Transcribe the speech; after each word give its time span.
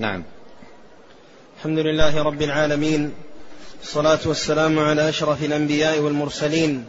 نعم. 0.00 0.22
الحمد 1.56 1.78
لله 1.78 2.22
رب 2.22 2.42
العالمين 2.42 3.12
الصلاة 3.82 4.18
والسلام 4.26 4.78
على 4.78 5.08
أشرف 5.08 5.44
الأنبياء 5.44 5.98
والمرسلين 5.98 6.86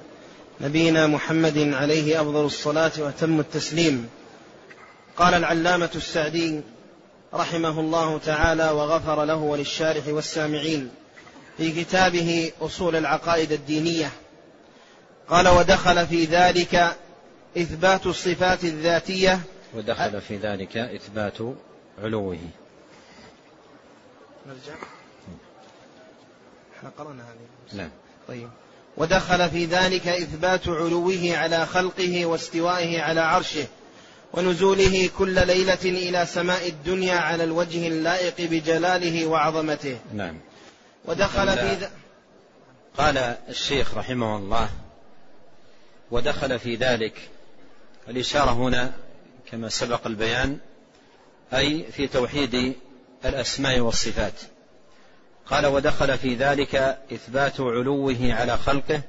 نبينا 0.61 1.07
محمد 1.07 1.57
عليه 1.57 2.21
أفضل 2.21 2.45
الصلاة 2.45 2.91
وأتم 2.99 3.39
التسليم. 3.39 4.09
قال 5.17 5.33
العلامة 5.33 5.89
السعدي 5.95 6.61
رحمه 7.33 7.79
الله 7.79 8.17
تعالى 8.17 8.69
وغفر 8.69 9.25
له 9.25 9.35
وللشارح 9.35 10.07
والسامعين 10.07 10.89
في 11.57 11.83
كتابه 11.83 12.51
أصول 12.61 12.95
العقائد 12.95 13.51
الدينية. 13.51 14.11
قال 15.29 15.47
ودخل 15.47 16.07
في 16.07 16.25
ذلك 16.25 16.95
إثبات 17.57 18.05
الصفات 18.05 18.63
الذاتية. 18.63 19.39
ودخل 19.73 20.21
في 20.21 20.37
ذلك 20.37 20.77
إثبات 20.77 21.37
علوه. 22.03 22.37
نرجع. 24.47 24.73
إحنا 26.77 26.91
قرأنا 26.97 27.23
هذه. 27.23 27.77
نعم. 27.77 27.89
طيب. 28.27 28.49
ودخل 28.97 29.49
في 29.49 29.65
ذلك 29.65 30.07
إثبات 30.07 30.67
علوه 30.67 31.37
على 31.37 31.65
خلقه 31.65 32.25
واستوائه 32.25 33.01
على 33.01 33.21
عرشه 33.21 33.67
ونزوله 34.33 35.09
كل 35.17 35.47
ليلة 35.47 35.79
إلى 35.83 36.25
سماء 36.25 36.67
الدنيا 36.67 37.15
على 37.15 37.43
الوجه 37.43 37.87
اللائق 37.87 38.35
بجلاله 38.39 39.27
وعظمته. 39.27 39.99
نعم. 40.13 40.37
ودخل 41.05 41.57
في 41.57 41.73
ذ... 41.73 41.87
قال 42.97 43.17
الشيخ 43.49 43.97
رحمه 43.97 44.37
الله 44.37 44.69
ودخل 46.11 46.59
في 46.59 46.75
ذلك. 46.75 47.29
الإشارة 48.09 48.51
هنا 48.51 48.93
كما 49.51 49.69
سبق 49.69 50.07
البيان 50.07 50.57
أي 51.53 51.85
في 51.91 52.07
توحيد 52.07 52.75
الأسماء 53.25 53.79
والصفات. 53.79 54.33
قال 55.45 55.65
ودخل 55.65 56.17
في 56.17 56.35
ذلك 56.35 56.75
إثبات 57.13 57.59
علوه 57.59 58.17
على 58.33 58.57
خلقه 58.57 59.01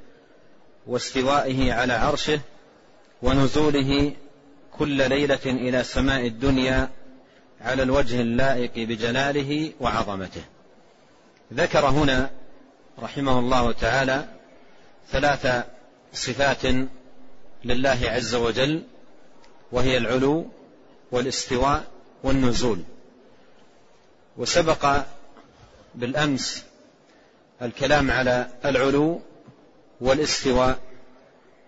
واستوائه 0.87 1.73
على 1.73 1.93
عرشه 1.93 2.39
ونزوله 3.21 4.13
كل 4.77 5.09
ليلة 5.09 5.45
إلى 5.45 5.83
سماء 5.83 6.27
الدنيا 6.27 6.89
على 7.61 7.83
الوجه 7.83 8.21
اللائق 8.21 8.71
بجلاله 8.75 9.73
وعظمته. 9.79 10.41
ذكر 11.53 11.85
هنا 11.85 12.29
رحمه 12.99 13.39
الله 13.39 13.71
تعالى 13.71 14.25
ثلاث 15.11 15.65
صفات 16.13 16.65
لله 17.65 17.99
عز 18.03 18.35
وجل 18.35 18.83
وهي 19.71 19.97
العلو 19.97 20.47
والاستواء 21.11 21.83
والنزول. 22.23 22.83
وسبق 24.37 25.05
بالأمس 25.95 26.63
الكلام 27.61 28.11
على 28.11 28.47
العلو 28.65 29.21
والاستواء 30.01 30.79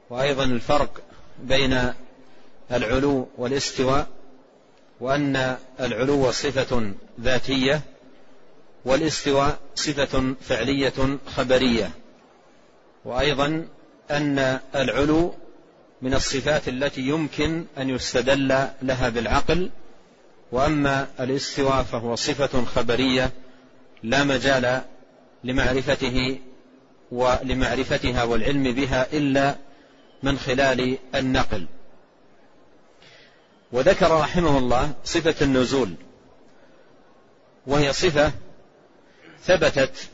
وأيضا 0.09 0.44
الفرق 0.44 1.01
بين 1.44 1.94
العلو 2.72 3.28
والاستواء 3.38 4.07
وأن 5.00 5.57
العلو 5.79 6.31
صفة 6.31 6.94
ذاتية 7.22 7.81
والاستواء 8.85 9.59
صفة 9.75 10.35
فعلية 10.41 11.18
خبرية 11.35 11.91
وأيضا 13.06 13.68
أن 14.12 14.59
العلو 14.75 15.34
من 16.01 16.13
الصفات 16.13 16.68
التي 16.68 17.01
يمكن 17.01 17.66
أن 17.78 17.89
يستدل 17.89 18.68
لها 18.81 19.09
بالعقل 19.09 19.69
وأما 20.51 21.07
الاستواء 21.19 21.83
فهو 21.83 22.16
صفة 22.16 22.66
خبرية 22.66 23.31
لا 24.03 24.23
مجال 24.23 24.81
لمعرفته 25.44 26.39
ولمعرفتها 27.11 28.23
والعلم 28.23 28.63
بها 28.63 29.07
إلا 29.13 29.56
من 30.23 30.38
خلال 30.38 30.97
النقل. 31.16 31.67
وذكر 33.72 34.19
رحمه 34.19 34.57
الله 34.57 34.94
صفة 35.03 35.35
النزول 35.41 35.94
وهي 37.67 37.94
صفة 37.94 38.31
ثبتت 39.44 40.09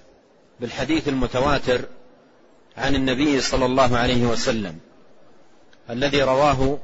بالحديث 0.59 1.07
المتواتر 1.07 1.81
عن 2.77 2.95
النبي 2.95 3.41
صلى 3.41 3.65
الله 3.65 3.97
عليه 3.97 4.25
وسلم 4.25 4.79
الذي 5.89 6.23
رواه 6.23 6.77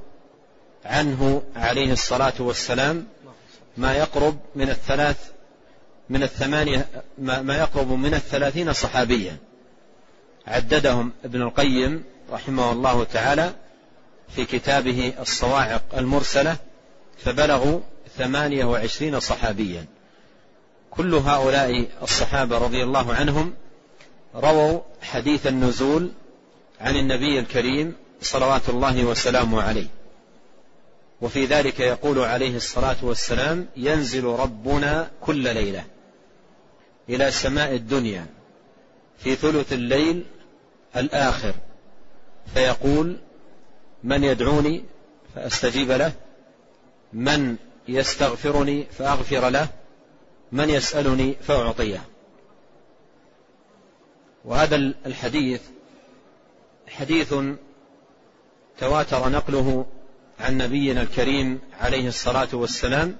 عنه 0.85 1.44
عليه 1.56 1.91
الصلاة 1.91 2.34
والسلام 2.40 3.08
ما 3.78 3.94
يقرب 3.94 4.40
من 4.56 4.70
الثلاث 4.70 5.18
من 6.10 6.24
الثمانية 6.24 6.88
ما 7.18 7.58
يقرب 7.58 7.92
من 7.92 8.14
الثلاثين 8.14 8.74
صحابيا. 8.74 9.38
عددهم 10.48 11.12
ابن 11.26 11.42
القيم 11.42 12.04
رحمه 12.32 12.72
الله 12.72 13.04
تعالى 13.04 13.54
في 14.36 14.46
كتابه 14.46 15.14
الصواعق 15.20 15.84
المرسلة 15.98 16.58
فبلغوا 17.18 17.80
ثمانية 18.18 18.66
وعشرين 18.66 19.20
صحابيا. 19.20 19.86
كل 20.92 21.16
هؤلاء 21.16 21.86
الصحابة 22.04 22.58
رضي 22.58 22.84
الله 22.84 23.14
عنهم 23.14 23.54
رووا 24.36 24.80
حديث 25.02 25.48
النزول 25.48 26.12
عن 26.82 26.96
النبي 26.96 27.40
الكريم 27.40 27.96
صلوات 28.22 28.70
الله 28.70 29.06
وسلامه 29.06 29.62
عليه. 29.62 29.88
وفي 31.22 31.45
ذلك 31.45 31.79
يقول 31.79 32.19
عليه 32.19 32.55
الصلاة 32.55 32.95
والسلام 33.01 33.67
ينزل 33.78 34.23
ربنا 34.23 35.11
كل 35.22 35.53
ليلة 35.53 35.83
إلى 37.09 37.31
سماء 37.31 37.75
الدنيا 37.75 38.25
في 39.17 39.35
ثلث 39.35 39.73
الليل 39.73 40.25
الآخر. 40.95 41.53
فيقول 42.53 43.17
من 44.03 44.23
يدعوني 44.23 44.83
فأستجيب 45.35 45.91
له 45.91 46.11
من 47.13 47.55
يستغفرني 47.88 48.84
فأغفر 48.84 49.49
له 49.49 49.67
من 50.51 50.69
يسألني 50.69 51.35
فأعطيه. 51.41 52.01
وهذا 54.45 54.75
الحديث 55.05 55.61
حديث 56.88 57.34
تواتر 58.79 59.29
نقله 59.29 59.85
عن 60.40 60.58
نبينا 60.58 61.02
الكريم 61.02 61.59
عليه 61.80 62.08
الصلاة 62.08 62.48
والسلام 62.53 63.18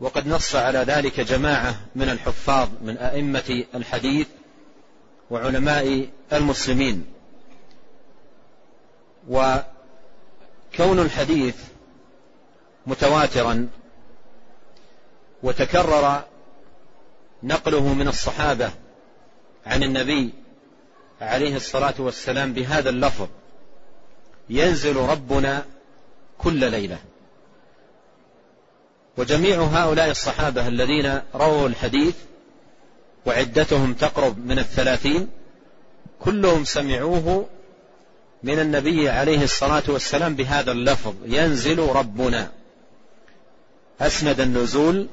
وقد 0.00 0.28
نص 0.28 0.54
على 0.56 0.78
ذلك 0.78 1.20
جماعة 1.20 1.80
من 1.94 2.08
الحفاظ 2.08 2.68
من 2.82 2.96
أئمة 2.98 3.64
الحديث 3.74 4.26
وعلماء 5.30 6.08
المسلمين. 6.32 7.06
وكون 9.28 10.98
الحديث 10.98 11.56
متواترا 12.86 13.68
وتكرر 15.42 16.24
نقله 17.42 17.94
من 17.94 18.08
الصحابة 18.08 18.70
عن 19.66 19.82
النبي 19.82 20.30
عليه 21.20 21.56
الصلاة 21.56 21.94
والسلام 21.98 22.52
بهذا 22.52 22.90
اللفظ 22.90 23.28
ينزل 24.50 24.96
ربنا 24.96 25.64
كل 26.44 26.70
ليلة. 26.70 26.98
وجميع 29.16 29.62
هؤلاء 29.62 30.10
الصحابة 30.10 30.68
الذين 30.68 31.20
رووا 31.34 31.68
الحديث 31.68 32.14
وعدتهم 33.26 33.94
تقرب 33.94 34.46
من 34.46 34.58
الثلاثين 34.58 35.28
كلهم 36.20 36.64
سمعوه 36.64 37.46
من 38.42 38.58
النبي 38.58 39.08
عليه 39.08 39.44
الصلاة 39.44 39.82
والسلام 39.88 40.34
بهذا 40.34 40.72
اللفظ 40.72 41.14
ينزل 41.24 41.78
ربنا. 41.78 42.50
أسند 44.00 44.40
النزول 44.40 45.06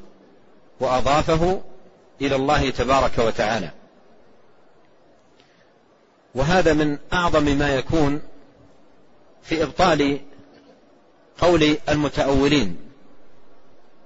وأضافه 0.80 1.62
إلى 2.22 2.36
الله 2.36 2.70
تبارك 2.70 3.18
وتعالى. 3.18 3.72
وهذا 6.36 6.74
من 6.74 6.98
أعظم 7.14 7.44
ما 7.44 7.76
يكون 7.76 8.22
في 9.44 9.64
إبطال 9.64 10.20
قول 11.38 11.78
المتأولين 11.90 12.78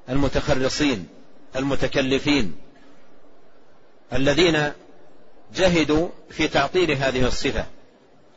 المتخرصين 0.10 1.08
المتكلفين 1.56 2.56
الذين 4.14 4.72
جهدوا 5.56 6.10
في 6.30 6.48
تعطيل 6.48 6.92
هذه 6.92 7.28
الصفة 7.28 7.66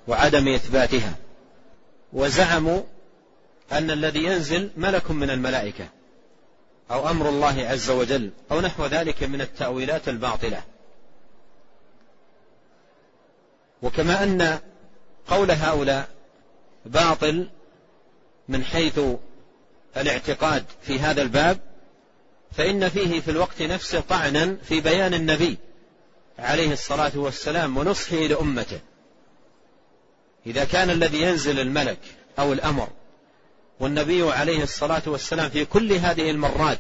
وعدم 0.09 0.49
إثباتها 0.49 1.15
وزعموا 2.13 2.83
أن 3.73 3.91
الذي 3.91 4.25
ينزل 4.25 4.71
ملك 4.77 5.11
من 5.11 5.31
الملائكة 5.31 5.89
أو 6.91 7.11
أمر 7.11 7.29
الله 7.29 7.67
عز 7.67 7.91
وجل 7.91 8.31
أو 8.51 8.61
نحو 8.61 8.87
ذلك 8.87 9.23
من 9.23 9.41
التأويلات 9.41 10.09
الباطلة. 10.09 10.63
وكما 13.83 14.23
أن 14.23 14.59
قول 15.29 15.51
هؤلاء 15.51 16.09
باطل 16.87 17.49
من 18.49 18.65
حيث 18.65 19.01
الاعتقاد 19.97 20.65
في 20.83 20.99
هذا 20.99 21.23
الباب 21.23 21.61
فإن 22.53 22.89
فيه 22.89 23.21
في 23.21 23.31
الوقت 23.31 23.63
نفسه 23.63 24.01
طعنا 24.01 24.57
في 24.63 24.81
بيان 24.81 25.15
النبي 25.15 25.59
عليه 26.39 26.73
الصلاة 26.73 27.13
والسلام 27.15 27.77
ونصحه 27.77 28.17
لأمته. 28.17 28.81
إذا 30.47 30.65
كان 30.65 30.91
الذي 30.91 31.23
ينزل 31.23 31.61
الملك 31.61 31.99
أو 32.39 32.53
الأمر 32.53 32.89
والنبي 33.81 34.33
عليه 34.33 34.63
الصلاة 34.63 35.03
والسلام 35.07 35.51
في 35.51 35.65
كل 35.65 35.93
هذه 35.93 36.31
المرات 36.31 36.79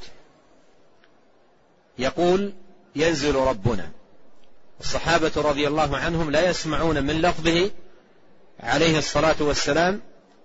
يقول 1.98 2.52
ينزل 2.96 3.34
ربنا 3.34 3.90
الصحابة 4.80 5.32
رضي 5.36 5.68
الله 5.68 5.96
عنهم 5.96 6.30
لا 6.30 6.50
يسمعون 6.50 7.02
من 7.02 7.22
لفظه 7.22 7.70
عليه 8.60 8.98
الصلاة 8.98 9.36
والسلام 9.40 10.00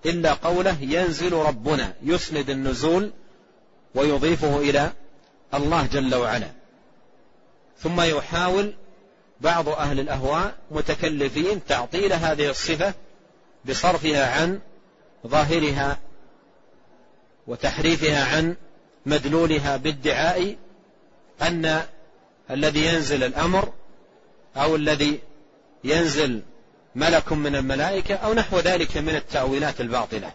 إلا 0.06 0.34
قوله 0.34 0.78
ينزل 0.82 1.34
ربنا 1.34 1.94
يسند 2.04 2.50
النزول 2.50 3.12
ويضيفه 3.96 4.58
إلى 4.58 4.92
الله 5.54 5.88
جل 5.88 6.16
وعلا. 6.16 6.52
ثم 7.80 8.02
يحاول 8.02 8.74
بعض 9.42 9.70
أهل 9.70 10.00
الأهواء 10.00 10.56
متكلفين 10.72 11.66
تعطيل 11.66 12.14
هذه 12.14 12.50
الصفة 12.50 12.94
بصرفها 13.66 14.42
عن 14.42 14.60
ظاهرها 15.28 16.00
وتحريفها 17.48 18.36
عن 18.36 18.56
مدلولها 19.06 19.78
بادعاء 19.78 20.56
أن 21.42 21.84
الذي 22.52 22.86
ينزل 22.86 23.24
الأمر 23.24 23.74
أو 24.58 24.76
الذي 24.76 25.20
ينزل 25.84 26.42
ملك 26.96 27.32
من 27.32 27.56
الملائكة 27.56 28.16
أو 28.16 28.34
نحو 28.34 28.60
ذلك 28.60 28.98
من 28.98 29.16
التأويلات 29.16 29.82
الباطلة. 29.82 30.34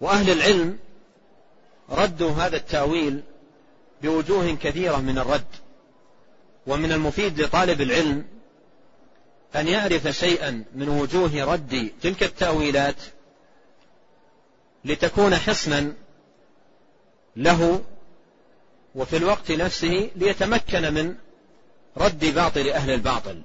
وأهل 0.00 0.30
العلم 0.30 0.78
ردوا 1.90 2.30
هذا 2.30 2.56
التأويل 2.56 3.22
بوجوه 4.02 4.56
كثيرة 4.62 4.96
من 4.96 5.18
الرد 5.18 5.44
ومن 6.66 6.92
المفيد 6.92 7.40
لطالب 7.40 7.80
العلم 7.80 8.24
أن 9.56 9.68
يعرف 9.68 10.08
شيئا 10.08 10.64
من 10.74 10.88
وجوه 10.88 11.44
رد 11.44 11.90
تلك 12.02 12.22
التأويلات 12.22 12.96
لتكون 14.84 15.36
حصنا 15.36 15.92
له 17.36 17.84
وفي 18.94 19.16
الوقت 19.16 19.50
نفسه 19.50 20.10
ليتمكن 20.16 20.94
من 20.94 21.14
رد 21.96 22.24
باطل 22.24 22.68
أهل 22.68 22.90
الباطل. 22.90 23.42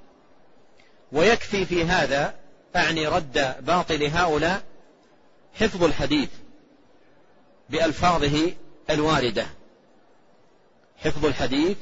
ويكفي 1.12 1.64
في 1.64 1.84
هذا 1.84 2.34
أعني 2.76 3.06
رد 3.06 3.54
باطل 3.60 4.02
هؤلاء 4.02 4.62
حفظ 5.54 5.84
الحديث 5.84 6.28
بألفاظه 7.70 8.52
الواردة. 8.90 9.46
حفظ 10.96 11.26
الحديث 11.26 11.76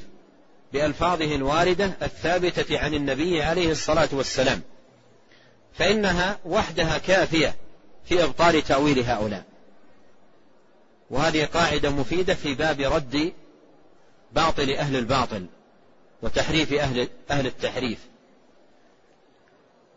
بألفاظه 0.73 1.35
الواردة 1.35 1.91
الثابتة 2.01 2.79
عن 2.79 2.93
النبي 2.93 3.41
عليه 3.43 3.71
الصلاة 3.71 4.09
والسلام. 4.11 4.61
فإنها 5.73 6.39
وحدها 6.45 6.97
كافية 6.97 7.55
في 8.05 8.23
إبطال 8.23 8.61
تأويل 8.61 8.99
هؤلاء. 8.99 9.43
وهذه 11.09 11.45
قاعدة 11.45 11.89
مفيدة 11.89 12.33
في 12.33 12.53
باب 12.53 12.81
رد 12.81 13.33
باطل 14.31 14.71
أهل 14.71 14.95
الباطل 14.95 15.45
وتحريف 16.21 16.73
أهل, 16.73 17.07
أهل 17.31 17.47
التحريف. 17.47 17.99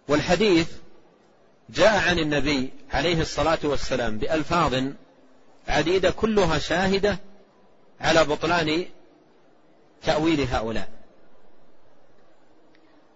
والحديث 0.08 0.68
جاء 1.70 2.08
عن 2.08 2.18
النبي 2.18 2.70
عليه 2.92 3.20
الصلاة 3.20 3.58
والسلام 3.64 4.18
بألفاظ 4.18 4.84
عديدة 5.68 6.10
كلها 6.10 6.58
شاهدة 6.58 7.18
على 8.00 8.24
بطلان 8.24 8.84
تأويل 10.02 10.40
هؤلاء. 10.40 10.88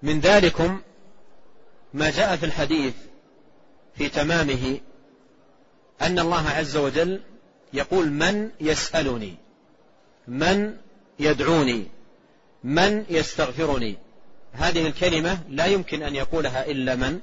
من 0.02 0.20
ذلكم 0.20 0.80
ما 1.94 2.10
جاء 2.10 2.36
في 2.36 2.46
الحديث 2.46 2.94
في 3.96 4.08
تمامه 4.08 4.80
أن 6.02 6.18
الله 6.18 6.48
عز 6.48 6.76
وجل 6.76 7.20
يقول 7.72 8.10
من 8.10 8.50
يسألني 8.60 9.34
من 10.28 10.76
يدعوني 11.18 11.86
من 12.64 13.04
يستغفرني. 13.10 13.96
هذه 14.54 14.86
الكلمة 14.86 15.38
لا 15.48 15.66
يمكن 15.66 16.02
أن 16.02 16.14
يقولها 16.14 16.66
إلا 16.66 16.94
من؟ 16.94 17.20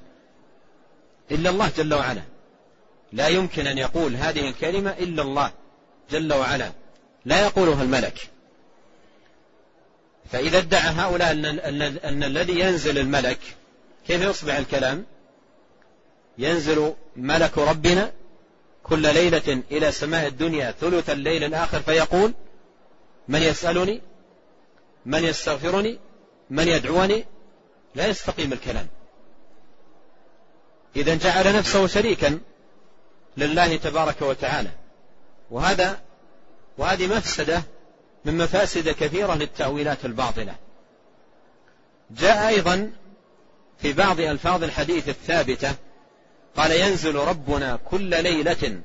إلا 1.32 1.50
الله 1.50 1.72
جل 1.78 1.94
وعلا. 1.94 2.22
لا 3.14 3.28
يمكن 3.28 3.68
أن 3.68 3.78
يقول 3.78 4.16
هذه 4.16 4.50
الكلمة 4.50 4.92
إلا 4.92 5.22
الله 5.22 5.52
جل 6.12 6.34
وعلا. 6.34 6.72
لا 7.26 7.42
يقولها 7.46 7.84
الملك. 7.84 8.30
فإذا 10.32 10.58
ادعى 10.58 10.90
هؤلاء 10.90 11.32
أن, 11.32 11.46
أن, 11.46 11.82
أن 11.82 12.24
الذي 12.24 12.60
ينزل 12.60 12.98
الملك 12.98 13.40
كيف 14.08 14.22
يصبح 14.22 14.56
الكلام؟ 14.56 15.06
ينزل 16.38 16.94
ملك 17.16 17.58
ربنا 17.58 18.12
كل 18.84 19.02
ليلة 19.02 19.64
إلى 19.72 19.92
سماء 19.92 20.28
الدنيا 20.28 20.72
ثلث 20.72 21.10
الليل 21.10 21.44
الآخر 21.44 21.80
فيقول 21.80 22.34
من 23.28 23.42
يسألني؟ 23.42 24.02
من 25.06 25.24
يستغفرني؟ 25.24 26.00
من 26.52 26.68
يدعوني 26.68 27.26
لا 27.96 28.08
يستقيم 28.08 28.54
الكلام. 28.54 28.88
إذا 30.96 31.16
جعل 31.16 31.56
نفسه 31.56 31.88
شريكا 31.88 32.40
لله 33.38 33.76
تبارك 33.76 34.22
وتعالى. 34.22 34.70
وهذا 35.52 36.02
وهذه 36.78 37.18
مفسدة 37.18 37.64
من 38.26 38.38
مفاسد 38.38 38.90
كثيرة 38.90 39.36
للتأويلات 39.36 40.06
الباطلة. 40.06 40.56
جاء 42.12 42.48
أيضا 42.48 42.92
في 43.82 43.94
بعض 43.94 44.20
ألفاظ 44.20 44.64
الحديث 44.64 45.10
الثابتة 45.10 45.76
قال 46.56 46.72
ينزل 46.72 47.16
ربنا 47.16 47.80
كل 47.92 48.24
ليلة 48.24 48.82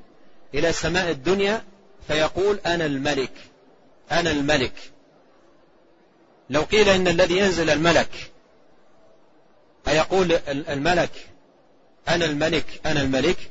إلى 0.55 0.73
سماء 0.73 1.11
الدنيا 1.11 1.65
فيقول 2.09 2.61
أنا 2.67 2.87
الملك 2.87 3.33
أنا 4.13 4.31
الملك. 4.31 4.93
لو 6.51 6.63
قيل 6.63 6.89
إن 6.89 7.09
الذي 7.09 7.39
ينزل 7.39 7.71
الملك 7.71 8.33
أيقول 9.89 10.33
الملك 10.49 11.11
أنا 12.09 12.25
الملك 12.25 12.81
أنا 12.87 13.01
الملك 13.01 13.51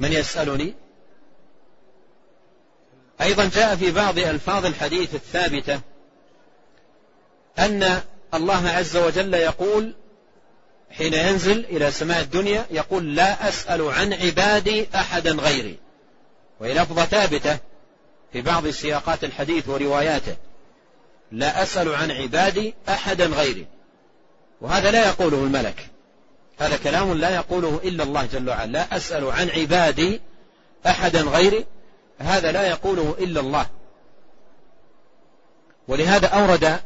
من 0.00 0.12
يسألني؟ 0.12 0.74
أيضا 3.20 3.50
جاء 3.54 3.76
في 3.76 3.90
بعض 3.90 4.18
ألفاظ 4.18 4.66
الحديث 4.66 5.14
الثابتة 5.14 5.80
أن 7.58 8.02
الله 8.34 8.68
عز 8.68 8.96
وجل 8.96 9.34
يقول 9.34 9.94
حين 10.90 11.14
ينزل 11.14 11.64
إلى 11.64 11.90
سماء 11.90 12.20
الدنيا 12.20 12.66
يقول 12.70 13.14
لا 13.14 13.48
أسأل 13.48 13.82
عن 13.82 14.12
عبادي 14.12 14.86
أحدا 14.94 15.32
غيري. 15.32 15.78
وهي 16.60 16.74
لفظة 16.74 17.04
ثابتة 17.04 17.58
في 18.32 18.40
بعض 18.40 18.68
سياقات 18.68 19.24
الحديث 19.24 19.68
ورواياته. 19.68 20.36
لا 21.34 21.62
أسأل 21.62 21.94
عن 21.94 22.10
عبادي 22.10 22.74
أحدا 22.88 23.26
غيري. 23.26 23.66
وهذا 24.60 24.90
لا 24.90 25.08
يقوله 25.08 25.36
الملك. 25.36 25.90
هذا 26.58 26.76
كلام 26.76 27.14
لا 27.14 27.34
يقوله 27.34 27.80
إلا 27.84 28.04
الله 28.04 28.26
جل 28.26 28.48
وعلا. 28.48 28.70
لا 28.70 28.96
أسأل 28.96 29.30
عن 29.30 29.50
عبادي 29.50 30.20
أحدا 30.86 31.20
غيري. 31.20 31.64
هذا 32.18 32.52
لا 32.52 32.68
يقوله 32.68 33.16
إلا 33.18 33.40
الله. 33.40 33.66
ولهذا 35.88 36.26
أورد 36.26 36.80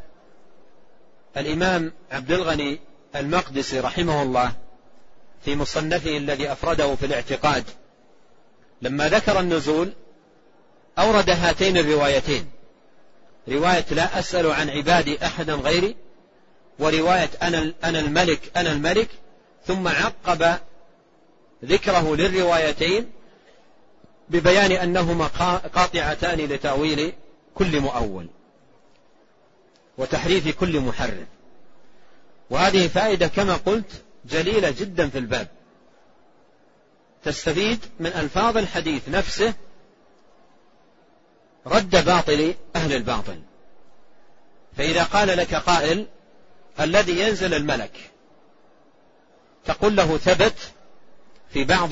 الإمام 1.36 1.92
عبد 2.10 2.32
الغني 2.32 2.80
المقدسي 3.16 3.80
رحمه 3.80 4.22
الله 4.22 4.52
في 5.44 5.56
مصنفه 5.56 6.16
الذي 6.16 6.52
أفرده 6.52 6.94
في 6.94 7.06
الاعتقاد 7.06 7.64
لما 8.82 9.08
ذكر 9.08 9.40
النزول 9.40 9.92
أورد 10.98 11.30
هاتين 11.30 11.76
الروايتين. 11.76 12.57
رواية 13.48 13.84
لا 13.90 14.18
أسأل 14.18 14.46
عن 14.46 14.70
عبادي 14.70 15.26
أحدا 15.26 15.54
غيري 15.54 15.96
ورواية 16.78 17.30
أنا, 17.42 17.72
أنا 17.84 18.00
الملك 18.00 18.40
أنا 18.56 18.72
الملك 18.72 19.08
ثم 19.66 19.88
عقب 19.88 20.58
ذكره 21.64 22.16
للروايتين 22.16 23.10
ببيان 24.28 24.72
أنهما 24.72 25.26
قاطعتان 25.74 26.38
لتأويل 26.38 27.12
كل 27.54 27.80
مؤول 27.80 28.28
وتحريف 29.98 30.60
كل 30.60 30.80
محرف. 30.80 31.26
وهذه 32.50 32.88
فائدة 32.88 33.26
كما 33.26 33.56
قلت 33.56 34.02
جليلة 34.24 34.70
جدا 34.70 35.08
في 35.08 35.18
الباب. 35.18 35.48
تستفيد 37.24 37.78
من 38.00 38.06
ألفاظ 38.06 38.56
الحديث 38.56 39.08
نفسه 39.08 39.54
رد 41.66 42.04
باطل 42.04 42.54
أهل 42.76 42.92
الباطل. 42.92 43.40
فإذا 44.76 45.04
قال 45.04 45.28
لك 45.28 45.54
قائل 45.54 46.06
الذي 46.80 47.20
ينزل 47.20 47.54
الملك 47.54 48.10
تقول 49.64 49.96
له 49.96 50.18
ثبت 50.18 50.54
في 51.50 51.64
بعض 51.64 51.90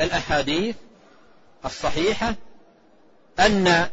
الأحاديث 0.00 0.76
الصحيحة 1.64 2.34
أن 3.38 3.88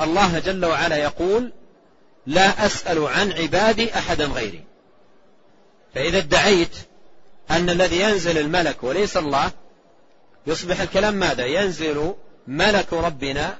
الله 0.00 0.38
جل 0.38 0.64
وعلا 0.64 0.96
يقول 0.96 1.52
لا 2.26 2.66
أسأل 2.66 3.06
عن 3.06 3.32
عبادي 3.32 3.94
أحدا 3.94 4.24
غيري. 4.26 4.64
فإذا 5.94 6.18
ادعيت 6.18 6.76
أن 7.50 7.70
الذي 7.70 8.00
ينزل 8.00 8.38
الملك 8.38 8.84
وليس 8.84 9.16
الله 9.16 9.50
يصبح 10.46 10.80
الكلام 10.80 11.14
ماذا؟ 11.14 11.46
ينزل 11.46 12.14
ملك 12.46 12.92
ربنا 12.92 13.58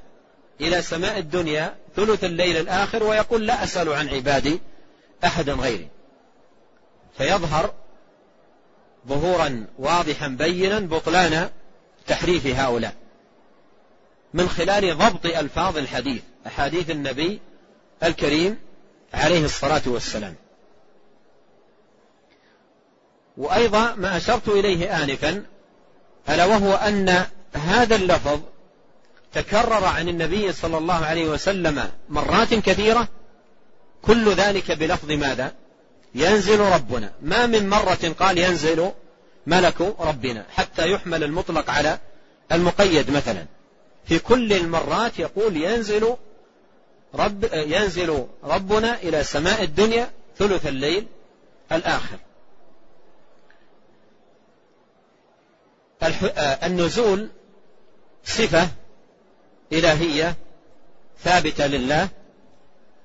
إلى 0.61 0.83
سماء 0.83 1.19
الدنيا 1.19 1.75
ثلث 1.97 2.25
الليل 2.25 2.57
الآخر 2.57 3.05
ويقول 3.05 3.47
لا 3.47 3.65
أسأل 3.65 3.93
عن 3.93 4.09
عبادي 4.09 4.61
أحدا 5.25 5.53
غيري. 5.53 5.89
فيظهر 7.19 7.75
ظهورا 9.09 9.67
واضحا 9.79 10.29
بينا 10.29 10.79
بطلان 10.81 11.51
تحريف 12.07 12.47
هؤلاء. 12.47 12.95
من 14.35 14.49
خلال 14.49 14.99
ضبط 14.99 15.27
ألفاظ 15.27 15.79
الحديث 15.79 16.23
أحاديث 16.47 16.91
النبي 16.91 17.41
الكريم 18.03 18.59
عليه 19.15 19.45
الصلاة 19.45 19.83
والسلام. 19.87 20.35
وأيضا 23.37 23.95
ما 23.95 24.17
أشرت 24.17 24.49
إليه 24.49 25.03
آنفا 25.03 25.45
ألا 26.29 26.45
وهو 26.45 26.75
أن 26.75 27.27
هذا 27.55 27.97
اللفظ 27.97 28.41
تكرر 29.35 29.85
عن 29.85 30.09
النبي 30.09 30.53
صلى 30.53 30.79
الله 30.79 31.05
عليه 31.05 31.29
وسلم 31.29 31.91
مرات 32.09 32.55
كثيرة 32.55 33.09
كل 34.03 34.35
ذلك 34.35 34.73
بلفظ 34.73 35.11
ماذا؟ 35.11 35.53
ينزل 36.15 36.61
ربنا. 36.61 37.13
ما 37.23 37.47
من 37.47 37.69
مرة 37.69 38.15
قال 38.19 38.39
ينزل 38.39 38.91
ملك 39.47 39.81
ربنا 39.81 40.47
حتى 40.51 40.91
يحمل 40.91 41.25
المطلق 41.25 41.71
على 41.71 41.99
المقيد 42.53 43.11
مثلا. 43.11 43.47
في 44.07 44.19
كل 44.19 44.53
المرات 44.53 45.19
يقول 45.19 45.57
ينزل 45.57 46.17
رب 47.15 47.45
ينزل 47.53 48.27
ربنا 48.45 48.95
إلى 49.03 49.25
سماء 49.25 49.63
الدنيا 49.63 50.11
ثلث 50.39 50.67
الليل 50.67 51.07
الآخر. 51.73 52.19
النزول 56.63 57.29
صفة 58.25 58.69
إلهية 59.79 60.35
ثابتة 61.25 61.67
لله 61.67 62.09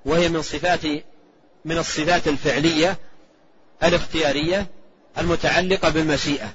وهي 0.05 0.29
من 0.29 0.41
صفات 0.41 0.85
من 1.65 1.77
الصفات 1.77 2.27
الفعلية 2.27 2.97
الاختيارية 3.83 4.67
المتعلقة 5.17 5.89
بالمشيئة. 5.89 6.53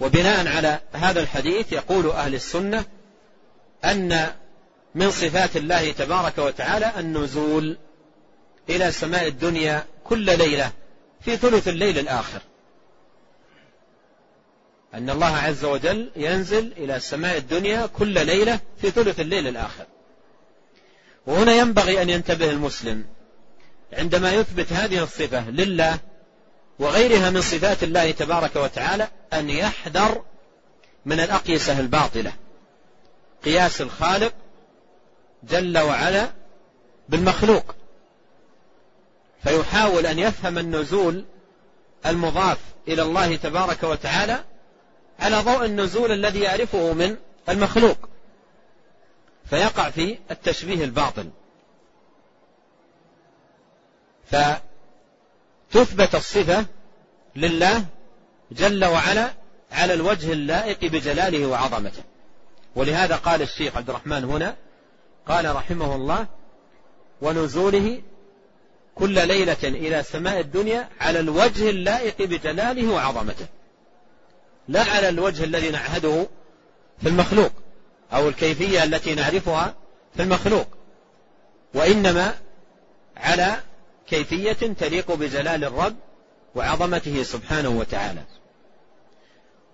وبناء 0.00 0.48
على 0.48 0.80
هذا 0.92 1.20
الحديث 1.20 1.72
يقول 1.72 2.10
أهل 2.10 2.34
السنة 2.34 2.84
أن 3.84 4.26
من 4.94 5.10
صفات 5.10 5.56
الله 5.56 5.92
تبارك 5.92 6.38
وتعالى 6.38 6.92
النزول 6.98 7.78
إلى 8.70 8.92
سماء 8.92 9.26
الدنيا 9.26 9.86
كل 10.04 10.38
ليلة 10.38 10.72
في 11.20 11.36
ثلث 11.36 11.68
الليل 11.68 11.98
الآخر. 11.98 12.40
أن 14.94 15.10
الله 15.10 15.36
عز 15.36 15.64
وجل 15.64 16.10
ينزل 16.16 16.72
إلى 16.76 17.00
سماء 17.00 17.36
الدنيا 17.36 17.86
كل 17.86 18.26
ليلة 18.26 18.60
في 18.80 18.90
ثلث 18.90 19.20
الليل 19.20 19.48
الآخر. 19.48 19.86
وهنا 21.26 21.52
ينبغي 21.52 22.02
أن 22.02 22.10
ينتبه 22.10 22.50
المسلم 22.50 23.04
عندما 23.92 24.32
يثبت 24.32 24.72
هذه 24.72 25.02
الصفة 25.02 25.50
لله 25.50 25.98
وغيرها 26.78 27.30
من 27.30 27.40
صفات 27.40 27.82
الله 27.82 28.10
تبارك 28.10 28.56
وتعالى 28.56 29.08
أن 29.32 29.50
يحذر 29.50 30.22
من 31.06 31.20
الأقيسة 31.20 31.80
الباطلة. 31.80 32.32
قياس 33.44 33.80
الخالق 33.80 34.32
جل 35.42 35.78
وعلا 35.78 36.32
بالمخلوق. 37.08 37.74
فيحاول 39.42 40.06
أن 40.06 40.18
يفهم 40.18 40.58
النزول 40.58 41.24
المضاف 42.06 42.58
إلى 42.88 43.02
الله 43.02 43.36
تبارك 43.36 43.82
وتعالى 43.82 44.44
على 45.18 45.40
ضوء 45.40 45.64
النزول 45.64 46.12
الذي 46.12 46.40
يعرفه 46.40 46.92
من 46.92 47.16
المخلوق. 47.48 48.08
فيقع 49.50 49.90
في 49.90 50.18
التشبيه 50.30 50.84
الباطل. 50.84 51.30
فتثبت 54.30 56.14
الصفة 56.14 56.66
لله 57.36 57.84
جل 58.50 58.84
وعلا 58.84 59.30
على 59.72 59.94
الوجه 59.94 60.32
اللائق 60.32 60.84
بجلاله 60.84 61.46
وعظمته. 61.46 62.02
ولهذا 62.76 63.16
قال 63.16 63.42
الشيخ 63.42 63.76
عبد 63.76 63.90
الرحمن 63.90 64.24
هنا 64.24 64.56
قال 65.26 65.56
رحمه 65.56 65.94
الله 65.94 66.26
ونزوله 67.22 68.02
كل 68.94 69.28
ليلة 69.28 69.56
إلى 69.64 70.02
سماء 70.02 70.40
الدنيا 70.40 70.88
على 71.00 71.20
الوجه 71.20 71.70
اللائق 71.70 72.22
بجلاله 72.22 72.92
وعظمته. 72.92 73.46
لا 74.68 74.82
على 74.82 75.08
الوجه 75.08 75.44
الذي 75.44 75.70
نعهده 75.70 76.26
في 77.02 77.08
المخلوق 77.08 77.52
أو 78.12 78.28
الكيفية 78.28 78.84
التي 78.84 79.14
نعرفها 79.14 79.74
في 80.16 80.22
المخلوق. 80.22 80.66
وإنما 81.74 82.34
على 83.16 83.56
كيفية 84.08 84.52
تليق 84.52 85.12
بجلال 85.12 85.64
الرب 85.64 85.96
وعظمته 86.54 87.22
سبحانه 87.22 87.68
وتعالى. 87.68 88.22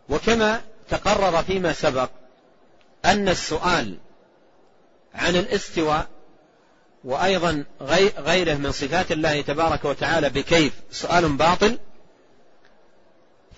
وكما 0.09 0.61
تقرر 0.89 1.43
فيما 1.43 1.73
سبق 1.73 2.11
أن 3.05 3.29
السؤال 3.29 3.99
عن 5.15 5.37
الاستواء 5.37 6.07
وأيضا 7.05 7.65
غيره 8.19 8.55
من 8.55 8.73
صفات 8.73 9.13
الله 9.13 9.41
تبارك 9.41 9.85
وتعالى 9.85 10.31
بكيف 10.31 10.73
سؤال 10.91 11.29
باطل 11.29 11.79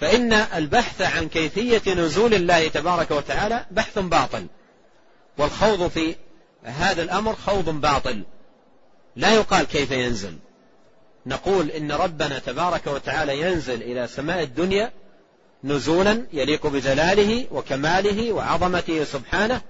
فإن 0.00 0.32
البحث 0.32 1.02
عن 1.02 1.28
كيفية 1.28 1.94
نزول 1.94 2.34
الله 2.34 2.68
تبارك 2.68 3.10
وتعالى 3.10 3.66
بحث 3.70 3.98
باطل. 3.98 4.46
والخوض 5.38 5.88
في 5.88 6.16
هذا 6.64 7.02
الأمر 7.02 7.34
خوض 7.34 7.68
باطل. 7.68 8.22
لا 9.16 9.34
يقال 9.34 9.66
كيف 9.66 9.90
ينزل. 9.90 10.38
نقول 11.26 11.70
إن 11.70 11.92
ربنا 11.92 12.38
تبارك 12.38 12.86
وتعالى 12.86 13.40
ينزل 13.40 13.82
إلى 13.82 14.06
سماء 14.06 14.42
الدنيا 14.42 14.92
نزولا 15.64 16.26
يليق 16.32 16.66
بجلاله 16.66 17.46
وكماله 17.52 18.32
وعظمته 18.32 19.04
سبحانه. 19.04 19.60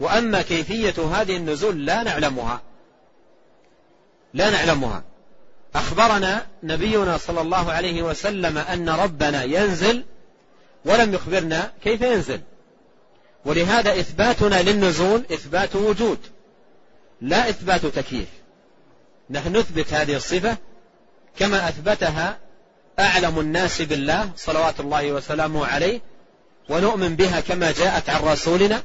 وأما 0.00 0.42
كيفية 0.42 0.94
هذه 1.14 1.36
النزول 1.36 1.86
لا 1.86 2.02
نعلمها. 2.02 2.60
لا 4.34 4.50
نعلمها. 4.50 5.02
أخبرنا 5.74 6.46
نبينا 6.62 7.18
صلى 7.18 7.40
الله 7.40 7.72
عليه 7.72 8.02
وسلم 8.02 8.58
أن 8.58 8.88
ربنا 8.88 9.42
ينزل 9.42 10.04
ولم 10.84 11.14
يخبرنا 11.14 11.72
كيف 11.84 12.00
ينزل. 12.00 12.40
ولهذا 13.44 14.00
إثباتنا 14.00 14.62
للنزول 14.62 15.22
إثبات 15.32 15.76
وجود 15.76 16.18
لا 17.20 17.48
إثبات 17.48 17.86
تكييف. 17.86 18.28
نحن 19.30 19.56
نثبت 19.56 19.92
هذه 19.92 20.16
الصفة 20.16 20.56
كما 21.36 21.68
أثبتها 21.68 22.38
أعلم 22.98 23.40
الناس 23.40 23.82
بالله 23.82 24.30
صلوات 24.36 24.80
الله 24.80 25.12
وسلامه 25.12 25.66
عليه 25.66 26.00
ونؤمن 26.68 27.16
بها 27.16 27.40
كما 27.40 27.72
جاءت 27.72 28.10
عن 28.10 28.22
رسولنا 28.22 28.82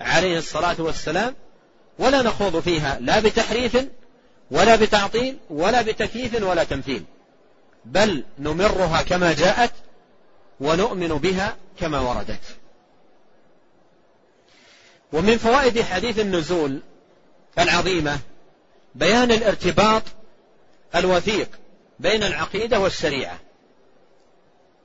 عليه 0.00 0.38
الصلاة 0.38 0.76
والسلام 0.78 1.34
ولا 1.98 2.22
نخوض 2.22 2.60
فيها 2.60 2.98
لا 3.00 3.20
بتحريف 3.20 3.76
ولا 4.52 4.76
بتعطيل 4.76 5.38
ولا 5.50 5.82
بتكييف 5.82 6.42
ولا 6.42 6.64
تمثيل. 6.64 7.04
بل 7.84 8.24
نمرها 8.38 9.02
كما 9.02 9.32
جاءت 9.32 9.72
ونؤمن 10.60 11.08
بها 11.08 11.56
كما 11.80 12.00
وردت. 12.00 12.40
ومن 15.12 15.38
فوائد 15.38 15.82
حديث 15.82 16.18
النزول 16.18 16.80
العظيمة 17.58 18.18
بيان 18.94 19.32
الارتباط 19.32 20.02
الوثيق 20.94 21.48
بين 21.98 22.22
العقيدة 22.22 22.80
والشريعة 22.80 23.38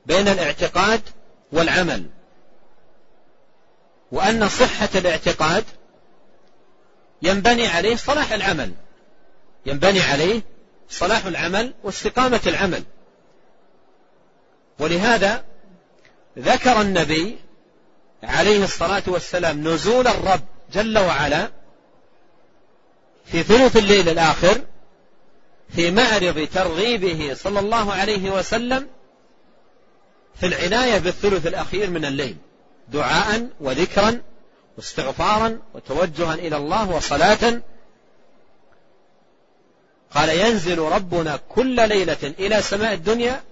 بين 0.05 0.27
الاعتقاد 0.27 1.01
والعمل 1.51 2.05
وأن 4.11 4.49
صحة 4.49 4.89
الاعتقاد 4.95 5.63
ينبني 7.21 7.67
عليه 7.67 7.95
صلاح 7.95 8.31
العمل. 8.31 8.71
ينبني 9.67 10.01
عليه 10.01 10.41
صلاح 10.89 11.25
العمل 11.25 11.73
واستقامة 11.83 12.41
العمل. 12.47 12.83
ولهذا 14.79 15.43
ذكر 16.39 16.81
النبي 16.81 17.37
عليه 18.23 18.63
الصلاة 18.63 19.03
والسلام 19.07 19.67
نزول 19.67 20.07
الرب 20.07 20.41
جل 20.73 20.97
وعلا 20.97 21.51
في 23.25 23.43
ثلث 23.43 23.77
الليل 23.77 24.09
الآخر 24.09 24.61
في 25.69 25.91
معرض 25.91 26.47
ترغيبه 26.53 27.33
صلى 27.33 27.59
الله 27.59 27.93
عليه 27.93 28.31
وسلم 28.31 28.87
في 30.35 30.45
العناية 30.45 30.97
بالثلث 30.97 31.47
الأخير 31.47 31.89
من 31.89 32.05
الليل 32.05 32.37
دعاء 32.87 33.49
وذكرا 33.59 34.21
واستغفارا 34.77 35.59
وتوجها 35.73 36.33
إلى 36.33 36.57
الله 36.57 36.89
وصلاة 36.89 37.61
قال 40.11 40.29
ينزل 40.29 40.79
ربنا 40.79 41.39
كل 41.49 41.89
ليلة 41.89 42.33
إلى 42.39 42.61
سماء 42.61 42.93
الدنيا 42.93 43.43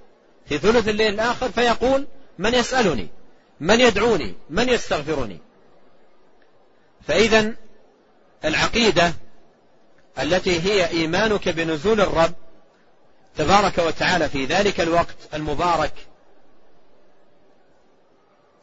في 0.45 0.57
ثلث 0.57 0.87
الليل 0.87 1.13
الآخر 1.13 1.51
فيقول 1.51 2.07
من 2.37 2.53
يسألني 2.53 3.07
من 3.59 3.81
يدعوني 3.81 4.35
من 4.49 4.69
يستغفرني. 4.69 5.39
فإذا 7.07 7.53
العقيدة 8.45 9.13
التي 10.19 10.61
هي 10.61 10.89
إيمانك 10.89 11.49
بنزول 11.49 12.01
الرب 12.01 12.33
تبارك 13.37 13.77
وتعالى 13.77 14.29
في 14.29 14.45
ذلك 14.45 14.81
الوقت 14.81 15.15
المبارك 15.33 15.93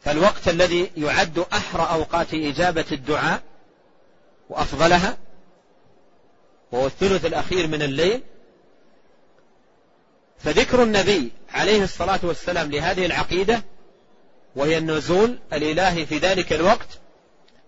فالوقت 0.01 0.47
الذي 0.47 0.91
يعد 0.97 1.45
أحرى 1.53 1.87
أوقات 1.91 2.33
إجابة 2.33 2.85
الدعاء 2.91 3.41
وأفضلها 4.49 5.17
وهو 6.73 6.85
الثلث 6.85 7.25
الأخير 7.25 7.67
من 7.67 7.81
الليل 7.81 8.21
فذكر 10.39 10.83
النبي 10.83 11.31
عليه 11.49 11.83
الصلاة 11.83 12.19
والسلام 12.23 12.71
لهذه 12.71 13.05
العقيدة 13.05 13.63
وهي 14.55 14.77
النزول 14.77 15.39
الإلهي 15.53 16.05
في 16.05 16.17
ذلك 16.17 16.53
الوقت 16.53 16.87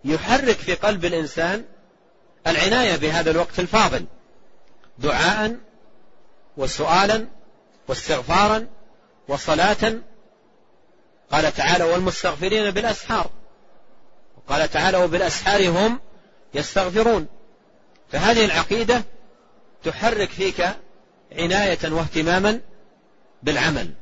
يحرك 0.05 0.55
في 0.55 0.73
قلب 0.73 1.05
الإنسان 1.05 1.65
العناية 2.47 2.95
بهذا 2.95 3.31
الوقت 3.31 3.59
الفاضل 3.59 4.05
دعاء 4.97 5.55
وسؤالا 6.57 7.27
واستغفارا 7.87 8.67
وصلاة. 9.27 9.93
قال 11.31 11.53
تعالى 11.53 11.83
والمستغفرين 11.83 12.71
بالأسحار 12.71 13.29
وقال 14.37 14.71
تعالى 14.71 14.97
وبالأسحار 14.97 15.69
هم 15.69 15.99
يستغفرون 16.53 17.27
فهذه 18.11 18.45
العقيدة 18.45 19.03
تحرك 19.83 20.29
فيك 20.29 20.67
عناية 21.31 21.77
واهتماما 21.83 22.59
بالعمل. 23.43 23.93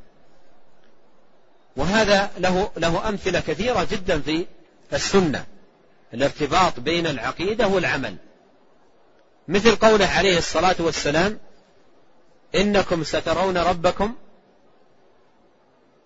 وهذا 1.76 2.30
له 2.38 2.70
له 2.76 3.08
أمثلة 3.08 3.40
كثيرة 3.40 3.86
جدا 3.90 4.20
في 4.20 4.46
السنة. 4.92 5.46
الارتباط 6.14 6.80
بين 6.80 7.06
العقيدة 7.06 7.66
والعمل. 7.66 8.16
مثل 9.48 9.76
قوله 9.76 10.06
عليه 10.06 10.38
الصلاة 10.38 10.76
والسلام 10.78 11.38
إنكم 12.54 13.04
سترون 13.04 13.58
ربكم 13.58 14.14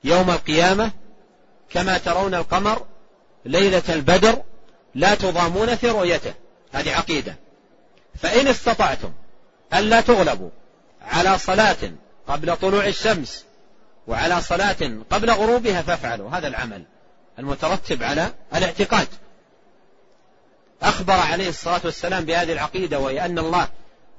يوم 0.05 0.31
القيامة 0.31 0.90
كما 1.71 1.99
ترون 1.99 2.35
القمر 2.35 2.87
ليلة 3.45 3.83
البدر 3.88 4.43
لا 4.95 5.14
تضامون 5.14 5.76
في 5.76 5.90
رؤيته. 5.90 6.35
هذه 6.73 6.97
عقيدة. 6.97 7.37
فإن 8.23 8.49
استطعتم 8.49 9.13
ألا 9.75 10.01
تغلبوا 10.01 10.51
على 11.03 11.38
صلاة 11.38 11.92
قبل 12.29 12.57
طلوع 12.57 12.87
الشمس 12.87 13.45
وعلى 14.07 14.40
صلاة 14.40 15.03
قبل 15.11 15.31
غروبها 15.31 15.83
فافعلوا. 15.83 16.31
هذا 16.31 16.49
العمل 16.49 16.85
المترتب 17.38 18.03
على 18.03 18.33
الاعتقاد. 18.55 19.09
أخبر 20.83 21.12
عليه 21.12 21.49
الصلاة 21.49 21.81
والسلام 21.85 22.25
بهذه 22.25 22.53
العقيدة 22.53 22.99
وهي 22.99 23.25
أن 23.25 23.38
الله 23.38 23.69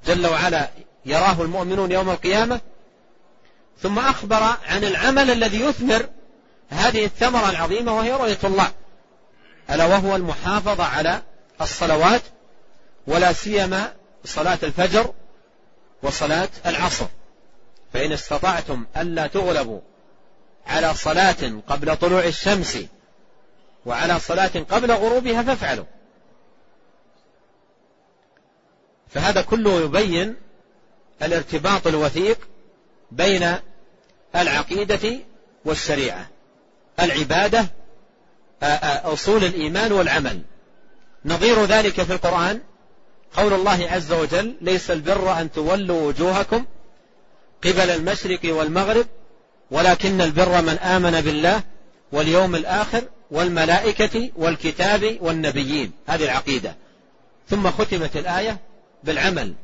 جل 0.06 0.26
وعلا 0.26 0.68
يراه 1.06 1.42
المؤمنون 1.42 1.92
يوم 1.92 2.10
القيامة 2.10 2.60
ثم 3.82 3.98
أخبر 3.98 4.42
عن 4.68 4.84
العمل 4.84 5.30
الذي 5.30 5.60
يثمر 5.60 6.06
هذه 6.70 7.04
الثمرة 7.04 7.50
العظيمة 7.50 7.96
وهي 7.96 8.12
رؤية 8.12 8.38
الله 8.44 8.68
ألا 9.70 9.84
وهو 9.84 10.16
المحافظة 10.16 10.84
على 10.84 11.22
الصلوات 11.60 12.22
ولا 13.06 13.32
سيما 13.32 13.92
صلاة 14.24 14.58
الفجر 14.62 15.14
وصلاة 16.02 16.48
العصر. 16.66 17.06
فإن 17.92 18.12
استطعتم 18.12 18.86
ألا 18.96 19.26
تغلبوا 19.26 19.80
على 20.66 20.94
صلاة 20.94 21.62
قبل 21.68 21.96
طلوع 21.96 22.24
الشمس 22.24 22.78
وعلى 23.86 24.20
صلاة 24.20 24.64
قبل 24.70 24.92
غروبها 24.92 25.42
فافعلوا. 25.42 25.84
فهذا 29.08 29.42
كله 29.42 29.80
يبين 29.80 30.36
الارتباط 31.22 31.86
الوثيق 31.86 32.48
بين 33.10 33.54
العقيدة 34.36 35.18
والشريعة 35.64 36.28
العبادة 37.00 37.66
أصول 39.04 39.44
الإيمان 39.44 39.92
والعمل. 39.92 40.42
نظير 41.24 41.64
ذلك 41.64 42.02
في 42.02 42.12
القرآن 42.12 42.60
قول 43.36 43.52
الله 43.52 43.88
عز 43.90 44.12
وجل 44.12 44.56
ليس 44.60 44.90
البر 44.90 45.40
أن 45.40 45.52
تولوا 45.52 46.08
وجوهكم 46.08 46.64
قبل 47.64 47.90
المشرق 47.90 48.40
والمغرب 48.44 49.06
ولكن 49.70 50.20
البر 50.20 50.62
من 50.62 50.78
آمن 50.78 51.20
بالله 51.20 51.62
واليوم 52.12 52.54
الآخر 52.54 53.02
والملائكة 53.30 54.30
والكتاب 54.36 55.18
والنبيين. 55.20 55.92
هذه 56.06 56.24
العقيدة. 56.24 56.76
ثم 57.48 57.70
ختمت 57.70 58.16
الآية 58.16 58.58
بالعمل 59.04 59.54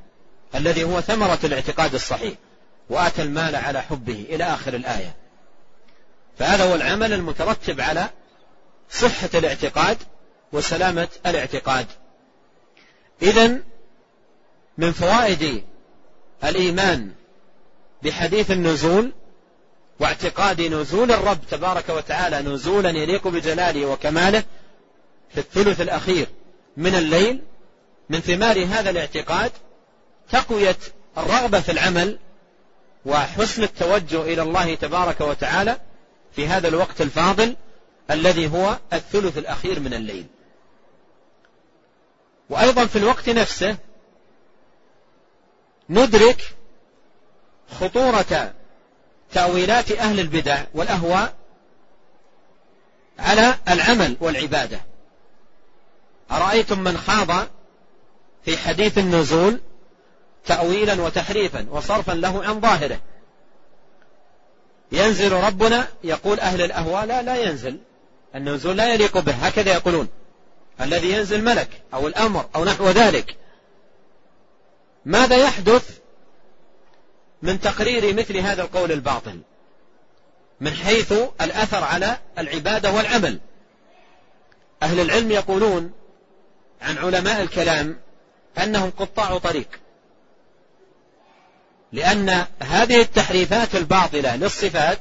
الذي 0.55 0.85
هو 0.85 1.01
ثمرة 1.01 1.39
الاعتقاد 1.45 1.95
الصحيح 1.95 2.35
وآتى 2.91 3.23
المال 3.23 3.57
على 3.57 3.83
حبه 3.83 4.27
إلى 4.29 4.45
آخر 4.45 4.75
الآية. 4.75 5.17
فهذا 6.39 6.65
هو 6.65 6.75
العمل 6.75 7.13
المترتب 7.13 7.81
على 7.81 8.11
صحة 8.91 9.31
الاعتقاد 9.35 9.99
وسلامة 10.53 11.09
الاعتقاد. 11.27 11.87
إذا 13.23 13.59
من 14.79 14.93
فوائد 14.93 15.65
الإيمان 16.45 17.13
بحديث 18.03 18.51
النزول 18.51 19.13
واعتقاد 20.01 20.61
نزول 20.61 21.13
الرب 21.13 21.39
تبارك 21.51 21.89
وتعالى 21.89 22.43
نزولا 22.43 22.91
يليق 22.91 23.29
بجلاله 23.29 23.87
وكماله 23.87 24.45
في 25.35 25.39
الثلث 25.39 25.81
الأخير 25.81 26.27
من 26.77 26.95
الليل 26.95 27.43
من 28.11 28.21
ثمار 28.21 28.65
هذا 28.65 28.91
الاعتقاد 28.91 29.53
تقوية 30.31 30.77
الرغبة 31.19 31.61
في 31.61 31.73
العمل 31.73 32.19
وحسن 33.07 33.63
التوجه 33.63 34.23
إلى 34.23 34.43
الله 34.43 34.75
تبارك 34.75 35.21
وتعالى 35.21 35.81
في 36.33 36.47
هذا 36.47 36.69
الوقت 36.69 37.01
الفاضل 37.01 37.57
الذي 38.11 38.47
هو 38.47 38.79
الثلث 38.93 39.39
الأخير 39.39 39.81
من 39.81 39.95
الليل. 39.95 40.27
وأيضا 42.51 42.87
في 42.87 42.97
الوقت 42.99 43.29
نفسه 43.29 43.77
ندرك 45.91 46.55
خطورة 47.81 48.55
تأويلات 49.33 49.93
أهل 49.93 50.21
البدع 50.21 50.65
والأهواء 50.75 51.35
على 53.19 53.55
العمل 53.69 54.17
والعبادة. 54.21 54.81
أرأيتم 56.31 56.79
من 56.79 56.99
خاض 56.99 57.47
في 58.45 58.57
حديث 58.59 58.99
النزول 58.99 59.61
تأويلا 60.47 61.03
وتحريفا 61.03 61.67
وصرفا 61.71 62.13
له 62.13 62.45
عن 62.45 62.61
ظاهره؟ 62.61 63.01
ينزل 64.93 65.33
ربنا 65.33 65.89
يقول 66.05 66.41
أهل 66.41 66.63
الأهواء 66.63 67.05
لا 67.05 67.23
لا 67.23 67.37
ينزل. 67.37 67.79
النزول 68.35 68.77
لا 68.77 68.95
يليق 68.95 69.19
به 69.19 69.33
هكذا 69.33 69.73
يقولون. 69.73 70.09
الذي 70.81 71.13
ينزل 71.13 71.45
ملك 71.45 71.83
أو 71.95 72.07
الأمر 72.07 72.49
أو 72.55 72.65
نحو 72.65 72.89
ذلك. 72.89 73.37
ماذا 75.05 75.37
يحدث 75.37 75.99
من 77.43 77.61
تقرير 77.61 78.15
مثل 78.15 78.37
هذا 78.37 78.63
القول 78.63 78.93
الباطل؟ 78.93 79.41
من 80.61 80.71
حيث 80.71 81.13
الأثر 81.41 81.85
على 81.85 82.19
العبادة 82.39 82.93
والعمل. 82.93 83.41
أهل 84.83 85.01
العلم 85.01 85.31
يقولون 85.31 85.93
عن 86.83 86.99
علماء 86.99 87.43
الكلام 87.43 88.01
أنهم 88.59 88.91
قطاع 88.91 89.39
طريق. 89.39 89.69
لأن 91.93 92.47
هذه 92.63 93.01
التحريفات 93.01 93.75
الباطلة 93.75 94.37
للصفات 94.37 94.99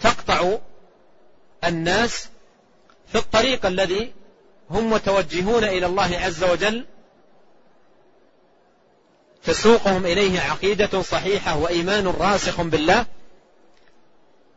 تقطع 0.00 0.58
الناس 1.64 2.28
في 3.12 3.18
الطريق 3.18 3.66
الذي 3.66 4.12
هم 4.72 4.90
متوجهون 4.90 5.64
إلى 5.64 5.86
الله 5.86 6.18
عز 6.18 6.44
وجل 6.44 6.84
تسوقهم 9.44 10.06
إليه 10.06 10.40
عقيدة 10.40 11.02
صحيحة 11.02 11.58
وإيمان 11.58 12.06
راسخ 12.06 12.60
بالله 12.60 13.06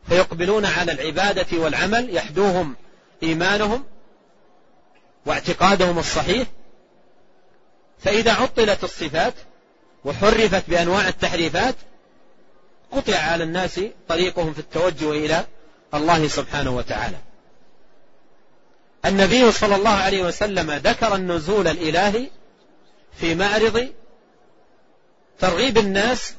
فيقبلون 0.08 0.66
على 0.66 0.92
العبادة 0.92 1.58
والعمل 1.58 2.16
يحدوهم 2.16 2.76
إيمانهم 3.22 3.84
واعتقادهم 5.26 5.98
الصحيح 5.98 6.48
فإذا 7.98 8.32
عطلت 8.32 8.84
الصفات 8.84 9.34
وحرفت 10.04 10.70
بأنواع 10.70 11.08
التحريفات 11.08 11.74
قطع 12.92 13.16
على 13.18 13.44
الناس 13.44 13.80
طريقهم 14.08 14.52
في 14.52 14.58
التوجه 14.58 15.10
إلى 15.10 15.44
الله 15.94 16.28
سبحانه 16.28 16.76
وتعالى. 16.76 17.16
النبي 19.06 19.52
صلى 19.52 19.76
الله 19.76 19.90
عليه 19.90 20.22
وسلم 20.22 20.70
ذكر 20.70 21.14
النزول 21.14 21.68
الإلهي 21.68 22.30
في 23.20 23.34
معرض 23.34 23.88
ترغيب 25.38 25.78
الناس 25.78 26.34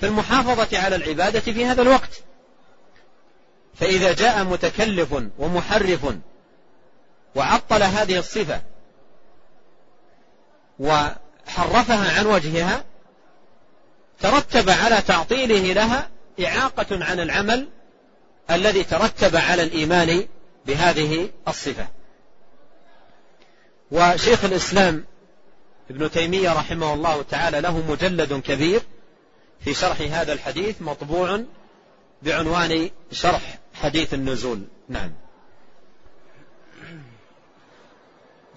في 0.00 0.06
المحافظة 0.06 0.78
على 0.78 0.96
العبادة 0.96 1.40
في 1.40 1.66
هذا 1.66 1.82
الوقت. 1.82 2.22
فإذا 3.74 4.12
جاء 4.12 4.44
متكلف 4.44 5.22
ومحرف 5.38 6.14
وعطل 7.34 7.82
هذه 7.82 8.18
الصفة 8.18 8.62
وحرفها 10.78 12.18
عن 12.18 12.26
وجهها 12.26 12.84
ترتب 14.20 14.70
على 14.70 15.02
تعطيله 15.02 15.72
لها 15.72 16.08
إعاقة 16.44 17.04
عن 17.04 17.20
العمل 17.20 17.68
الذي 18.50 18.84
ترتب 18.84 19.36
على 19.36 19.62
الإيمان 19.62 20.26
بهذه 20.66 21.30
الصفة. 21.48 21.86
وشيخ 23.90 24.44
الإسلام 24.44 25.04
ابن 25.90 26.10
تيمية 26.10 26.52
رحمه 26.52 26.94
الله 26.94 27.22
تعالى 27.22 27.60
له 27.60 27.90
مجلد 27.90 28.32
كبير 28.32 28.82
في 29.60 29.74
شرح 29.74 30.00
هذا 30.00 30.32
الحديث 30.32 30.82
مطبوع 30.82 31.44
بعنوان 32.22 32.90
شرح 33.12 33.58
حديث 33.74 34.14
النزول. 34.14 34.62
نعم. 34.88 35.12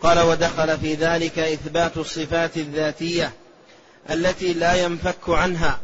قال 0.01 0.19
ودخل 0.19 0.77
في 0.77 0.93
ذلك 0.93 1.39
إثبات 1.39 1.97
الصفات 1.97 2.57
الذاتية 2.57 3.33
التي 4.09 4.53
لا 4.53 4.73
ينفك 4.73 5.29
عنها 5.29 5.79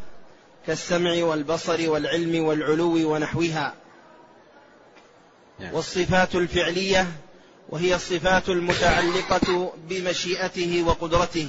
كالسمع 0.68 1.24
والبصر 1.24 1.90
والعلم 1.90 2.46
والعلو 2.46 3.14
ونحوها. 3.14 3.74
نعم. 5.60 5.74
والصفات 5.74 6.36
الفعلية 6.36 7.08
وهي 7.70 7.96
الصفات 7.96 8.50
المتعلقة 8.50 9.74
بمشيئته 9.90 10.84
وقدرته 10.88 11.48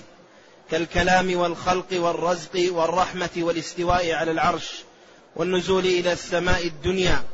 كالكلام 0.70 1.36
والخلق 1.36 1.86
والرزق 1.92 2.72
والرحمة 2.72 3.30
والاستواء 3.36 4.12
على 4.12 4.30
العرش 4.30 4.72
والنزول 5.36 5.86
إلى 5.86 6.12
السماء 6.12 6.66
الدنيا 6.66 7.24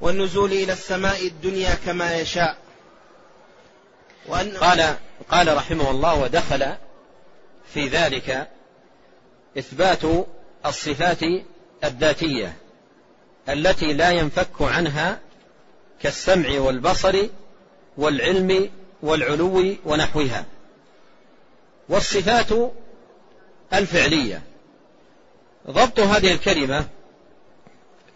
والنزول 0.00 0.52
إلى 0.52 0.72
السماء 0.72 1.26
الدنيا 1.26 1.74
كما 1.74 2.16
يشاء. 2.16 2.56
وأن 4.28 4.50
قال 4.50 4.96
قال 5.30 5.56
رحمه 5.56 5.90
الله 5.90 6.22
ودخل 6.22 6.66
في 7.74 7.88
ذلك 7.88 8.48
إثبات 9.58 10.02
الصفات 10.66 11.20
الذاتية 11.84 12.56
التي 13.48 13.92
لا 13.92 14.10
ينفك 14.10 14.62
عنها 14.62 15.20
كالسمع 16.02 16.60
والبصر 16.60 17.28
والعلم 17.98 18.70
والعلو 19.02 19.76
ونحوها. 19.84 20.44
والصفات 21.88 22.72
الفعلية. 23.74 24.42
ضبط 25.70 26.00
هذه 26.00 26.32
الكلمة 26.32 26.88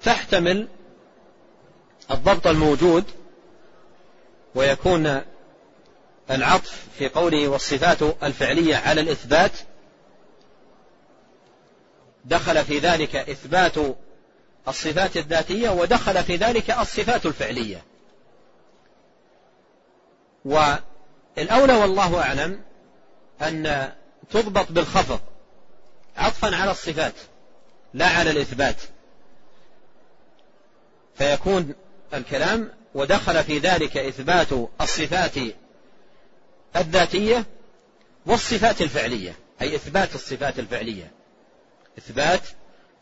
تحتمل 0.03 0.68
الضبط 2.11 2.47
الموجود 2.47 3.05
ويكون 4.55 5.21
العطف 6.31 6.87
في 6.99 7.09
قوله 7.09 7.49
والصفات 7.49 8.03
الفعلية 8.23 8.77
على 8.77 9.01
الإثبات. 9.01 9.53
دخل 12.25 12.64
في 12.64 12.79
ذلك 12.79 13.16
إثبات 13.16 13.75
الصفات 14.68 15.16
الذاتية 15.16 15.71
ودخل 15.71 16.25
في 16.25 16.37
ذلك 16.37 16.71
الصفات 16.71 17.27
الفعلية. 17.27 17.91
والأولى 20.44 21.72
والله 21.72 22.20
أعلم 22.20 22.62
أن 23.42 23.92
تضبط 24.31 24.72
بالخفض 24.72 25.20
عطفا 26.16 26.57
على 26.57 26.70
الصفات 26.70 27.14
لا 27.94 28.07
على 28.07 28.31
الإثبات. 28.31 28.76
فيكون 31.14 31.74
الكلام 32.14 32.72
ودخل 32.94 33.44
في 33.44 33.59
ذلك 33.59 33.96
إثبات 33.96 34.48
الصفات 34.81 35.35
الذاتية 36.76 37.44
والصفات 38.26 38.83
الفعلية 38.83 39.35
أي 39.62 39.76
إثبات 39.76 40.14
الصفات 40.14 40.59
الفعلية. 40.59 41.11
إثبات 41.98 42.40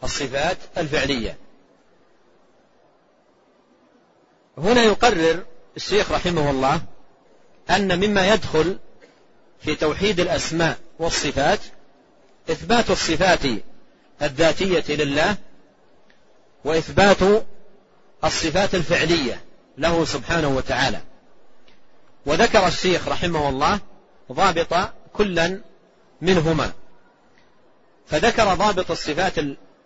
الصفات 0.05 0.57
الفعلية. 0.79 1.37
هنا 4.59 4.83
يقرر 4.83 5.45
الشيخ 5.77 6.13
رحمه 6.13 6.51
الله 6.51 6.81
أن 7.71 7.99
مما 7.99 8.29
يدخل 8.29 8.79
في 9.61 9.75
توحيد 9.75 10.21
الأسماء 10.21 10.79
والصفات 10.99 11.61
إثبات 12.51 12.91
الصفات 12.91 13.41
الذاتية 14.23 14.95
لله 14.95 15.37
وإثبات 16.65 17.45
الصفات 18.25 18.75
الفعلية 18.75 19.41
له 19.79 20.05
سبحانه 20.05 20.49
وتعالى. 20.49 21.01
وذكر 22.27 22.67
الشيخ 22.67 23.09
رحمه 23.09 23.49
الله 23.49 23.81
ضابط 24.33 24.91
كلا 25.13 25.61
منهما. 26.21 26.73
فذكر 28.07 28.55
ضابط 28.55 28.91
الصفات 28.91 29.35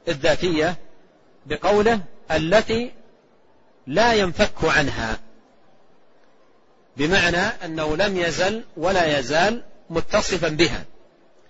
الذاتية 0.09 0.77
بقوله 1.47 2.01
التي 2.31 2.92
لا 3.87 4.14
ينفك 4.14 4.64
عنها. 4.64 5.18
بمعنى 6.97 7.37
أنه 7.37 7.97
لم 7.97 8.17
يزل 8.17 8.65
ولا 8.77 9.19
يزال 9.19 9.63
متصفا 9.91 10.49
بها. 10.49 10.85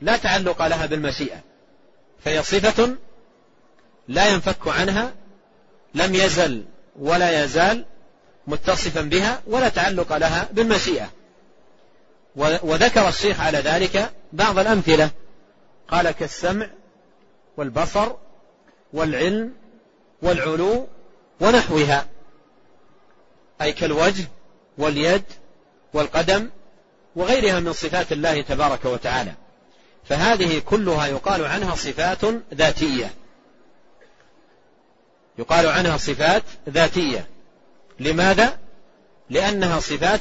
لا 0.00 0.16
تعلق 0.16 0.66
لها 0.66 0.86
بالمشيئة. 0.86 1.40
فهي 2.24 2.42
صفة 2.42 2.96
لا 4.08 4.28
ينفك 4.28 4.68
عنها 4.68 5.14
لم 5.94 6.14
يزل 6.14 6.64
ولا 6.98 7.44
يزال 7.44 7.84
متصفا 8.46 9.00
بها 9.00 9.42
ولا 9.46 9.68
تعلق 9.68 10.16
لها 10.16 10.48
بالمشيئة. 10.52 11.10
وذكر 12.36 13.08
الشيخ 13.08 13.40
على 13.40 13.58
ذلك 13.58 14.12
بعض 14.32 14.58
الأمثلة. 14.58 15.10
قال 15.88 16.10
كالسمع 16.10 16.66
والبصر 17.56 18.12
والعلم 18.92 19.52
والعلو 20.22 20.88
ونحوها. 21.40 22.06
أي 23.62 23.72
كالوجه 23.72 24.24
واليد 24.78 25.24
والقدم 25.92 26.50
وغيرها 27.16 27.60
من 27.60 27.72
صفات 27.72 28.12
الله 28.12 28.42
تبارك 28.42 28.84
وتعالى. 28.84 29.32
فهذه 30.04 30.58
كلها 30.58 31.06
يقال 31.06 31.44
عنها 31.44 31.74
صفات 31.74 32.24
ذاتية. 32.54 33.14
يقال 35.38 35.66
عنها 35.66 35.96
صفات 35.96 36.42
ذاتية. 36.68 37.26
لماذا؟ 38.00 38.58
لأنها 39.30 39.80
صفات 39.80 40.20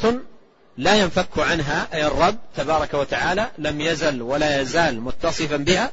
لا 0.78 0.96
ينفك 0.96 1.40
عنها 1.40 1.88
أي 1.94 2.08
الرب 2.08 2.38
تبارك 2.56 2.94
وتعالى 2.94 3.52
لم 3.58 3.82
يزل 3.82 4.22
ولا 4.22 4.62
يزال 4.62 5.02
متصفا 5.02 5.58
بها 5.58 5.92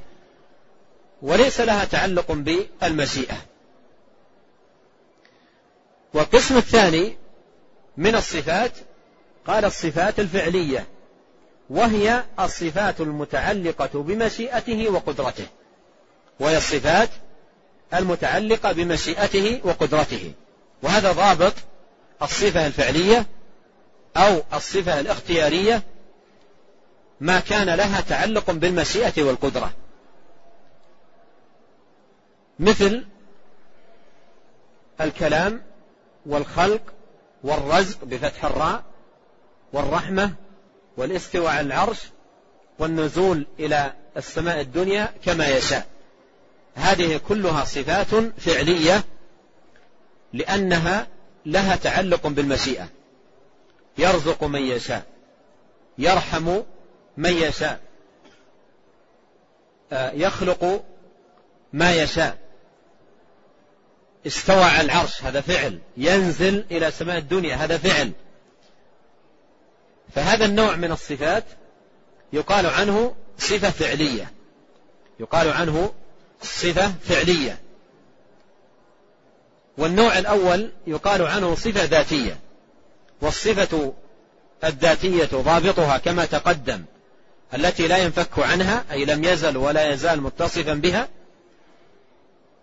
وليس 1.22 1.60
لها 1.60 1.84
تعلق 1.84 2.32
بالمشيئة. 2.32 3.36
والقسم 6.14 6.56
الثاني 6.56 7.16
من 7.96 8.14
الصفات 8.14 8.72
قال 9.46 9.64
الصفات 9.64 10.20
الفعلية 10.20 10.86
وهي 11.70 12.24
الصفات 12.40 13.00
المتعلقة 13.00 14.02
بمشيئته 14.02 14.88
وقدرته 14.88 15.46
وهي 16.40 16.56
الصفات 16.56 17.08
المتعلقة 17.94 18.72
بمشيئته 18.72 19.60
وقدرته 19.64 20.32
وهذا 20.82 21.12
ضابط 21.12 21.54
الصفة 22.22 22.66
الفعلية 22.66 23.26
أو 24.16 24.42
الصفة 24.52 25.00
الاختيارية 25.00 25.82
ما 27.20 27.40
كان 27.40 27.70
لها 27.70 28.00
تعلق 28.00 28.50
بالمشيئة 28.50 29.22
والقدرة. 29.22 29.72
مثل 32.58 33.06
الكلام 35.00 35.62
والخلق 36.26 36.80
والرزق 37.44 38.04
بفتح 38.04 38.44
الراء 38.44 38.82
والرحمة 39.72 40.32
والاستواء 40.96 41.52
على 41.52 41.60
العرش 41.60 41.98
والنزول 42.78 43.46
إلى 43.58 43.92
السماء 44.16 44.60
الدنيا 44.60 45.12
كما 45.24 45.48
يشاء. 45.48 45.86
هذه 46.74 47.20
كلها 47.28 47.64
صفات 47.64 48.14
فعلية 48.38 49.04
لأنها 50.32 51.06
لها 51.46 51.76
تعلق 51.76 52.26
بالمشيئة. 52.26 52.88
يرزق 53.98 54.44
من 54.44 54.60
يشاء 54.60 55.02
يرحم 55.98 56.60
من 57.16 57.32
يشاء 57.32 57.80
آه، 59.92 60.10
يخلق 60.10 60.84
ما 61.72 61.94
يشاء. 61.94 62.49
استوى 64.26 64.62
على 64.62 64.80
العرش 64.80 65.22
هذا 65.22 65.40
فعل. 65.40 65.78
ينزل 65.96 66.64
إلى 66.70 66.90
سماء 66.90 67.18
الدنيا 67.18 67.56
هذا 67.56 67.78
فعل. 67.78 68.12
فهذا 70.14 70.44
النوع 70.44 70.76
من 70.76 70.92
الصفات 70.92 71.44
يقال 72.32 72.66
عنه 72.66 73.14
صفة 73.38 73.70
فعلية. 73.70 74.32
يقال 75.20 75.48
عنه 75.48 75.92
صفة 76.42 76.92
فعلية. 77.08 77.58
والنوع 79.78 80.18
الأول 80.18 80.72
يقال 80.86 81.22
عنه 81.22 81.54
صفة 81.54 81.84
ذاتية. 81.84 82.38
والصفة 83.20 83.92
الذاتية 84.64 85.24
ضابطها 85.24 85.98
كما 85.98 86.24
تقدم 86.24 86.84
التي 87.54 87.88
لا 87.88 87.98
ينفك 87.98 88.38
عنها 88.38 88.84
أي 88.92 89.04
لم 89.04 89.24
يزل 89.24 89.56
ولا 89.56 89.92
يزال 89.92 90.20
متصفا 90.20 90.74
بها 90.74 91.08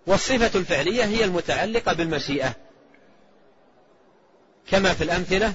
والصفة 0.08 0.60
الفعلية 0.60 1.04
هي 1.04 1.24
المتعلقة 1.24 1.94
بالمشيئة. 1.94 2.54
كما 4.72 4.94
في 4.94 5.04
الأمثلة 5.04 5.54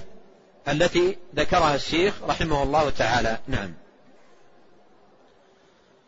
التي 0.67 1.17
ذكرها 1.35 1.75
الشيخ 1.75 2.23
رحمه 2.23 2.63
الله 2.63 2.89
تعالى. 2.89 3.37
نعم. 3.47 3.73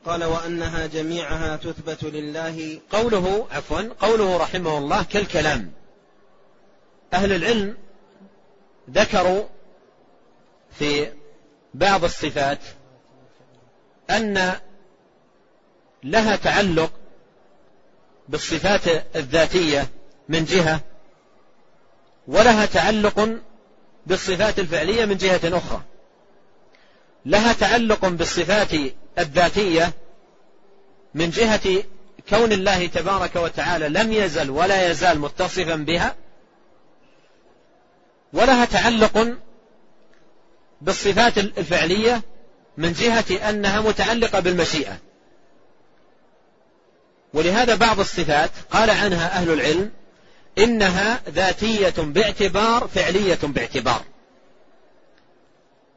قال 0.06 0.24
وأنها 0.24 0.88
جميعها 0.88 1.56
تثبت 1.56 2.04
لله. 2.04 2.80
قوله 2.92 3.48
عفوا 3.52 3.82
قوله 4.02 4.38
رحمه 4.38 4.78
الله 4.78 5.04
كالكلام. 5.04 5.72
أهل 7.14 7.34
العلم 7.34 7.78
ذكروا 8.90 9.44
في 10.80 11.12
بعض 11.74 12.04
الصفات 12.04 12.60
أن 14.10 14.54
لها 16.04 16.36
تعلق 16.36 16.92
بالصفات 18.30 19.16
الذاتية 19.16 19.88
من 20.30 20.46
جهة 20.46 20.80
ولها 22.28 22.66
تعلق 22.66 23.30
بالصفات 24.06 24.60
الفعلية 24.60 25.06
من 25.06 25.18
جهة 25.18 25.58
أخرى. 25.58 25.82
لها 27.26 27.54
تعلق 27.54 28.06
بالصفات 28.06 28.72
الذاتية 29.20 29.94
من 31.14 31.30
جهة 31.30 31.84
كون 32.30 32.52
الله 32.52 32.88
تبارك 32.88 33.36
وتعالى 33.36 33.90
لم 33.90 34.14
يزل 34.14 34.50
ولا 34.50 34.90
يزال 34.90 35.20
متصفا 35.20 35.76
بها 35.76 36.16
ولها 38.34 38.66
تعلق 38.66 39.38
بالصفات 40.82 41.38
الفعلية 41.38 42.22
من 42.78 42.94
جهة 42.94 43.50
أنها 43.50 43.82
متعلقة 43.82 44.40
بالمشيئة. 44.40 44.98
ولهذا 47.36 47.76
بعض 47.76 48.00
الصفات 48.00 48.52
قال 48.72 48.90
عنها 48.90 49.28
أهل 49.28 49.54
العلم 49.54 49.92
إنها 50.58 51.22
ذاتية 51.30 51.94
باعتبار 51.98 52.88
فعلية 52.88 53.40
باعتبار. 53.44 54.02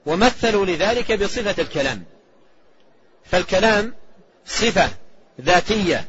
ومثلوا 0.07 0.67
لذلك 0.67 1.13
بصفة 1.13 1.63
الكلام. 1.63 2.05
فالكلام 3.25 3.95
صفة 4.47 4.91
ذاتية 5.41 6.09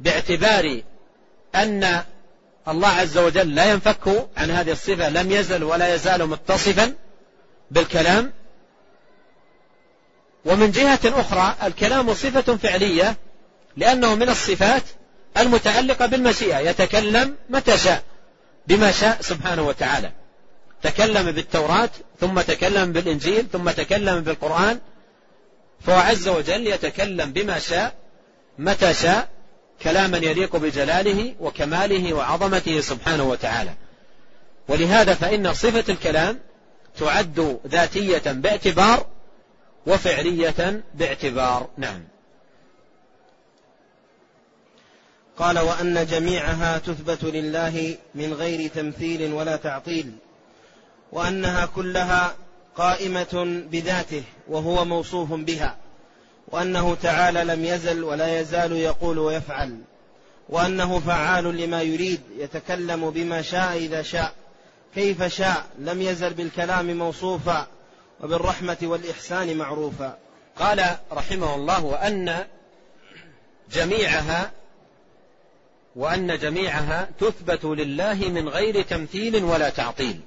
باعتبار 0.00 0.80
أن 1.54 2.02
الله 2.68 2.88
عز 2.88 3.18
وجل 3.18 3.54
لا 3.54 3.64
ينفك 3.64 4.28
عن 4.36 4.50
هذه 4.50 4.72
الصفة 4.72 5.08
لم 5.08 5.30
يزل 5.30 5.64
ولا 5.64 5.94
يزال 5.94 6.26
متصفا 6.26 6.94
بالكلام. 7.70 8.32
ومن 10.44 10.70
جهة 10.70 11.00
أخرى 11.04 11.56
الكلام 11.62 12.14
صفة 12.14 12.56
فعلية 12.56 13.16
لأنه 13.76 14.14
من 14.14 14.28
الصفات 14.28 14.82
المتعلقة 15.38 16.06
بالمشيئة 16.06 16.58
يتكلم 16.58 17.36
متى 17.50 17.78
شاء 17.78 18.02
بما 18.66 18.92
شاء 18.92 19.18
سبحانه 19.20 19.62
وتعالى. 19.62 20.12
تكلم 20.82 21.30
بالتوراة 21.30 21.90
ثم 22.20 22.40
تكلم 22.40 22.92
بالإنجيل 22.92 23.46
ثم 23.52 23.70
تكلم 23.70 24.20
بالقرآن 24.20 24.78
فهو 25.80 25.98
عز 25.98 26.28
وجل 26.28 26.66
يتكلم 26.66 27.32
بما 27.32 27.58
شاء 27.58 27.94
متى 28.58 28.94
شاء 28.94 29.28
كلاما 29.82 30.18
يليق 30.18 30.56
بجلاله 30.56 31.34
وكماله 31.40 32.14
وعظمته 32.14 32.80
سبحانه 32.80 33.24
وتعالى. 33.24 33.74
ولهذا 34.68 35.14
فإن 35.14 35.54
صفة 35.54 35.84
الكلام 35.92 36.38
تعد 36.98 37.60
ذاتية 37.66 38.32
باعتبار 38.32 39.06
وفعلية 39.86 40.82
باعتبار 40.94 41.68
نعم. 41.76 42.09
قال 45.38 45.58
وأن 45.58 46.06
جميعها 46.06 46.78
تثبت 46.78 47.24
لله 47.24 47.96
من 48.14 48.32
غير 48.34 48.70
تمثيل 48.70 49.32
ولا 49.32 49.56
تعطيل 49.56 50.12
وأنها 51.12 51.66
كلها 51.66 52.34
قائمة 52.76 53.62
بذاته 53.70 54.22
وهو 54.48 54.84
موصوف 54.84 55.32
بها 55.32 55.76
وأنه 56.48 56.94
تعالى 56.94 57.44
لم 57.44 57.64
يزل 57.64 58.04
ولا 58.04 58.40
يزال 58.40 58.72
يقول 58.72 59.18
ويفعل 59.18 59.78
وأنه 60.48 60.98
فعال 60.98 61.44
لما 61.44 61.82
يريد 61.82 62.20
يتكلم 62.38 63.10
بما 63.10 63.42
شاء 63.42 63.76
إذا 63.76 64.02
شاء 64.02 64.32
كيف 64.94 65.22
شاء 65.22 65.66
لم 65.78 66.02
يزل 66.02 66.34
بالكلام 66.34 66.98
موصوفا 66.98 67.66
وبالرحمة 68.20 68.76
والإحسان 68.82 69.56
معروفا. 69.56 70.18
قال 70.56 70.96
رحمه 71.12 71.54
الله 71.54 71.84
وأن 71.84 72.44
جميعها 73.72 74.50
وأن 75.96 76.38
جميعها 76.38 77.08
تثبت 77.20 77.64
لله 77.64 78.14
من 78.14 78.48
غير 78.48 78.82
تمثيل 78.82 79.44
ولا 79.44 79.70
تعطيل. 79.70 80.20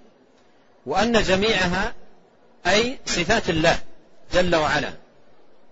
وأن 0.86 1.22
جميعها 1.22 1.94
أي 2.68 3.00
صفات 3.06 3.50
الله 3.50 3.80
جل 4.34 4.56
وعلا 4.56 4.94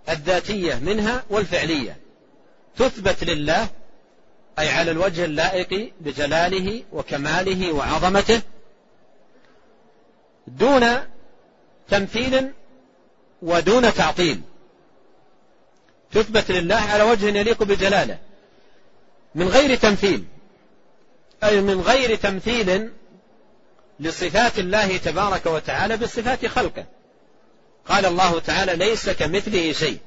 الذاتية 0.09 0.75
منها 0.75 1.23
والفعلية 1.29 1.97
تثبت 2.77 3.23
لله 3.23 3.67
أي 4.59 4.69
على 4.69 4.91
الوجه 4.91 5.25
اللائق 5.25 5.93
بجلاله 6.01 6.83
وكماله 6.91 7.73
وعظمته 7.73 8.41
دون 10.47 10.85
تمثيل 11.89 12.51
ودون 13.41 13.93
تعطيل. 13.93 14.41
تثبت 16.11 16.51
لله 16.51 16.75
على 16.75 17.03
وجه 17.03 17.25
يليق 17.25 17.63
بجلاله. 17.63 18.17
من 19.35 19.47
غير 19.47 19.75
تمثيل. 19.75 20.25
أي 21.43 21.61
من 21.61 21.81
غير 21.81 22.15
تمثيل 22.15 22.91
لصفات 23.99 24.59
الله 24.59 24.97
تبارك 24.97 25.45
وتعالى 25.45 25.97
بصفات 25.97 26.45
خلقه. 26.45 26.85
قال 27.85 28.05
الله 28.05 28.39
تعالى 28.39 28.75
ليس 28.75 29.09
كمثله 29.09 29.71
شيء. 29.71 29.97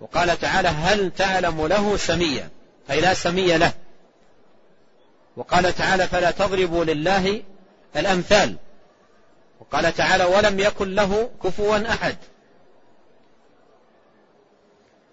وقال 0.00 0.40
تعالى 0.40 0.68
هل 0.68 1.10
تعلم 1.10 1.66
له 1.66 1.96
سميا؟ 1.96 2.48
أي 2.90 3.00
لا 3.00 3.14
سمي 3.14 3.58
له. 3.58 3.72
وقال 5.36 5.74
تعالى 5.74 6.06
فلا 6.06 6.30
تضربوا 6.30 6.84
لله 6.84 7.42
الأمثال. 7.96 8.56
وقال 9.60 9.94
تعالى 9.94 10.24
ولم 10.24 10.60
يكن 10.60 10.94
له 10.94 11.30
كفوا 11.44 11.92
أحد. 11.92 12.16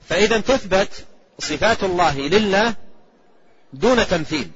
فإذا 0.10 0.40
تثبت 0.40 1.06
صفات 1.40 1.84
الله 1.84 2.20
لله 2.20 2.74
دون 3.74 4.08
تمثيل 4.08 4.52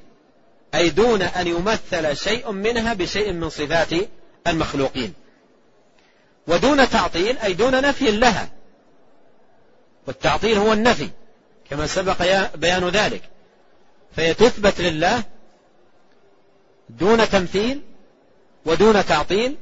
أي 0.75 0.89
دون 0.89 1.21
أن 1.21 1.47
يمثل 1.47 2.17
شيء 2.17 2.51
منها 2.51 2.93
بشيء 2.93 3.31
من 3.31 3.49
صفات 3.49 3.89
المخلوقين. 4.47 5.13
ودون 6.47 6.89
تعطيل 6.89 7.37
أي 7.37 7.53
دون 7.53 7.81
نفي 7.81 8.11
لها. 8.11 8.49
والتعطيل 10.07 10.57
هو 10.57 10.73
النفي 10.73 11.09
كما 11.69 11.87
سبق 11.87 12.47
بيان 12.55 12.89
ذلك. 12.89 13.21
فهي 14.15 14.33
تثبت 14.33 14.81
لله 14.81 15.23
دون 16.89 17.29
تمثيل 17.29 17.81
ودون 18.65 19.05
تعطيل 19.05 19.55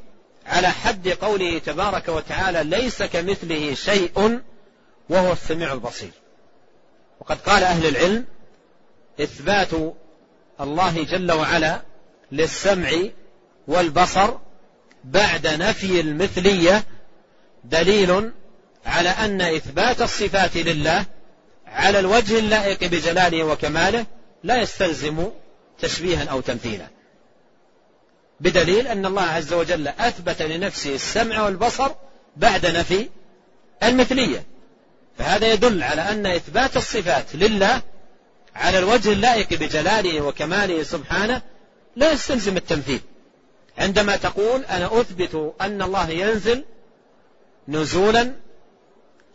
على 0.45 0.67
حد 0.67 1.08
قوله 1.08 1.60
تبارك 1.60 2.10
وتعالى 2.10 2.63
ليس 2.63 3.03
كمثله 3.03 3.73
شيء 3.73 4.41
وهو 5.10 5.32
السميع 5.32 5.73
البصير. 5.73 6.12
وقد 7.19 7.38
قال 7.41 7.63
أهل 7.63 7.86
العلم 7.86 8.25
إثبات 9.21 9.69
الله 10.62 11.03
جل 11.03 11.32
وعلا 11.32 11.82
للسمع 12.32 12.91
والبصر 13.67 14.38
بعد 15.03 15.47
نفي 15.47 15.99
المثلية 15.99 16.84
دليل 17.63 18.32
على 18.86 19.10
أن 19.10 19.41
إثبات 19.41 20.01
الصفات 20.01 20.58
لله 20.58 21.06
على 21.67 21.99
الوجه 21.99 22.39
اللائق 22.39 22.84
بجلاله 22.84 23.43
وكماله 23.43 24.06
لا 24.43 24.62
يستلزم 24.62 25.30
تشبيها 25.80 26.25
أو 26.25 26.41
تمثيلا. 26.41 26.88
بدليل 28.39 28.88
أن 28.88 29.06
الله 29.06 29.21
عز 29.21 29.53
وجل 29.53 29.88
أثبت 29.88 30.41
لنفسه 30.41 30.95
السمع 30.95 31.43
والبصر 31.43 31.91
بعد 32.38 32.65
نفي 32.65 33.10
المثلية. 33.84 34.45
فهذا 35.17 35.53
يدل 35.53 35.84
على 35.84 36.01
أن 36.01 36.25
إثبات 36.25 36.77
الصفات 36.77 37.36
لله 37.36 37.82
على 38.56 38.80
الوجه 38.80 39.12
اللائق 39.12 39.49
بجلاله 39.53 40.21
وكماله 40.21 40.84
سبحانه 40.84 41.41
لا 41.95 42.12
يستلزم 42.12 42.58
التمثيل. 42.58 43.01
عندما 43.77 44.15
تقول 44.15 44.65
أنا 44.65 45.01
أثبت 45.01 45.56
أن 45.62 45.82
الله 45.82 46.10
ينزل 46.10 46.63
نزولا 47.67 48.34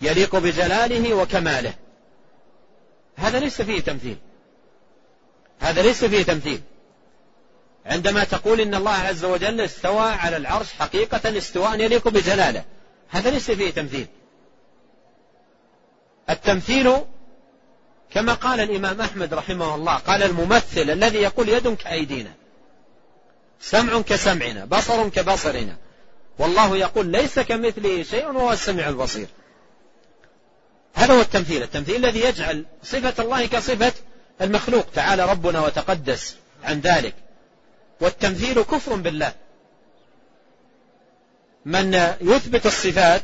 يليق 0.03 0.37
بجلاله 0.37 1.15
وكماله. 1.15 1.75
هذا 3.17 3.39
ليس 3.39 3.63
فيه 3.63 3.81
تمثيل. 3.81 4.17
هذا 5.61 5.83
ليس 5.83 6.05
فيه 6.05 6.23
تمثيل. 6.23 6.61
عندما 7.87 8.25
تقول 8.25 8.61
إن 8.61 8.75
الله 8.75 8.95
عز 8.95 9.25
وجل 9.25 9.61
استوى 9.61 10.11
على 10.11 10.37
العرش 10.37 10.73
حقيقة 10.73 11.39
استواء 11.39 11.81
يليق 11.81 12.09
بجلاله. 12.09 12.65
هذا 13.09 13.31
ليس 13.31 13.51
فيه 13.51 13.71
تمثيل. 13.71 14.07
التمثيل 16.31 16.93
كما 18.11 18.35
قال 18.35 18.61
الإمام 18.61 19.01
أحمد 19.01 19.35
رحمه 19.35 19.75
الله 19.75 19.97
قال 19.97 20.23
الممثل 20.23 20.91
الذي 20.91 21.19
يقول 21.19 21.49
يد 21.49 21.75
كأيدينا 21.77 22.33
سمع 23.61 24.01
كسمعنا 24.01 24.65
بصر 24.65 25.09
كبصرنا. 25.09 25.77
والله 26.39 26.77
يقول 26.77 27.07
ليس 27.07 27.39
كمثله 27.39 28.03
شيء 28.03 28.27
وهو 28.27 28.53
السميع 28.53 28.89
البصير. 28.89 29.27
هذا 30.95 31.15
هو 31.15 31.21
التمثيل. 31.21 31.63
التمثيل 31.63 31.97
الذي 31.97 32.21
يجعل 32.21 32.67
صفة 32.83 33.23
الله 33.23 33.47
كصفة 33.47 33.93
المخلوق. 34.41 34.87
تعالى 34.95 35.31
ربنا 35.31 35.61
وتقدس 35.61 36.37
عن 36.65 36.81
ذلك. 36.81 37.15
والتمثيل 38.01 38.63
كفر 38.63 38.95
بالله. 38.95 39.33
من 41.65 41.95
يثبت 42.21 42.67
الصفات 42.67 43.23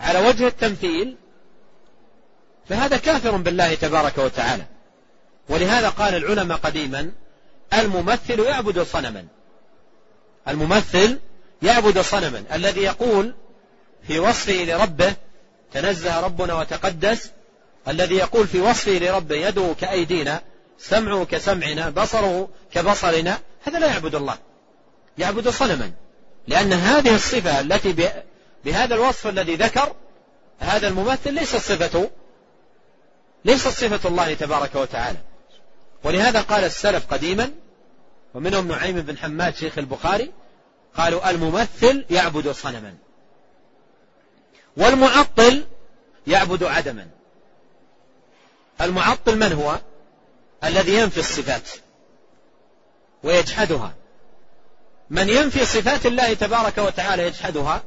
على 0.00 0.28
وجه 0.28 0.46
التمثيل 0.46 1.16
فهذا 2.68 2.96
كافر 2.96 3.36
بالله 3.36 3.74
تبارك 3.74 4.18
وتعالى. 4.18 4.64
ولهذا 5.48 5.88
قال 5.88 6.14
العلماء 6.14 6.58
قديما 6.58 7.10
الممثل 7.74 8.40
يعبد 8.40 8.82
صنما. 8.82 9.26
الممثل 10.48 11.18
يعبد 11.62 12.00
صنما. 12.00 12.44
الذي 12.52 12.80
يقول 12.80 13.34
في 14.06 14.18
وصفه 14.18 14.64
لربه 14.64 15.14
تنزه 15.72 16.20
ربنا 16.20 16.54
وتقدس 16.54 17.30
الذي 17.88 18.14
يقول 18.14 18.46
في 18.46 18.60
وصفه 18.60 18.92
لربه 18.92 19.36
يده 19.36 19.74
كأيدينا 19.80 20.42
سمعه 20.78 21.24
كسمعنا 21.24 21.90
بصره 21.90 22.48
كبصرنا 22.72 23.38
هذا 23.64 23.78
لا 23.78 23.86
يعبد 23.86 24.14
الله. 24.14 24.38
يعبد 25.18 25.48
صنما. 25.48 25.92
لأن 26.48 26.72
هذه 26.72 27.14
الصفة 27.14 27.60
التي 27.60 28.10
بهذا 28.64 28.94
الوصف 28.94 29.26
الذي 29.26 29.54
ذكر 29.54 29.92
هذا 30.58 30.88
الممثل 30.88 31.34
ليست 31.34 31.56
صفة 31.56 32.10
ليست 33.46 33.68
صفة 33.68 34.08
الله 34.08 34.34
تبارك 34.34 34.74
وتعالى. 34.74 35.18
ولهذا 36.04 36.40
قال 36.40 36.64
السلف 36.64 37.06
قديما 37.12 37.50
ومنهم 38.34 38.68
نعيم 38.68 39.00
بن 39.00 39.18
حماد 39.18 39.56
شيخ 39.56 39.78
البخاري 39.78 40.32
قالوا 40.96 41.30
الممثل 41.30 42.04
يعبد 42.10 42.50
صنما. 42.50 42.94
والمعطل 44.76 45.64
يعبد 46.26 46.64
عدما. 46.64 47.06
المعطل 48.80 49.38
من 49.38 49.52
هو؟ 49.52 49.80
الذي 50.64 50.94
ينفي 50.94 51.20
الصفات 51.20 51.70
ويجحدها. 53.22 53.94
من 55.10 55.28
ينفي 55.28 55.64
صفات 55.64 56.06
الله 56.06 56.34
تبارك 56.34 56.78
وتعالى 56.78 57.26
يجحدها 57.26 57.82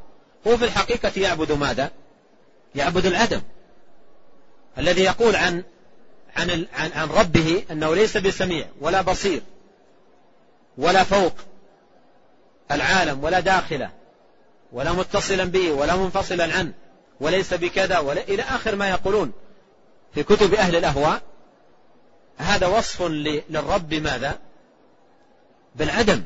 هو 0.48 0.58
في 0.58 0.66
الحقيقة 0.66 1.12
يعبد 1.18 1.52
ماذا؟ 1.52 1.92
يعبد 2.76 3.06
العدم. 3.06 3.42
الذي 4.80 5.04
يقول 5.04 5.36
عن 5.36 5.64
عن 6.36 6.66
عن, 6.74 6.92
عن 6.92 7.10
ربه 7.10 7.64
أنه 7.72 7.96
ليس 7.96 8.18
بسميع 8.18 8.66
ولا 8.82 9.02
بصير 9.02 9.42
ولا 10.78 11.04
فوق 11.04 11.34
العالم 12.72 13.24
ولا 13.24 13.40
داخله 13.40 13.90
ولا 14.72 14.92
متصلا 14.92 15.44
به 15.44 15.72
ولا 15.72 15.96
منفصلا 15.96 16.54
عنه 16.54 16.72
وليس 17.20 17.54
بكذا 17.54 18.00
ولا 18.00 18.22
إلى 18.22 18.44
آخر 18.44 18.76
ما 18.76 18.90
يقولون 18.90 19.32
في 20.14 20.24
كتب 20.24 20.54
أهل 20.54 20.76
الأهواء 20.76 21.22
هذا 22.38 22.68
وصف 22.68 23.02
للرب 23.50 23.94
ماذا؟ 23.94 24.40
بالعدم. 25.76 26.24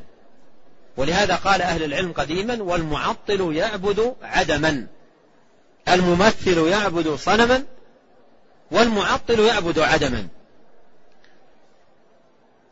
ولهذا 0.97 1.35
قال 1.35 1.61
أهل 1.61 1.83
العلم 1.83 2.11
قديما 2.11 2.63
والمعطل 2.63 3.55
يعبد 3.55 4.15
عدما 4.21 4.87
الممثل 5.87 6.67
يعبد 6.67 7.15
صنما 7.15 7.63
والمعطل 8.73 9.39
يعبد 9.39 9.79
عدما. 9.79 10.27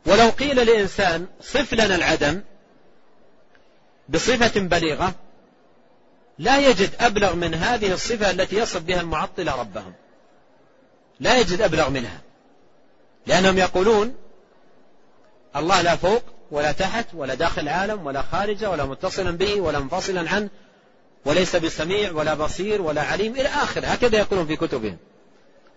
ولو 0.06 0.30
قيل 0.30 0.66
لإنسان 0.66 1.28
صف 1.42 1.74
لنا 1.74 1.96
العدم 1.96 2.42
بصفة 4.10 4.60
بليغة 4.60 5.16
لا 6.40 6.70
يجد 6.70 6.90
أبلغ 7.00 7.36
من 7.36 7.54
هذه 7.54 7.94
الصفة 7.94 8.32
التي 8.32 8.56
يصف 8.56 8.82
بها 8.82 9.02
المعطلة 9.02 9.56
ربهم. 9.56 9.94
لا 11.20 11.40
يجد 11.40 11.62
أبلغ 11.62 11.90
منها. 11.90 12.22
لأنهم 13.28 13.58
يقولون 13.58 14.16
الله 15.56 15.82
لا 15.82 15.96
فوق 15.96 16.24
ولا 16.52 16.72
تحت 16.72 17.06
ولا 17.14 17.34
داخل 17.34 17.62
العالم 17.62 18.06
ولا 18.06 18.22
خارجه 18.22 18.70
ولا 18.70 18.86
متصلا 18.86 19.32
به 19.32 19.62
ولا 19.62 19.80
منفصلا 19.80 20.30
عنه 20.30 20.50
وليس 21.26 21.56
بسميع 21.56 22.12
ولا 22.12 22.34
بصير 22.34 22.82
ولا 22.82 23.02
عليم 23.02 23.34
إلى 23.34 23.48
آخر 23.48 23.82
هكذا 23.86 24.18
يقولون 24.18 24.48
في 24.48 24.56
كتبهم. 24.56 24.98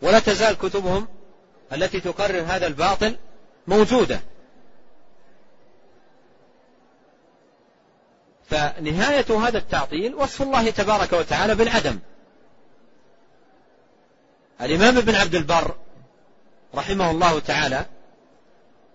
ولا 0.05 0.19
تزال 0.19 0.59
كتبهم 0.59 1.09
التي 1.73 2.01
تقرر 2.01 2.41
هذا 2.41 2.67
الباطل 2.67 3.17
موجودة. 3.67 4.21
فنهاية 8.51 9.47
هذا 9.47 9.59
التعطيل 9.59 10.15
وصف 10.15 10.43
الله 10.43 10.71
تبارك 10.71 11.13
وتعالى 11.13 11.55
بالعدم. 11.55 11.99
الإمام 14.61 14.99
ابن 14.99 15.15
عبد 15.15 15.35
البر 15.35 15.75
رحمه 16.75 17.11
الله 17.11 17.39
تعالى 17.39 17.87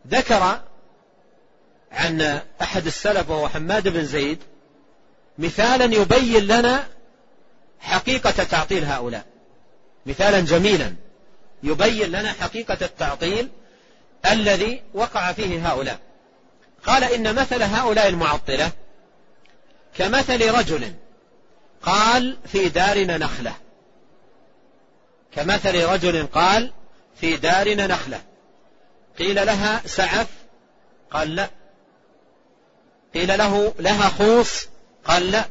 ذكر 0.08 0.62
عن 1.92 2.42
أحد 2.62 2.86
السلف 2.86 3.30
وهو 3.30 3.48
حماد 3.48 3.88
بن 3.88 4.06
زيد 4.06 4.44
مثالا 5.38 5.96
يبين 5.96 6.48
لنا 6.48 6.88
حقيقة 7.80 8.44
تعطيل 8.44 8.84
هؤلاء. 8.84 9.29
مثالا 10.06 10.40
جميلا 10.40 10.96
يبين 11.64 12.12
لنا 12.12 12.32
حقيقة 12.32 12.78
التعطيل 12.82 13.50
الذي 14.26 14.84
وقع 14.94 15.32
فيه 15.32 15.70
هؤلاء. 15.70 16.00
قال 16.84 17.04
إن 17.04 17.36
مثل 17.36 17.64
هؤلاء 17.64 18.08
المعطلة 18.08 18.72
كمثل 19.98 20.52
رجل 20.52 20.94
قال 21.82 22.38
في 22.46 22.70
دارنا 22.70 23.18
نخلة. 23.18 23.54
كمثل 25.32 25.86
رجل 25.86 26.28
قال 26.28 26.74
في 27.22 27.38
دارنا 27.38 27.88
نخلة. 27.88 28.22
قيل 29.20 29.46
لها 29.46 29.82
سعف؟ 29.86 30.28
قال 31.12 31.36
لا. 31.36 31.50
قيل 33.14 33.38
له 33.38 33.74
لها 33.80 34.10
خوص؟ 34.10 34.68
قال 35.06 35.32
لا. 35.32 35.46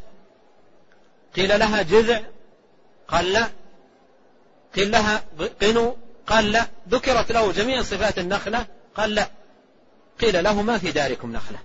قيل 1.36 1.58
لها 1.58 1.82
جذع؟ 1.82 2.20
قال 3.08 3.32
لا. 3.32 3.48
قيل 4.78 4.90
لها 4.90 5.22
قنو 5.62 5.96
قال 6.26 6.52
لا 6.52 6.66
ذكرت 6.88 7.32
له 7.32 7.52
جميع 7.52 7.82
صفات 7.82 8.18
النخلة 8.18 8.66
قال 8.94 9.14
لا. 9.14 9.28
قيل 10.20 10.44
له 10.44 10.62
ما 10.62 10.78
في 10.78 10.90
داركم 10.90 11.32
نخلة. 11.32 11.58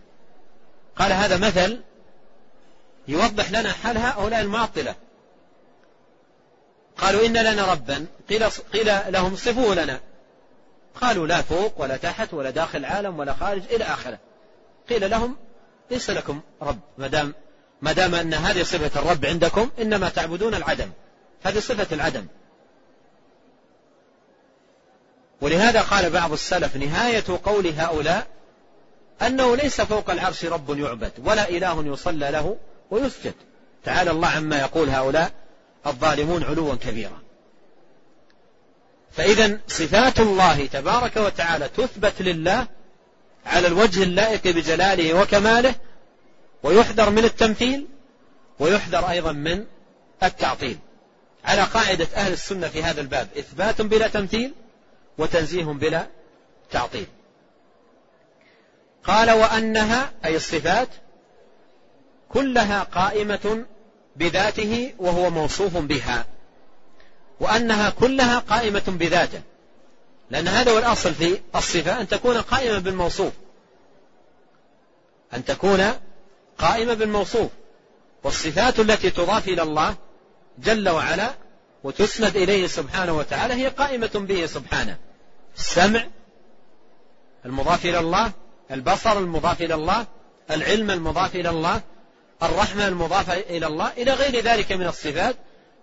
قال 0.96 1.12
هذا 1.12 1.38
مثل 1.38 1.82
يوضح 3.08 3.52
لنا 3.52 3.72
حال 3.72 3.98
هؤلاء 3.98 4.42
المعطلة. 4.42 4.96
قالوا 6.98 7.26
إن 7.26 7.38
لنا 7.38 7.72
ربا. 7.72 8.06
قيل, 8.30 8.50
قيل 8.50 8.92
لهم 9.08 9.36
صفوه 9.36 9.76
لنا. 9.76 10.00
قالوا 11.02 11.28
لا 11.28 11.42
فوق 11.42 11.82
ولا 11.82 11.98
تحت 11.98 12.34
ولا 12.34 12.50
داخل 12.50 12.86
عالم 12.86 13.20
ولا 13.20 13.34
خارج 13.34 13.62
إلى 13.72 13.84
آخره. 13.84 14.20
قيل 14.90 15.10
لهم 15.10 15.36
ليس 15.92 16.10
لكم 16.10 16.42
رب. 16.62 16.80
ما 16.98 17.08
دام 17.08 17.34
ما 17.82 17.92
دام 17.92 18.16
أن 18.16 18.34
هذه 18.34 18.64
صفة 18.64 19.02
الرب 19.02 19.26
عندكم 19.26 19.70
إنما 19.82 20.10
تعبدون 20.10 20.56
العدم. 20.56 20.90
هذه 21.44 21.60
صفة 21.60 21.96
العدم. 21.96 22.28
ولهذا 25.42 25.82
قال 25.82 26.10
بعض 26.10 26.32
السلف 26.32 26.76
نهاية 26.76 27.24
قول 27.44 27.68
هؤلاء 27.68 28.28
أنه 29.22 29.56
ليس 29.56 29.82
فوق 29.82 30.10
العرش 30.10 30.46
رب 30.46 30.80
يعبد 30.80 31.12
ولا 31.18 31.50
إله 31.50 31.94
يصلى 31.94 32.32
له 32.32 32.58
ويسجد. 32.92 33.34
تعالى 33.84 34.12
الله 34.12 34.28
عما 34.28 34.60
يقول 34.60 34.90
هؤلاء 34.90 35.32
الظالمون 35.88 36.44
علوا 36.44 36.76
كبيرا. 36.76 37.22
فإذا 39.12 39.60
صفات 39.68 40.20
الله 40.20 40.66
تبارك 40.66 41.18
وتعالى 41.18 41.70
تثبت 41.78 42.22
لله 42.22 42.68
على 43.46 43.68
الوجه 43.68 44.04
اللائق 44.04 44.48
بجلاله 44.48 45.14
وكماله 45.22 45.76
ويحذر 46.64 47.10
من 47.10 47.26
التمثيل 47.26 47.88
ويحذر 48.60 49.10
أيضا 49.10 49.32
من 49.32 49.66
التعطيل. 50.24 50.78
على 51.46 51.62
قاعدة 51.62 52.08
أهل 52.16 52.34
السنة 52.34 52.68
في 52.68 52.84
هذا 52.84 53.02
الباب 53.02 53.28
إثبات 53.38 53.82
بلا 53.82 54.08
تمثيل 54.08 54.54
وتنزيه 55.18 55.64
بلا 55.64 56.08
تعطيل. 56.72 57.08
قال 59.04 59.32
وأنها 59.32 60.12
أي 60.26 60.36
الصفات 60.36 60.88
كلها 62.30 62.84
قائمة 62.84 63.66
بذاته 64.16 64.94
وهو 65.00 65.30
موصوف 65.30 65.78
بها. 65.78 66.26
وأنها 67.40 67.90
كلها 67.90 68.40
قائمة 68.40 68.84
بذاته. 68.88 69.42
لأن 70.30 70.48
هذا 70.48 70.72
هو 70.72 70.78
الأصل 70.78 71.14
في 71.14 71.42
الصفة 71.56 72.02
أن 72.02 72.08
تكون 72.08 72.38
قائمة 72.38 72.80
بالموصوف. 72.80 73.34
أن 75.34 75.46
تكون 75.46 75.92
قائمة 76.58 76.94
بالموصوف. 76.94 77.52
والصفات 78.24 78.80
التي 78.80 79.10
تضاف 79.10 79.48
إلى 79.48 79.62
الله 79.62 79.96
جل 80.58 80.90
وعلا 80.90 81.34
وتسند 81.84 82.38
إليه 82.38 82.68
سبحانه 82.68 83.18
وتعالى 83.18 83.54
هي 83.54 83.68
قائمة 83.68 84.12
به 84.16 84.46
سبحانه. 84.46 84.98
السمع 85.58 86.08
المضاف 87.46 87.86
إلى 87.86 88.00
الله 88.00 88.32
البصر 88.72 89.18
المضاف 89.18 89.62
إلى 89.62 89.74
الله 89.74 90.08
العلم 90.52 90.92
المضاف 90.92 91.36
إلى 91.36 91.50
الله 91.50 91.82
الرحمة 92.44 92.88
المضافة 92.88 93.34
إلى 93.34 93.68
الله 93.68 93.92
إلى 93.98 94.14
غير 94.14 94.44
ذلك 94.44 94.72
من 94.72 94.88
الصفات. 94.88 95.36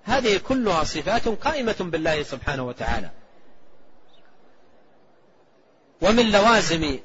هذه 0.05 0.41
كلها 0.49 0.85
صفات 0.85 1.29
قائمة 1.29 1.77
بالله 1.81 2.23
سبحانه 2.23 2.63
وتعالى. 2.63 3.11
ومن 6.03 6.31
لوازم 6.31 6.99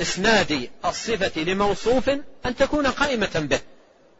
إسناد 0.00 0.70
الصفة 0.84 1.40
لموصوف 1.40 2.08
أن 2.46 2.56
تكون 2.56 2.86
قائمة 2.86 3.46
به. 3.50 3.60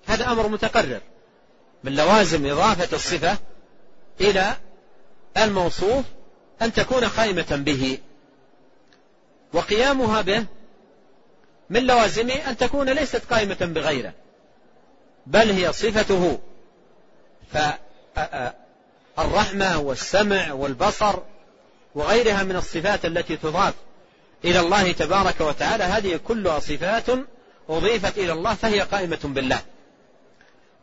هذا 0.07 0.33
أمر 0.33 0.49
متقرر. 0.49 1.01
من 1.85 1.95
لوازم 1.97 2.47
إضافة 2.47 2.97
الصفة 2.97 3.39
إلى 4.21 4.57
الموصوف 5.37 6.05
أن 6.63 6.73
تكون 6.73 7.05
قائمة 7.05 7.63
به. 7.67 7.99
وقيامها 9.53 10.21
به 10.21 10.45
من 11.71 11.87
لوازمه 11.87 12.35
أن 12.35 12.57
تكون 12.57 12.91
ليست 12.91 13.23
قائمة 13.31 13.57
بغيره 13.61 14.13
بل 15.27 15.51
هي 15.51 15.73
صفته. 15.73 16.39
فالرحمة 19.17 19.79
والسمع 19.79 20.53
والبصر 20.53 21.19
وغيرها 21.95 22.43
من 22.43 22.57
الصفات 22.57 23.05
التي 23.05 23.37
تضاف 23.37 23.75
إلى 24.45 24.61
الله 24.61 24.93
تبارك 24.93 25.41
وتعالى 25.41 25.85
هذه 25.85 26.21
كلها 26.29 26.59
صفات 26.59 27.07
أضيفت 27.69 28.19
إلى 28.19 28.33
الله 28.33 28.55
فهي 28.55 28.81
قائمة 28.81 29.19
بالله. 29.25 29.61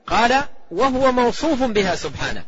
قال 0.08 0.44
وهو 0.72 1.12
موصوف 1.12 1.64
بها 1.64 1.96
سبحانه. 1.96 2.46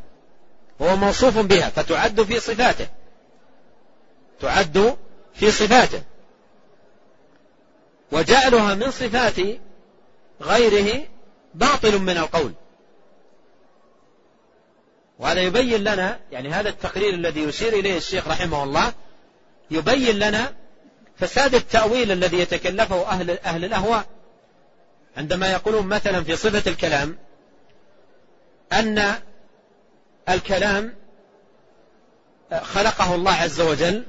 هو 0.82 0.95
موصوف 0.95 1.38
بها 1.38 1.69
فتعد 1.69 2.21
في 2.23 2.39
صفاته. 2.39 2.88
تعد 4.39 4.97
في 5.34 5.51
صفاته. 5.51 6.01
وجعلها 8.11 8.75
من 8.75 8.91
صفات 8.91 9.36
غيره 10.41 11.03
باطل 11.53 11.99
من 11.99 12.17
القول. 12.17 12.53
وهذا 15.19 15.41
يبين 15.41 15.84
لنا 15.84 16.19
يعني 16.32 16.49
هذا 16.49 16.69
التقرير 16.69 17.13
الذي 17.13 17.43
يشير 17.43 17.73
إليه 17.73 17.97
الشيخ 17.97 18.27
رحمه 18.27 18.63
الله 18.63 18.93
يبين 19.71 20.19
لنا 20.19 20.53
فساد 21.17 21.55
التأويل 21.55 22.11
الذي 22.11 22.39
يتكلفه 22.39 23.07
أهل, 23.07 23.39
أهل 23.39 23.65
الأهواء. 23.65 24.05
عندما 25.17 25.51
يقولون 25.51 25.88
مثلا 25.88 26.23
في 26.23 26.36
صفة 26.36 26.71
الكلام 26.71 27.17
أن 28.73 29.21
الكلام 30.34 30.95
خلقه 32.61 33.15
الله 33.15 33.32
عز 33.32 33.61
وجل 33.61 34.03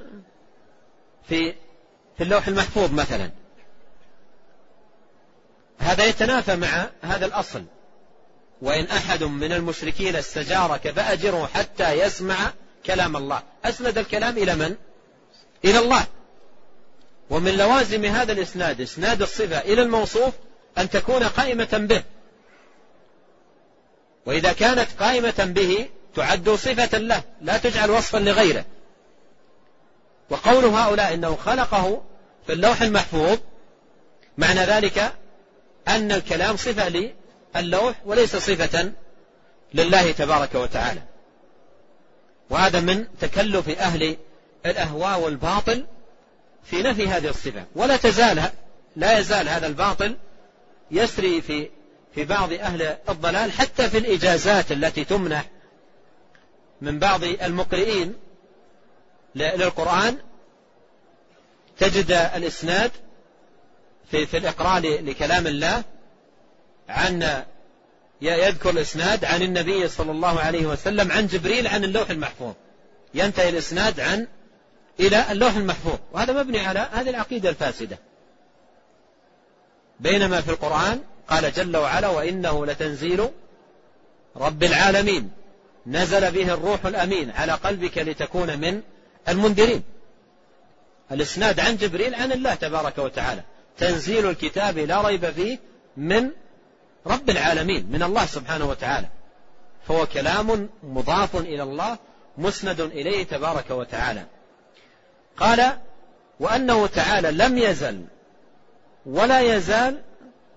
في 1.29 1.55
في 2.17 2.23
اللوح 2.25 2.49
المحفوظ 2.49 2.93
مثلا. 2.93 3.31
هذا 5.79 6.05
يتنافى 6.05 6.57
مع 6.57 6.87
هذا 7.03 7.27
الأصل. 7.27 7.65
وإن 8.63 8.85
أحد 8.85 9.25
من 9.25 9.53
المشركين 9.53 10.17
استجارك 10.17 10.91
فأجره 10.91 11.47
حتى 11.55 11.93
يسمع 11.93 12.53
كلام 12.87 13.17
الله. 13.17 13.43
أسند 13.65 13.99
الكلام 13.99 14.39
إلى 14.39 14.55
من؟ 14.55 14.77
إلى 15.65 15.79
الله. 15.79 16.05
ومن 17.31 17.57
لوازم 17.57 18.05
هذا 18.05 18.33
الإسناد 18.33 18.81
إسناد 18.81 19.23
الصفة 19.23 19.59
إلى 19.59 19.83
الموصوف 19.83 20.35
أن 20.79 20.91
تكون 20.91 21.23
قائمة 21.23 21.87
به. 21.89 22.03
وإذا 24.27 24.53
كانت 24.53 24.89
قائمة 25.01 25.53
به 25.55 25.89
تعد 26.15 26.51
صفة 26.51 26.99
له 26.99 27.23
لا 27.41 27.57
تجعل 27.57 27.91
وصفا 27.91 28.19
لغيره. 28.19 28.65
وقول 30.31 30.65
هؤلاء 30.65 31.15
إنه 31.15 31.37
خلقه 31.37 32.03
في 32.47 32.53
اللوح 32.53 32.83
المحفوظ 32.83 33.39
معنى 34.39 34.61
ذلك 34.61 35.13
أن 35.89 36.13
الكلام 36.13 36.57
صفة 36.57 37.13
للوح 37.57 37.95
وليس 38.05 38.37
صفة 38.37 38.93
لله 39.75 40.13
تبارك 40.13 40.55
وتعالى. 40.55 41.03
وهذا 42.51 42.81
من 42.81 43.07
تكلف 43.21 43.69
أهل 43.69 44.17
الأهواء 44.67 45.21
والباطل 45.21 45.87
في 46.65 46.83
نفي 46.83 47.09
هذه 47.09 47.29
الصفة. 47.29 47.65
ولا 47.75 47.97
تزال 47.97 48.51
لا 48.97 49.19
يزال 49.19 49.49
هذا 49.49 49.67
الباطل 49.67 50.17
يسري 50.91 51.41
في 51.41 51.71
في 52.15 52.25
بعض 52.25 52.53
أهل 52.53 52.97
الضلال 53.09 53.53
حتى 53.53 53.91
في 53.91 53.99
الإجازات 53.99 54.73
التي 54.73 55.05
تمنح 55.05 55.45
من 56.83 56.99
بعض 56.99 57.25
المقرئين 57.25 58.15
للقرآن 59.35 60.17
تجد 61.79 62.11
الإسناد 62.11 62.91
في, 64.11 64.27
في 64.27 64.37
الإقراء 64.37 64.81
لكلام 64.81 65.47
الله 65.47 65.83
عن 66.89 67.43
يذكر 68.23 68.71
الإسناد 68.71 69.25
عن 69.25 69.43
النبي 69.43 69.89
صلى 69.89 70.11
الله 70.11 70.41
عليه 70.41 70.67
وسلم 70.67 71.13
عن 71.13 71.27
جبريل 71.27 71.67
عن 71.67 71.85
اللوح 71.85 72.11
المحفوظ. 72.11 72.53
ينتهي 73.15 73.49
الإسناد 73.49 74.01
عن 74.01 74.27
إلى 75.01 75.33
اللوح 75.33 75.57
المحفوظ. 75.57 75.99
وهذا 76.13 76.33
مبني 76.33 76.67
على 76.67 76.89
هذه 76.93 77.11
العقيدة 77.11 77.51
الفاسدة. 77.51 77.99
بينما 80.01 80.41
في 80.41 80.51
القرآن 80.51 81.01
قال 81.29 81.53
جل 81.53 81.77
وعلا 81.77 82.09
وإنه 82.09 82.67
لتنزيل 82.67 83.29
رب 84.37 84.63
العالمين. 84.63 85.42
نزل 85.87 86.31
به 86.31 86.55
الروح 86.55 86.87
الأمين 86.87 87.31
على 87.31 87.53
قلبك 87.53 87.99
لتكون 87.99 88.59
من 88.59 88.81
المنذرين. 89.29 89.83
الإسناد 91.13 91.61
عن 91.61 91.77
جبريل 91.77 92.15
عن 92.15 92.33
الله 92.33 92.55
تبارك 92.55 92.99
وتعالى. 92.99 93.43
تنزيل 93.79 94.29
الكتاب 94.31 94.79
لا 94.79 95.07
ريب 95.07 95.31
فيه 95.31 95.59
من 95.97 96.31
رب 97.07 97.31
العالمين 97.31 97.87
من 97.91 98.03
الله 98.03 98.27
سبحانه 98.27 98.69
وتعالى. 98.69 99.09
فهو 99.89 100.07
كلام 100.07 100.69
مضاف 100.83 101.37
إلى 101.37 101.63
الله 101.63 101.99
مسند 102.39 102.81
إليه 102.81 103.25
تبارك 103.25 103.71
وتعالى. 103.71 104.25
قال 105.37 105.79
وأنه 106.41 106.87
تعالى 106.87 107.31
لم 107.31 107.59
يزل 107.59 108.05
ولا 109.07 109.41
يزال 109.41 110.03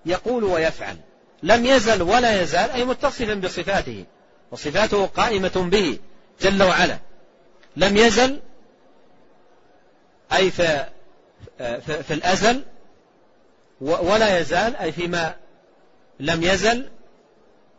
يقول 0.06 0.44
ويفعل. 0.44 0.96
لم 1.42 1.66
يزل 1.66 2.02
ولا 2.02 2.42
يزال 2.42 2.70
أي 2.70 2.84
متصفا 2.84 3.34
بصفاته. 3.34 4.04
وصفاته 4.50 5.06
قائمة 5.06 5.68
به 5.72 5.98
جل 6.40 6.62
وعلا. 6.62 6.98
لم 7.76 7.96
يزل 7.96 8.40
أي 10.32 10.50
في, 10.50 10.86
في 11.78 12.14
الأزل 12.14 12.64
ولا 13.80 14.38
يزال 14.38 14.76
أي 14.76 14.92
فيما 14.92 15.34
لم 16.20 16.42
يزل 16.42 16.88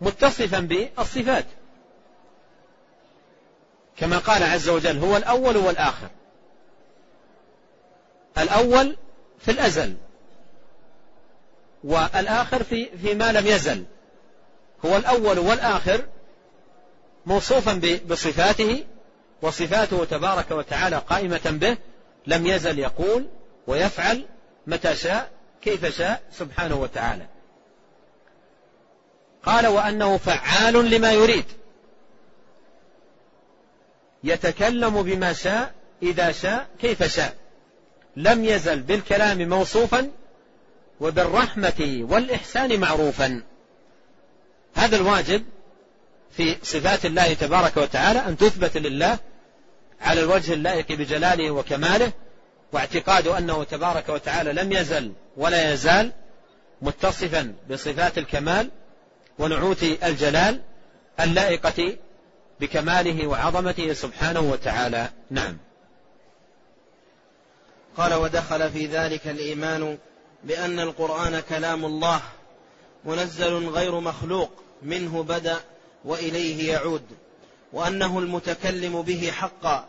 متصفا 0.02 0.60
بالصفات. 0.60 1.46
كما 3.98 4.18
قال 4.18 4.44
عز 4.44 4.70
وجل 4.70 4.98
هو 4.98 5.18
الأول 5.18 5.58
والآخر. 5.58 6.10
الأول 8.38 8.98
في 9.40 9.52
الأزل 9.52 9.96
والآخر 11.84 12.64
في 12.64 12.98
فيما 12.98 13.32
لم 13.32 13.48
يزل. 13.48 13.86
هو 14.86 14.98
الأول 14.98 15.40
والآخر 15.40 16.06
موصوفا 17.28 18.00
بصفاته 18.10 18.86
وصفاته 19.42 20.06
تبارك 20.06 20.52
وتعالى 20.52 20.98
قائمة 20.98 21.42
به 21.46 21.78
لم 22.28 22.48
يزل 22.48 22.80
يقول 22.80 23.28
ويفعل 23.68 24.26
متى 24.68 24.96
شاء 24.96 25.32
كيف 25.62 25.86
شاء 25.98 26.22
سبحانه 26.32 26.76
وتعالى. 26.76 27.26
قال 29.44 29.68
وأنه 29.68 30.18
فعال 30.18 30.74
لما 30.74 31.12
يريد. 31.12 31.46
يتكلم 34.24 35.02
بما 35.02 35.34
شاء 35.34 35.74
إذا 36.04 36.32
شاء 36.32 36.68
كيف 36.82 37.04
شاء. 37.04 37.36
لم 38.16 38.46
يزل 38.46 38.80
بالكلام 38.80 39.50
موصوفا 39.50 40.12
وبالرحمة 41.00 42.06
والإحسان 42.10 42.80
معروفا. 42.80 43.44
هذا 44.76 44.98
الواجب 44.98 45.46
في 46.38 46.58
صفات 46.64 47.06
الله 47.06 47.34
تبارك 47.34 47.78
وتعالى 47.78 48.20
أن 48.20 48.38
تثبت 48.38 48.78
لله 48.78 49.20
على 50.02 50.22
الوجه 50.22 50.54
اللائق 50.54 50.92
بجلاله 50.92 51.52
وكماله 51.52 52.12
واعتقاد 52.74 53.28
أنه 53.28 53.64
تبارك 53.64 54.10
وتعالى 54.10 54.54
لم 54.54 54.72
يزل 54.72 55.12
ولا 55.38 55.74
يزال 55.74 56.12
متصفا 56.82 57.54
بصفات 57.70 58.18
الكمال 58.18 58.70
ونعوت 59.40 59.84
الجلال 59.84 60.62
اللائقة 61.20 61.98
بكماله 62.60 63.28
وعظمته 63.28 63.94
سبحانه 63.94 64.40
وتعالى. 64.40 65.10
نعم. 65.32 65.58
قال 67.98 68.14
ودخل 68.14 68.72
في 68.72 68.86
ذلك 68.86 69.28
الإيمان 69.28 69.98
بأن 70.44 70.80
القرآن 70.80 71.40
كلام 71.40 71.86
الله 71.86 72.22
منزل 73.06 73.70
غير 73.70 74.00
مخلوق 74.00 74.52
منه 74.84 75.24
بدأ 75.24 75.58
وإليه 76.06 76.74
يعود 76.74 77.04
وأنه 77.74 78.20
المتكلم 78.20 79.02
به 79.02 79.32
حقا 79.32 79.86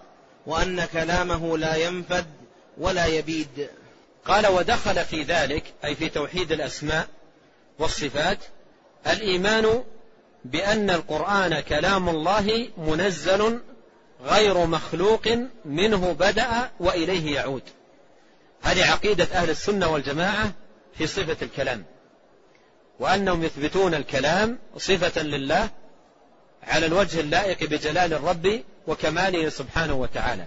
وأن 0.47 0.85
كلامه 0.85 1.59
لا 1.59 1.77
ينفد 1.77 2.27
ولا 2.79 3.07
يبيد. 3.07 3.69
قال 4.25 4.47
ودخل 4.47 5.05
في 5.05 5.23
ذلك 5.23 5.65
أي 5.85 5.95
في 5.95 6.09
توحيد 6.09 6.53
الأسماء 6.53 7.07
والصفات 7.79 8.39
الإيمان 9.07 9.85
بأن 10.45 10.91
القرآن 10.91 11.61
كلام 11.61 12.09
الله 12.09 12.69
منزل 12.79 13.61
غير 14.25 14.67
مخلوق 14.67 15.29
منه 15.65 16.13
بدأ 16.13 16.71
وإليه 16.81 17.35
يعود. 17.35 17.63
هذه 18.63 18.91
عقيدة 18.91 19.25
أهل 19.25 19.51
السنة 19.51 19.89
والجماعة 19.93 20.53
في 20.99 21.07
صفة 21.07 21.37
الكلام 21.43 21.85
وأنهم 23.01 23.45
يثبتون 23.45 23.95
الكلام 23.95 24.59
صفة 24.77 25.23
لله 25.23 25.71
على 26.63 26.87
الوجه 26.87 27.21
اللائق 27.21 27.65
بجلال 27.65 28.13
الرب 28.13 28.63
وكماله 28.87 29.49
سبحانه 29.49 29.95
وتعالى. 29.95 30.47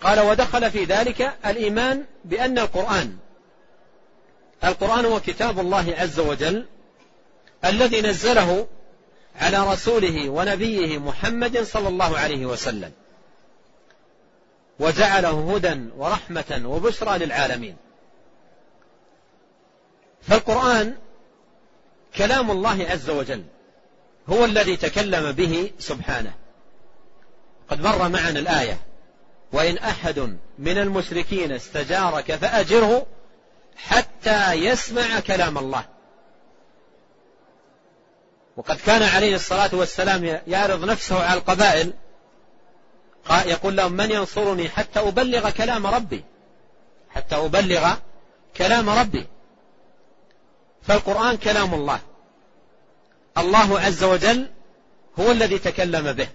قال 0.00 0.20
ودخل 0.20 0.70
في 0.70 0.84
ذلك 0.84 1.34
الإيمان 1.46 2.04
بأن 2.24 2.58
القرآن 2.58 3.16
القرآن 4.64 5.04
هو 5.04 5.20
كتاب 5.20 5.60
الله 5.60 5.94
عز 5.98 6.20
وجل 6.20 6.66
الذي 7.64 8.00
نزله 8.00 8.66
على 9.40 9.72
رسوله 9.72 10.28
ونبيه 10.28 10.98
محمد 10.98 11.62
صلى 11.62 11.88
الله 11.88 12.18
عليه 12.18 12.46
وسلم 12.46 12.92
وجعله 14.78 15.54
هدى 15.54 15.80
ورحمة 15.96 16.62
وبشرى 16.64 17.18
للعالمين. 17.18 17.76
فالقرآن 20.22 20.96
كلام 22.16 22.50
الله 22.50 22.86
عز 22.90 23.10
وجل. 23.10 23.44
هو 24.28 24.44
الذي 24.44 24.76
تكلم 24.76 25.32
به 25.32 25.70
سبحانه. 25.78 26.34
قد 27.68 27.80
مر 27.80 28.08
معنا 28.08 28.38
الآية 28.38 28.78
وإن 29.52 29.78
أحد 29.78 30.38
من 30.58 30.78
المشركين 30.78 31.52
استجارك 31.52 32.36
فأجره 32.36 33.06
حتى 33.76 34.52
يسمع 34.52 35.20
كلام 35.20 35.58
الله. 35.58 35.84
وقد 38.56 38.76
كان 38.76 39.02
عليه 39.02 39.34
الصلاة 39.34 39.70
والسلام 39.72 40.40
يعرض 40.46 40.84
نفسه 40.84 41.24
على 41.24 41.38
القبائل 41.38 41.92
يقول 43.46 43.76
لهم 43.76 43.92
من 43.92 44.10
ينصرني 44.10 44.68
حتى 44.68 45.00
أبلغ 45.00 45.50
كلام 45.50 45.86
ربي؟ 45.86 46.24
حتى 47.10 47.36
أبلغ 47.36 47.94
كلام 48.56 48.90
ربي. 48.90 49.26
فالقرآن 50.82 51.36
كلام 51.36 51.74
الله. 51.74 52.00
الله 53.38 53.80
عز 53.80 54.04
وجل 54.04 54.50
هو 55.18 55.30
الذي 55.30 55.58
تكلم 55.58 56.12
به. 56.12 56.28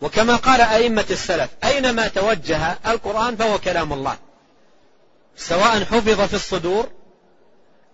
وكما 0.00 0.36
قال 0.36 0.60
أئمة 0.60 1.06
السلف 1.10 1.50
أينما 1.64 2.08
توجه 2.08 2.78
القرآن 2.86 3.36
فهو 3.36 3.58
كلام 3.58 3.92
الله. 3.92 4.18
سواء 5.36 5.84
حفظ 5.84 6.20
في 6.20 6.34
الصدور 6.34 6.88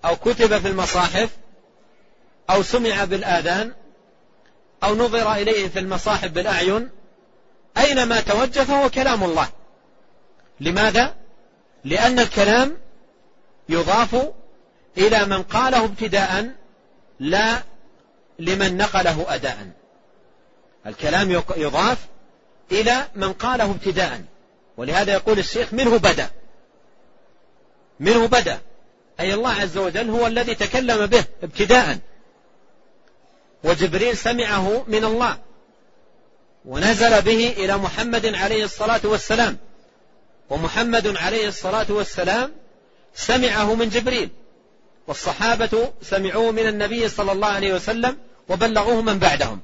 أو 0.05 0.17
كتب 0.17 0.59
في 0.59 0.69
المصاحف 0.69 1.31
أو 2.51 2.63
سمع 2.63 3.05
بالآذان 3.05 3.73
أو 4.85 4.95
نظر 4.95 5.33
إليه 5.33 5.69
في 5.69 5.79
المصاحف 5.79 6.31
بالأعين 6.31 6.91
أينما 7.79 8.21
توجه 8.21 8.61
فهو 8.61 8.91
كلام 8.91 9.25
الله. 9.25 9.49
لماذا؟ 10.61 11.15
لأن 11.85 12.19
الكلام 12.19 12.77
يضاف 13.69 14.33
إلى 14.99 15.25
من 15.25 15.43
قاله 15.43 15.85
ابتداء 15.85 16.55
لا 17.21 17.63
لمن 18.39 18.77
نقله 18.77 19.35
أداء. 19.35 19.71
الكلام 20.87 21.31
يضاف 21.57 21.99
إلى 22.73 23.07
من 23.15 23.33
قاله 23.33 23.71
ابتداء. 23.71 24.23
ولهذا 24.77 25.13
يقول 25.13 25.39
الشيخ 25.39 25.75
منه 25.75 25.97
بدأ. 25.97 26.31
منه 28.01 28.27
بدأ. 28.27 28.59
أي 29.21 29.35
الله 29.35 29.51
عز 29.53 29.79
وجل 29.79 30.11
هو 30.11 30.27
الذي 30.27 30.55
تكلم 30.55 31.07
به 31.07 31.25
ابتداء. 31.43 31.99
وجبريل 33.65 34.17
سمعه 34.17 34.85
من 34.89 35.05
الله. 35.05 35.39
ونزل 36.65 37.23
به 37.23 37.49
إلى 37.49 37.77
محمد 37.77 38.27
عليه 38.35 38.65
الصلاة 38.65 39.01
والسلام. 39.05 39.59
ومحمد 40.51 41.17
عليه 41.17 41.49
الصلاة 41.49 41.87
والسلام 41.89 42.53
سمعه 43.15 43.75
من 43.75 43.89
جبريل. 43.89 44.31
والصحابة 45.09 45.93
سمعوه 46.03 46.51
من 46.51 46.67
النبي 46.67 47.09
صلى 47.09 47.33
الله 47.33 47.49
عليه 47.49 47.75
وسلم 47.75 48.17
وبلغوه 48.49 49.03
من 49.03 49.19
بعدهم. 49.19 49.61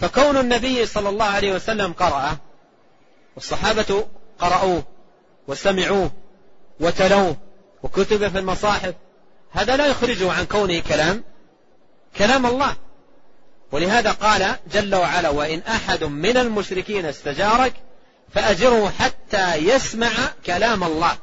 فكون 0.00 0.36
النبي 0.36 0.86
صلى 0.86 1.08
الله 1.08 1.24
عليه 1.24 1.54
وسلم 1.54 1.92
قرأه 1.92 2.36
والصحابة 3.36 4.06
قرأوه 4.38 4.82
وسمعوه 5.48 6.10
وتلوه 6.80 7.36
وكتب 7.82 8.28
في 8.28 8.38
المصاحف 8.38 8.94
هذا 9.50 9.76
لا 9.76 9.86
يخرجه 9.86 10.32
عن 10.32 10.44
كونه 10.44 10.80
كلام 10.80 11.24
كلام 12.18 12.46
الله. 12.46 12.76
ولهذا 13.72 14.12
قال 14.12 14.56
جل 14.72 14.94
وعلا 14.94 15.28
وإن 15.28 15.58
أحد 15.68 16.04
من 16.04 16.36
المشركين 16.36 17.04
استجارك 17.04 17.72
فأجره 18.34 18.92
حتى 18.98 19.56
يسمع 19.56 20.10
كلام 20.46 20.84
الله. 20.84 21.18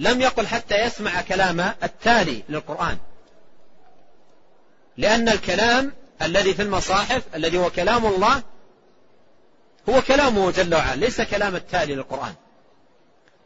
لم 0.00 0.20
يقل 0.20 0.46
حتى 0.46 0.74
يسمع 0.74 1.20
كلام 1.20 1.60
التالي 1.60 2.42
للقرآن. 2.48 2.98
لأن 4.96 5.28
الكلام 5.28 5.92
الذي 6.22 6.54
في 6.54 6.62
المصاحف 6.62 7.22
الذي 7.34 7.58
هو 7.58 7.70
كلام 7.70 8.06
الله 8.06 8.42
هو 9.88 10.02
كلامه 10.02 10.50
جل 10.50 10.74
وعلا 10.74 10.96
ليس 10.96 11.20
كلام 11.20 11.56
التالي 11.56 11.94
للقرآن. 11.94 12.34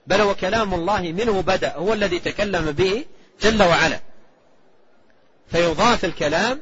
بل 0.07 0.21
هو 0.21 0.35
كلام 0.35 0.75
الله 0.75 1.01
منه 1.01 1.43
بدأ 1.43 1.75
هو 1.75 1.93
الذي 1.93 2.19
تكلم 2.19 2.71
به 2.73 3.05
جل 3.43 3.63
وعلا. 3.63 4.01
فيضاف 5.51 6.05
الكلام 6.05 6.61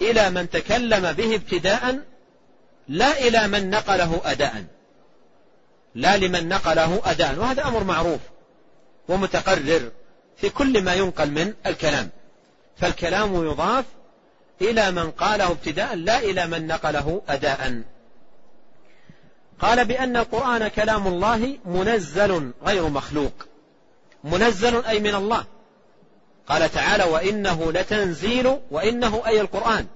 إلى 0.00 0.30
من 0.30 0.50
تكلم 0.50 1.12
به 1.12 1.34
ابتداء 1.34 1.98
لا 2.88 3.18
إلى 3.18 3.48
من 3.48 3.70
نقله 3.70 4.20
أداء. 4.24 4.64
لا 5.94 6.16
لمن 6.16 6.48
نقله 6.48 7.02
أداء. 7.04 7.34
وهذا 7.34 7.64
أمر 7.64 7.84
معروف. 7.84 8.20
ومتقرر 9.08 9.90
في 10.36 10.48
كل 10.48 10.82
ما 10.82 10.94
ينقل 10.94 11.30
من 11.30 11.54
الكلام. 11.66 12.10
فالكلام 12.76 13.34
يضاف 13.34 13.84
إلى 14.60 14.90
من 14.90 15.10
قاله 15.10 15.50
ابتداء 15.50 15.94
لا 15.94 16.18
إلى 16.18 16.46
من 16.46 16.66
نقله 16.66 17.22
أداء. 17.28 17.82
قال 19.60 19.84
بأن 19.84 20.16
القرآن 20.16 20.68
كلام 20.68 21.06
الله 21.06 21.58
منزل 21.64 22.50
غير 22.66 22.88
مخلوق. 22.88 23.32
منزل 24.24 24.84
أي 24.84 25.00
من 25.00 25.14
الله. 25.14 25.44
قال 26.48 26.72
تعالى 26.72 27.04
وإنه 27.04 27.72
لتنزيل 27.72 28.58
وإنه 28.70 29.22
أي 29.26 29.40
القرآن 29.40 29.86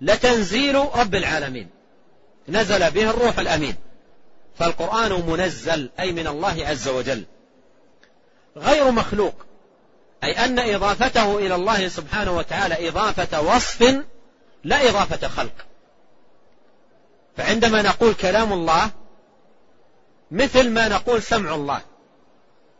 لتنزيل 0.00 0.74
رب 0.74 1.14
العالمين. 1.14 1.68
نزل 2.48 2.90
به 2.90 3.10
الروح 3.10 3.38
الأمين. 3.38 3.76
فالقرآن 4.58 5.30
منزل 5.30 5.90
أي 6.00 6.12
من 6.12 6.26
الله 6.26 6.66
عز 6.66 6.88
وجل. 6.88 7.24
غير 8.56 8.90
مخلوق. 8.90 9.34
أي 10.24 10.32
أن 10.44 10.58
إضافته 10.58 11.38
إلى 11.38 11.54
الله 11.54 11.88
سبحانه 11.88 12.36
وتعالى 12.36 12.88
إضافة 12.88 13.40
وصف 13.40 14.04
لا 14.64 14.90
إضافة 14.90 15.28
خلق. 15.28 15.54
فعندما 17.36 17.82
نقول 17.82 18.14
كلام 18.14 18.52
الله 18.52 18.90
مثل 20.30 20.70
ما 20.70 20.88
نقول 20.88 21.22
سمع 21.22 21.54
الله 21.54 21.80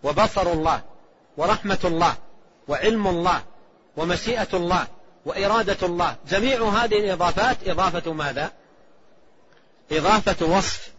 وبصر 0.02 0.52
الله 0.52 0.82
ورحمة 1.36 1.78
الله 1.84 2.14
وعلم 2.68 3.06
الله 3.06 3.42
ومشيئة 3.96 4.48
الله 4.54 4.86
وإرادة 5.26 5.86
الله 5.86 6.16
جميع 6.28 6.62
هذه 6.62 6.98
الإضافات 6.98 7.68
إضافة 7.68 8.12
ماذا؟ 8.12 8.52
إضافة 9.92 10.46
وصف. 10.46 10.92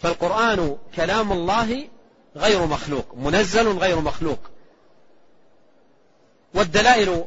فالقرآن 0.00 0.76
كلام 0.96 1.32
الله 1.32 1.88
غير 2.36 2.66
مخلوق 2.66 3.14
منزل 3.14 3.68
غير 3.78 4.00
مخلوق. 4.00 4.38
والدلائل 6.54 7.24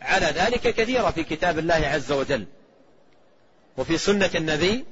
على 0.00 0.26
ذلك 0.26 0.60
كثيرة 0.60 1.10
في 1.10 1.24
كتاب 1.24 1.58
الله 1.58 1.74
عز 1.74 2.12
وجل 2.12 2.46
وفي 3.76 3.98
سنة 3.98 4.30
النبي 4.34 4.84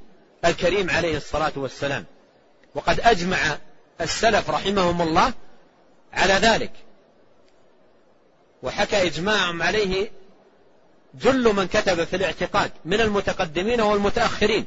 الكريم 0.45 0.91
عليه 0.91 1.16
الصلاة 1.16 1.53
والسلام. 1.57 2.05
وقد 2.74 3.01
أجمع 3.01 3.59
السلف 4.01 4.51
رحمهم 4.51 5.03
الله 5.03 5.32
على 6.12 6.34
ذلك. 6.34 6.72
وحكى 8.62 9.07
إجماعهم 9.07 9.62
عليه 9.62 10.11
جل 11.14 11.55
من 11.55 11.66
كتب 11.66 12.05
في 12.05 12.16
الاعتقاد 12.16 12.70
من 12.84 13.01
المتقدمين 13.01 13.80
والمتأخرين. 13.80 14.66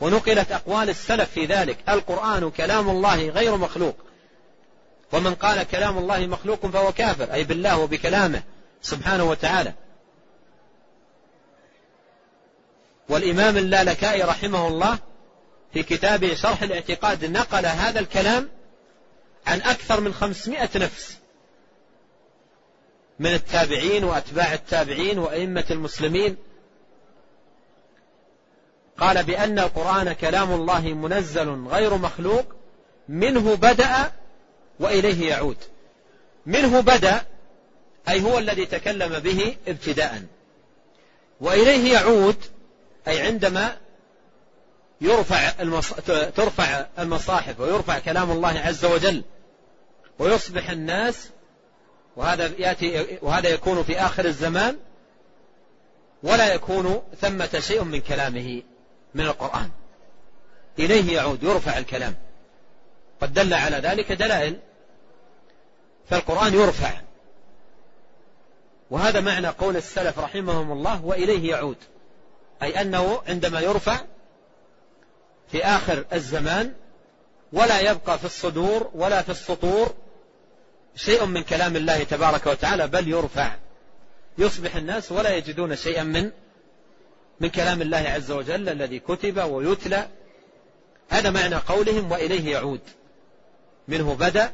ونقلت 0.00 0.52
أقوال 0.52 0.90
السلف 0.90 1.30
في 1.30 1.46
ذلك. 1.46 1.78
القرآن 1.88 2.50
كلام 2.50 2.90
الله 2.90 3.28
غير 3.28 3.56
مخلوق. 3.56 3.96
ومن 5.12 5.34
قال 5.34 5.62
كلام 5.62 5.98
الله 5.98 6.26
مخلوق 6.26 6.66
فهو 6.66 6.92
كافر 6.92 7.32
أي 7.32 7.44
بالله 7.44 7.78
وبكلامه 7.78 8.42
سبحانه 8.82 9.24
وتعالى. 9.24 9.72
والإمام 13.08 13.56
اللالكائي 13.56 14.22
رحمه 14.22 14.68
الله 14.68 14.98
في 15.72 15.82
كتابه 15.82 16.34
شرح 16.34 16.62
الاعتقاد 16.62 17.24
نقل 17.24 17.66
هذا 17.66 18.00
الكلام 18.00 18.48
عن 19.46 19.60
أكثر 19.60 20.00
من 20.00 20.14
خمسمائة 20.14 20.68
نفس 20.76 21.16
من 23.18 23.34
التابعين 23.34 24.04
وأتباع 24.04 24.54
التابعين 24.54 25.18
وأئمة 25.18 25.64
المسلمين 25.70 26.36
قال 29.00 29.22
بأن 29.22 29.58
القرآن 29.58 30.12
كلام 30.12 30.52
الله 30.52 30.80
منزل 30.80 31.66
غير 31.66 31.96
مخلوق 31.96 32.44
منه 33.08 33.56
بدأ 33.56 34.12
وإليه 34.80 35.28
يعود. 35.28 35.56
منه 36.46 36.80
بدأ 36.80 37.22
أي 38.08 38.22
هو 38.22 38.38
الذي 38.38 38.66
تكلم 38.66 39.18
به 39.18 39.56
ابتداء. 39.68 40.22
وإليه 41.40 41.92
يعود 41.92 42.36
أي 43.08 43.20
عندما 43.20 43.76
يرفع 45.00 45.52
المص... 45.60 45.92
ترفع 46.36 46.86
المصاحف 46.98 47.60
ويرفع 47.60 47.98
كلام 47.98 48.30
الله 48.30 48.58
عز 48.60 48.84
وجل 48.84 49.24
ويصبح 50.18 50.70
الناس 50.70 51.28
وهذا 52.16 52.50
يأتي 52.58 53.18
وهذا 53.22 53.48
يكون 53.48 53.82
في 53.82 54.00
آخر 54.00 54.24
الزمان 54.24 54.76
ولا 56.22 56.54
يكون 56.54 57.02
ثمة 57.20 57.60
شيء 57.60 57.84
من 57.84 58.00
كلامه. 58.00 58.62
من 59.14 59.24
القرآن. 59.24 59.70
إليه 60.78 61.16
يعود 61.16 61.42
يرفع 61.42 61.78
الكلام. 61.78 62.14
قد 63.20 63.32
دل 63.32 63.54
على 63.54 63.76
ذلك 63.76 64.12
دلائل 64.12 64.58
فالقرآن 66.10 66.54
يرفع. 66.54 67.00
وهذا 68.90 69.20
معنى 69.20 69.48
قول 69.48 69.76
السلف 69.76 70.18
رحمهم 70.18 70.72
الله 70.72 71.04
وإليه 71.04 71.50
يعود. 71.50 71.76
أي 72.62 72.80
أنه 72.80 73.22
عندما 73.28 73.60
يرفع 73.60 74.00
في 75.52 75.64
آخر 75.64 76.04
الزمان 76.12 76.72
ولا 77.52 77.80
يبقى 77.80 78.18
في 78.18 78.24
الصدور 78.24 78.90
ولا 78.94 79.22
في 79.22 79.30
السطور 79.30 79.94
شيء 80.96 81.24
من 81.24 81.42
كلام 81.42 81.76
الله 81.76 82.04
تبارك 82.04 82.46
وتعالى 82.46 82.86
بل 82.88 83.08
يرفع. 83.08 83.56
يصبح 84.38 84.76
الناس 84.76 85.12
ولا 85.12 85.36
يجدون 85.36 85.76
شيئا 85.76 86.02
من 86.02 86.30
من 87.40 87.48
كلام 87.48 87.82
الله 87.82 87.96
عز 87.96 88.30
وجل 88.30 88.68
الذي 88.68 88.98
كتب 88.98 89.38
ويتلى. 89.38 90.08
هذا 91.10 91.30
معنى 91.30 91.54
قولهم 91.54 92.12
وإليه 92.12 92.52
يعود. 92.52 92.80
منه 93.88 94.14
بدأ 94.14 94.52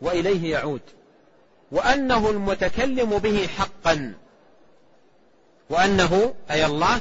وإليه 0.00 0.50
يعود. 0.50 0.80
وأنه 1.72 2.30
المتكلم 2.30 3.18
به 3.18 3.46
حقا. 3.46 4.14
وأنه 5.70 6.34
أي 6.50 6.66
الله 6.66 7.00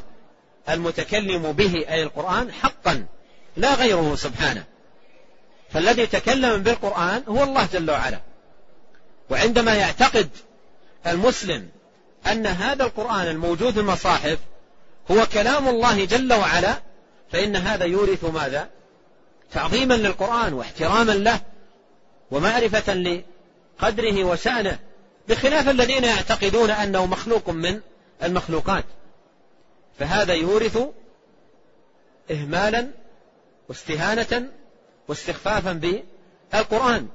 المتكلم 0.70 1.52
به 1.52 1.86
أي 1.90 2.04
القرآن 2.04 2.52
حقا. 2.52 3.06
لا 3.58 3.74
غيره 3.74 4.16
سبحانه. 4.16 4.64
فالذي 5.70 6.08
تكلم 6.08 6.64
بالقرآن 6.64 7.24
هو 7.28 7.44
الله 7.44 7.68
جل 7.74 7.92
وعلا. 7.92 8.20
وعندما 9.30 9.76
يعتقد 9.76 10.30
المسلم 11.08 11.70
أن 12.28 12.48
هذا 12.48 12.84
القرآن 12.84 13.28
الموجود 13.28 13.74
في 13.74 13.80
المصاحف 13.80 14.40
هو 15.12 15.26
كلام 15.34 15.68
الله 15.68 16.06
جل 16.06 16.34
وعلا 16.34 16.82
فإن 17.32 17.56
هذا 17.56 17.86
يورث 17.86 18.24
ماذا؟ 18.24 18.70
تعظيما 19.52 19.94
للقرآن 19.94 20.54
واحتراما 20.54 21.12
له 21.12 21.42
ومعرفة 22.32 22.94
لقدره 22.94 24.24
وشأنه 24.24 24.80
بخلاف 25.30 25.70
الذين 25.70 26.04
يعتقدون 26.04 26.70
أنه 26.72 27.06
مخلوق 27.06 27.50
من 27.50 27.82
المخلوقات. 28.24 28.86
فهذا 30.00 30.34
يورث 30.34 30.80
إهمالا 32.32 32.88
واستهانة 33.70 34.50
واستخفافا 35.08 36.02
بالقرآن 36.54 37.08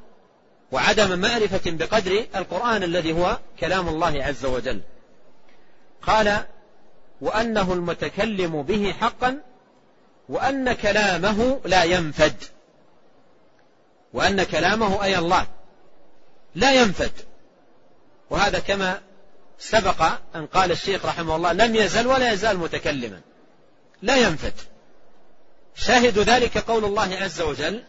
وعدم 0.72 1.18
معرفة 1.18 1.70
بقدر 1.70 2.26
القرآن 2.36 2.82
الذي 2.82 3.12
هو 3.12 3.38
كلام 3.60 3.88
الله 3.88 4.24
عز 4.24 4.44
وجل. 4.44 4.80
قال 6.02 6.44
وأنه 7.20 7.72
المتكلم 7.72 8.62
به 8.62 8.92
حقا 8.92 9.40
وأن 10.28 10.72
كلامه 10.72 11.60
لا 11.64 11.84
ينفد. 11.84 12.36
وأن 14.12 14.42
كلامه 14.42 15.04
أي 15.04 15.18
الله 15.18 15.46
لا 16.54 16.72
ينفد. 16.72 17.12
وهذا 18.30 18.58
كما 18.58 19.00
سبق 19.58 20.02
أن 20.34 20.46
قال 20.46 20.72
الشيخ 20.72 21.06
رحمه 21.06 21.36
الله 21.36 21.52
لم 21.52 21.76
يزل 21.76 22.06
ولا 22.06 22.32
يزال 22.32 22.58
متكلما. 22.58 23.20
لا 24.02 24.16
ينفد. 24.16 24.54
شاهد 25.74 26.18
ذلك 26.18 26.58
قول 26.58 26.84
الله 26.84 27.16
عز 27.20 27.40
وجل 27.40 27.82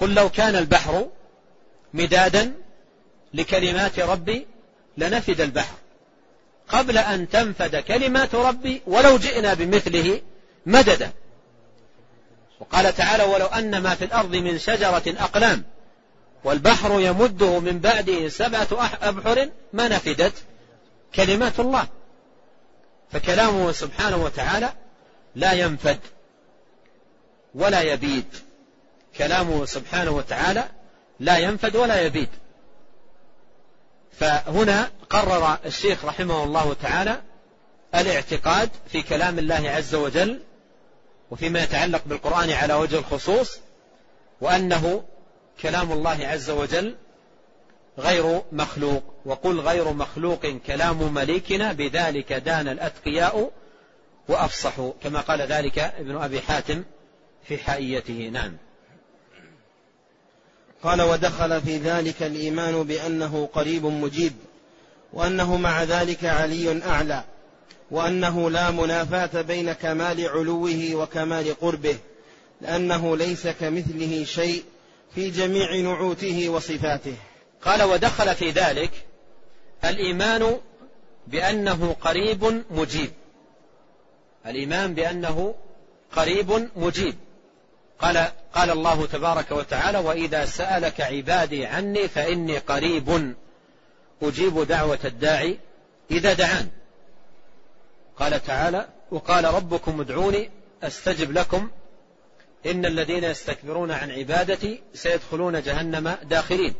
قل 0.00 0.14
لو 0.14 0.28
كان 0.28 0.56
البحر 0.56 1.08
مدادا 1.94 2.52
لكلمات 3.34 3.98
ربي 4.00 4.46
لنفد 4.96 5.40
البحر. 5.40 5.76
قبل 6.68 6.98
أن 6.98 7.28
تنفد 7.28 7.76
كلمات 7.76 8.34
ربي 8.34 8.82
ولو 8.86 9.18
جئنا 9.18 9.54
بمثله 9.54 10.20
مددا. 10.66 11.10
وقال 12.60 12.94
تعالى 12.94 13.24
ولو 13.24 13.46
أن 13.46 13.82
ما 13.82 13.94
في 13.94 14.04
الأرض 14.04 14.36
من 14.36 14.58
شجرة 14.58 15.02
أقلام 15.06 15.64
والبحر 16.44 17.00
يمده 17.00 17.58
من 17.58 17.78
بعده 17.78 18.28
سبعة 18.28 18.68
أبحر 19.02 19.48
ما 19.72 19.88
نفدت 19.88 20.32
كلمات 21.14 21.60
الله. 21.60 21.86
فكلامه 23.12 23.72
سبحانه 23.72 24.16
وتعالى 24.16 24.72
لا 25.34 25.52
ينفد 25.52 25.98
ولا 27.54 27.82
يبيد. 27.82 28.26
كلامه 29.16 29.64
سبحانه 29.64 30.10
وتعالى 30.10 30.64
لا 31.20 31.38
ينفد 31.38 31.76
ولا 31.76 32.00
يبيد. 32.00 32.28
فهنا 34.20 34.90
قرر 35.14 35.58
الشيخ 35.66 36.04
رحمه 36.04 36.44
الله 36.44 36.74
تعالى 36.82 37.22
الاعتقاد 37.94 38.70
في 38.88 39.02
كلام 39.02 39.38
الله 39.38 39.70
عز 39.70 39.94
وجل 39.94 40.40
وفيما 41.30 41.62
يتعلق 41.62 42.02
بالقرآن 42.06 42.50
على 42.50 42.74
وجه 42.74 42.98
الخصوص 42.98 43.58
وأنه 44.40 45.04
كلام 45.62 45.92
الله 45.92 46.26
عز 46.26 46.50
وجل 46.50 46.96
غير 47.98 48.42
مخلوق 48.52 49.02
وقل 49.24 49.60
غير 49.60 49.92
مخلوق 49.92 50.46
كلام 50.46 51.14
مليكنا 51.14 51.72
بذلك 51.72 52.32
دان 52.32 52.68
الأتقياء 52.68 53.50
وأفصحوا 54.28 54.92
كما 55.02 55.20
قال 55.20 55.42
ذلك 55.42 55.78
ابن 55.78 56.16
أبي 56.16 56.40
حاتم 56.40 56.84
في 57.44 57.58
حائيته. 57.58 58.30
نعم. 58.32 58.56
قال 60.82 61.02
ودخل 61.02 61.60
في 61.60 61.76
ذلك 61.76 62.22
الإيمان 62.22 62.82
بأنه 62.82 63.48
قريب 63.52 63.86
مجيب. 63.86 64.32
وأنه 65.14 65.56
مع 65.56 65.82
ذلك 65.82 66.24
علي 66.24 66.82
أعلى 66.86 67.24
وأنه 67.90 68.50
لا 68.50 68.70
منافاة 68.70 69.42
بين 69.42 69.72
كمال 69.72 70.28
علوه 70.28 70.90
وكمال 70.94 71.60
قربه 71.60 71.96
لأنه 72.60 73.16
ليس 73.16 73.46
كمثله 73.46 74.24
شيء 74.24 74.64
في 75.14 75.30
جميع 75.30 75.76
نعوته 75.76 76.48
وصفاته. 76.48 77.16
قال 77.62 77.82
ودخل 77.82 78.34
في 78.34 78.50
ذلك 78.50 78.90
الإيمان 79.84 80.60
بأنه 81.26 81.96
قريب 82.00 82.62
مجيب. 82.70 83.10
الإيمان 84.46 84.94
بأنه 84.94 85.54
قريب 86.16 86.68
مجيب. 86.76 87.14
قال 87.98 88.28
قال 88.54 88.70
الله 88.70 89.06
تبارك 89.06 89.52
وتعالى 89.52 89.98
وإذا 89.98 90.44
سألك 90.44 91.00
عبادي 91.00 91.66
عني 91.66 92.08
فإني 92.08 92.58
قريب 92.58 93.34
أجيب 94.28 94.66
دعوة 94.66 94.98
الداعي 95.04 95.58
إذا 96.10 96.32
دعان. 96.32 96.68
قال 98.18 98.42
تعالى 98.44 98.88
وقال 99.10 99.44
ربكم 99.44 100.00
ادعوني 100.00 100.50
أستجب 100.82 101.32
لكم. 101.32 101.70
إن 102.66 102.86
الذين 102.86 103.24
يستكبرون 103.24 103.90
عن 103.90 104.10
عبادتي 104.10 104.82
سيدخلون 104.94 105.62
جهنم 105.62 106.16
داخلين. 106.22 106.74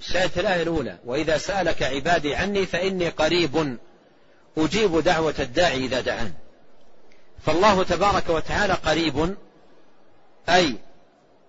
الشاهد 0.00 0.30
في 0.30 0.40
الآية 0.40 0.62
الأولى 0.62 0.98
وإذا 1.04 1.38
سألك 1.38 1.82
عبادي 1.82 2.34
عني 2.34 2.66
فإني 2.66 3.08
قريب. 3.08 3.78
أجيب 4.58 4.98
دعوة 4.98 5.34
الداعي 5.38 5.84
إذا 5.84 6.00
دعان. 6.00 6.32
فالله 7.46 7.82
تبارك 7.82 8.28
وتعالى 8.28 8.72
قريب 8.72 9.36
أي 10.48 10.74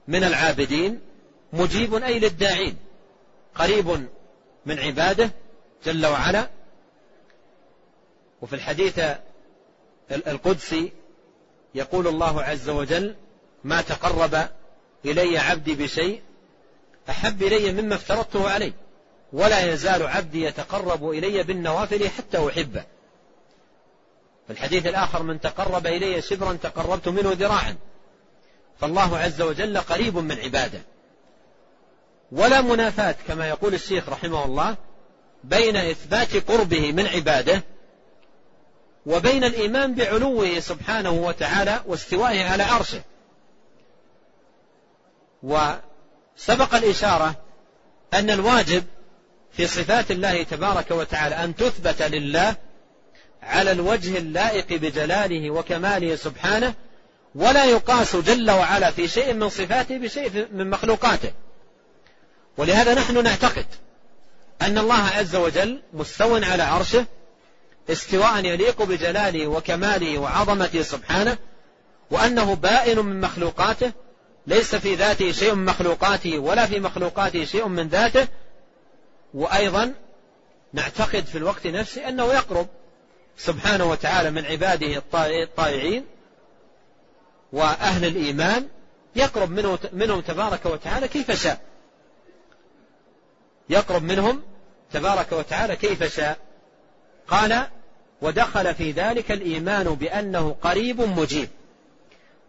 من 0.07 0.23
العابدين 0.23 0.99
مجيب 1.53 1.95
أي 1.95 2.19
للداعين. 2.19 2.77
قريب 3.55 4.07
من 4.69 4.79
عباده 4.79 5.31
جل 5.85 6.05
وعلا. 6.05 6.49
وفي 8.41 8.55
الحديث 8.55 9.01
القدسي 10.11 10.91
يقول 11.75 12.07
الله 12.07 12.43
عز 12.43 12.69
وجل 12.69 13.15
ما 13.63 13.81
تقرب 13.81 14.49
إلي 15.05 15.37
عبدي 15.37 15.75
بشيء 15.75 16.21
أحب 17.09 17.43
إلي 17.43 17.81
مما 17.81 17.95
افترضته 17.95 18.49
عليه 18.49 18.73
ولا 19.33 19.73
يزال 19.73 20.07
عبدي 20.07 20.43
يتقرب 20.43 21.09
إلي 21.09 21.43
بالنوافل 21.43 22.09
حتى 22.09 22.47
أحبه. 22.47 22.83
في 24.47 24.53
الحديث 24.53 24.87
الآخر 24.87 25.23
من 25.23 25.41
تقرب 25.41 25.87
إلي 25.87 26.21
شبرا 26.21 26.53
تقربت 26.53 27.07
منه 27.07 27.31
ذراعا. 27.31 27.75
فالله 28.79 29.17
عز 29.17 29.41
وجل 29.41 29.77
قريب 29.77 30.17
من 30.17 30.39
عباده. 30.39 30.81
ولا 32.31 32.61
منافاة 32.61 33.15
كما 33.27 33.47
يقول 33.47 33.73
الشيخ 33.73 34.09
رحمه 34.09 34.45
الله 34.45 34.77
بين 35.43 35.75
إثبات 35.75 36.51
قربه 36.51 36.91
من 36.91 37.07
عباده 37.07 37.63
وبين 39.05 39.43
الإيمان 39.43 39.95
بعلوه 39.95 40.59
سبحانه 40.59 41.11
وتعالى 41.11 41.83
واستوائه 41.85 42.43
على 42.43 42.63
عرشه. 42.63 43.01
وسبق 45.43 46.75
الإشارة 46.75 47.35
أن 48.13 48.29
الواجب 48.29 48.83
في 49.51 49.67
صفات 49.67 50.11
الله 50.11 50.43
تبارك 50.43 50.91
وتعالى 50.91 51.35
أن 51.35 51.55
تثبت 51.55 52.01
لله 52.01 52.55
على 53.41 53.71
الوجه 53.71 54.17
اللائق 54.17 54.67
بجلاله 54.67 55.51
وكماله 55.51 56.15
سبحانه 56.15 56.73
ولا 57.35 57.65
يقاس 57.65 58.15
جل 58.15 58.51
وعلا 58.51 58.91
في 58.91 59.07
شيء 59.07 59.33
من 59.33 59.49
صفاته 59.49 59.97
بشيء 59.97 60.47
من 60.51 60.69
مخلوقاته. 60.69 61.31
ولهذا 62.57 62.93
نحن 62.93 63.23
نعتقد 63.23 63.65
أن 64.61 64.77
الله 64.77 65.03
عز 65.03 65.35
وجل 65.35 65.81
مستو 65.93 66.35
على 66.35 66.63
عرشه 66.63 67.05
استواء 67.89 68.45
يليق 68.45 68.83
بجلاله 68.83 69.47
وكماله 69.47 70.17
وعظمته 70.17 70.81
سبحانه 70.81 71.37
وأنه 72.11 72.55
بائن 72.55 72.99
من 72.99 73.21
مخلوقاته 73.21 73.91
ليس 74.47 74.75
في 74.75 74.95
ذاته 74.95 75.31
شيء 75.31 75.55
من 75.55 75.65
مخلوقاته 75.65 76.39
ولا 76.39 76.65
في 76.65 76.79
مخلوقاته 76.79 77.45
شيء 77.45 77.67
من 77.67 77.87
ذاته. 77.87 78.27
وأيضا 79.33 79.93
نعتقد 80.73 81.25
في 81.25 81.37
الوقت 81.37 81.67
نفسه 81.67 82.09
أنه 82.09 82.33
يقرب 82.33 82.67
سبحانه 83.37 83.85
وتعالى 83.85 84.31
من 84.31 84.45
عباده 84.45 85.03
الطائعين 85.43 86.05
وأهل 87.53 88.05
الإيمان 88.05 88.67
يقرب 89.15 89.51
منه 89.51 89.79
منهم 89.93 90.21
تبارك 90.21 90.65
وتعالى 90.65 91.07
كيف 91.07 91.43
شاء. 91.43 91.61
يقرب 93.69 94.03
منهم 94.03 94.41
تبارك 94.93 95.31
وتعالى 95.31 95.75
كيف 95.75 96.15
شاء. 96.15 96.37
قال 97.27 97.67
ودخل 98.21 98.75
في 98.75 98.91
ذلك 98.91 99.31
الإيمان 99.31 99.83
بأنه 99.83 100.55
قريب 100.61 101.01
مجيب 101.01 101.49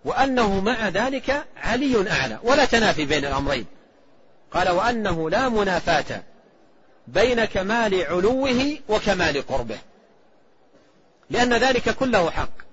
وأنه 0.04 0.60
مع 0.60 0.88
ذلك 0.88 1.44
علي 1.56 2.10
أعلى. 2.10 2.38
ولا 2.42 2.64
تنافي 2.64 3.04
بين 3.04 3.24
الأمرين. 3.24 3.66
قال 4.50 4.70
وأنه 4.70 5.30
لا 5.30 5.48
منافاة 5.48 6.22
بين 7.06 7.44
كمال 7.44 8.02
علوه 8.02 8.78
وكمال 8.88 9.46
قربه 9.46 9.78
لأن 11.30 11.54
ذلك 11.54 11.90
كله 11.90 12.30
حق. 12.30 12.70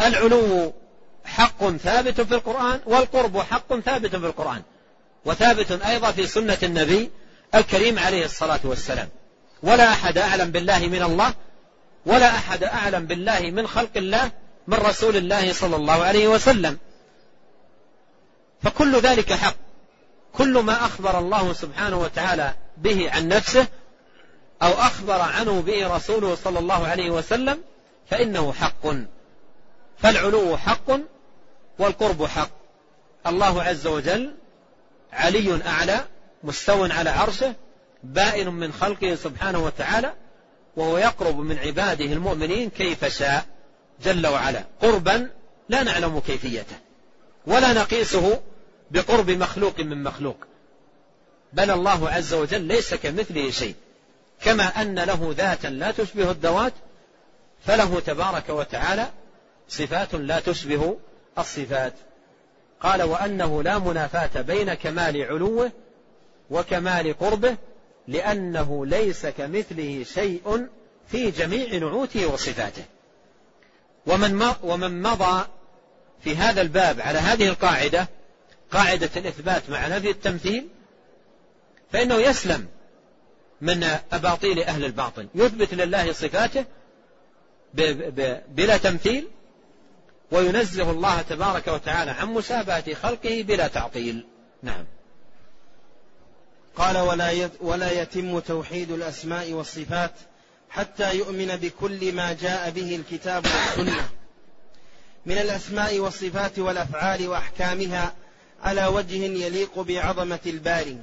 العلو 0.00 0.72
حق 1.24 1.70
ثابت 1.70 2.20
في 2.20 2.34
القرآن 2.34 2.80
والقرب 2.86 3.38
حق 3.38 3.78
ثابت 3.78 4.16
في 4.16 4.26
القرآن 4.26 4.62
وثابت 5.24 5.72
أيضا 5.72 6.10
في 6.10 6.26
سنة 6.26 6.58
النبي 6.62 7.10
الكريم 7.54 7.98
عليه 7.98 8.24
الصلاة 8.24 8.60
والسلام. 8.64 9.08
ولا 9.62 9.92
أحد 9.92 10.18
أعلم 10.18 10.50
بالله 10.50 10.78
من 10.78 11.02
الله 11.02 11.34
ولا 12.06 12.28
أحد 12.28 12.64
أعلم 12.64 13.06
بالله 13.06 13.40
من 13.40 13.66
خلق 13.66 13.90
الله 13.96 14.30
من 14.66 14.78
رسول 14.78 15.16
الله 15.16 15.52
صلى 15.52 15.76
الله 15.76 16.04
عليه 16.04 16.28
وسلم. 16.28 16.78
فكل 18.62 19.00
ذلك 19.00 19.32
حق. 19.32 19.54
كل 20.32 20.58
ما 20.58 20.86
أخبر 20.86 21.18
الله 21.18 21.52
سبحانه 21.52 21.98
وتعالى 21.98 22.54
به 22.76 23.10
عن 23.10 23.28
نفسه 23.28 23.66
أو 24.62 24.72
أخبر 24.72 25.20
عنه 25.20 25.60
به 25.60 25.96
رسوله 25.96 26.34
صلى 26.34 26.58
الله 26.58 26.86
عليه 26.86 27.10
وسلم 27.10 27.58
فإنه 28.10 28.52
حق. 28.52 28.86
فالعلو 29.98 30.56
حق 30.56 30.90
والقرب 31.78 32.26
حق. 32.26 32.50
الله 33.26 33.62
عز 33.62 33.86
وجل 33.86 34.34
علي 35.12 35.60
أعلى 35.66 36.04
مستو 36.42 36.84
على 36.84 37.10
عرشه 37.10 37.54
بائن 38.04 38.48
من 38.48 38.72
خلقه 38.72 39.14
سبحانه 39.14 39.64
وتعالى 39.64 40.12
وهو 40.76 40.98
يقرب 40.98 41.38
من 41.38 41.58
عباده 41.58 42.04
المؤمنين 42.04 42.70
كيف 42.70 43.04
شاء 43.04 43.46
جل 44.04 44.26
وعلا. 44.26 44.64
قربا 44.82 45.30
لا 45.68 45.82
نعلم 45.82 46.20
كيفيته 46.20 46.76
ولا 47.46 47.72
نقيسه 47.72 48.40
بقرب 48.90 49.30
مخلوق 49.30 49.80
من 49.80 50.02
مخلوق. 50.02 50.36
بل 51.52 51.70
الله 51.70 52.10
عز 52.10 52.34
وجل 52.34 52.60
ليس 52.60 52.94
كمثله 52.94 53.50
شيء. 53.50 53.74
كما 54.42 54.64
أن 54.64 54.98
له 54.98 55.34
ذاتا 55.38 55.68
لا 55.68 55.90
تشبه 55.90 56.30
الذوات 56.30 56.72
فله 57.66 58.00
تبارك 58.00 58.48
وتعالى 58.48 59.06
صفات 59.68 60.14
لا 60.14 60.40
تشبه 60.40 60.96
الصفات. 61.38 61.94
قال 62.80 63.02
وأنه 63.02 63.62
لا 63.62 63.78
منافاة 63.78 64.40
بين 64.40 64.74
كمال 64.74 65.22
علوه 65.22 65.72
وكمال 66.50 67.18
قربه 67.18 67.56
لأنه 68.08 68.86
ليس 68.86 69.26
كمثله 69.26 70.04
شيء 70.14 70.68
في 71.08 71.30
جميع 71.30 71.78
نعوته 71.78 72.26
وصفاته. 72.26 72.84
ومن 74.06 74.52
ومن 74.62 75.02
مضى 75.02 75.46
في 76.20 76.36
هذا 76.36 76.60
الباب 76.62 77.00
على 77.00 77.18
هذه 77.18 77.48
القاعدة 77.48 78.08
قاعدة 78.70 79.10
الإثبات 79.16 79.70
مع 79.70 79.86
نفي 79.86 80.10
التمثيل 80.10 80.68
فإنه 81.92 82.14
يسلم 82.14 82.66
من 83.60 83.84
أباطيل 84.12 84.62
أهل 84.62 84.84
الباطل. 84.84 85.28
يثبت 85.34 85.74
لله 85.74 86.12
صفاته 86.12 86.64
بلا 88.48 88.76
تمثيل 88.76 89.28
وينزه 90.32 90.90
الله 90.90 91.22
تبارك 91.22 91.68
وتعالى 91.68 92.10
عن 92.10 92.28
مشابهة 92.28 92.94
خلقه 92.94 93.42
بلا 93.42 93.68
تعطيل. 93.68 94.26
نعم. 94.62 94.84
قال 96.76 96.98
ولا 96.98 97.50
ولا 97.60 98.02
يتم 98.02 98.38
توحيد 98.38 98.90
الأسماء 98.90 99.52
والصفات 99.52 100.12
حتى 100.70 101.16
يؤمن 101.16 101.46
بكل 101.46 102.12
ما 102.12 102.32
جاء 102.32 102.70
به 102.70 102.96
الكتاب 102.96 103.44
والسنة. 103.46 104.08
من 105.26 105.38
الأسماء 105.38 105.98
والصفات 105.98 106.58
والأفعال 106.58 107.28
وأحكامها 107.28 108.14
على 108.62 108.86
وجه 108.86 109.16
يليق 109.16 109.80
بعظمة 109.80 110.38
الباري 110.46 110.98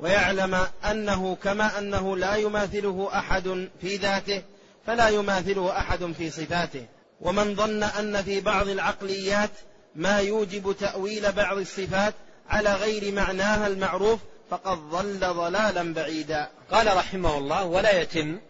ويعلم 0.00 0.66
أنه 0.90 1.36
كما 1.42 1.78
أنه 1.78 2.16
لا 2.16 2.34
يماثله 2.36 3.10
أحد 3.12 3.68
في 3.80 3.96
ذاته 3.96 4.42
فلا 4.86 5.08
يماثله 5.08 5.78
أحد 5.78 6.12
في 6.18 6.30
صفاته. 6.30 6.86
ومن 7.20 7.54
ظن 7.54 7.82
أن 7.82 8.22
في 8.22 8.40
بعض 8.40 8.68
العقليات 8.68 9.50
ما 9.94 10.18
يوجب 10.18 10.76
تأويل 10.80 11.32
بعض 11.32 11.58
الصفات 11.58 12.14
على 12.48 12.74
غير 12.74 13.12
معناها 13.12 13.66
المعروف 13.66 14.20
فقد 14.54 14.78
ضل 14.78 15.20
ضلالا 15.20 15.94
بعيدا. 15.94 16.48
قال 16.70 16.96
رحمه 16.96 17.38
الله 17.38 17.64
ولا 17.64 18.00
يتم 18.00 18.40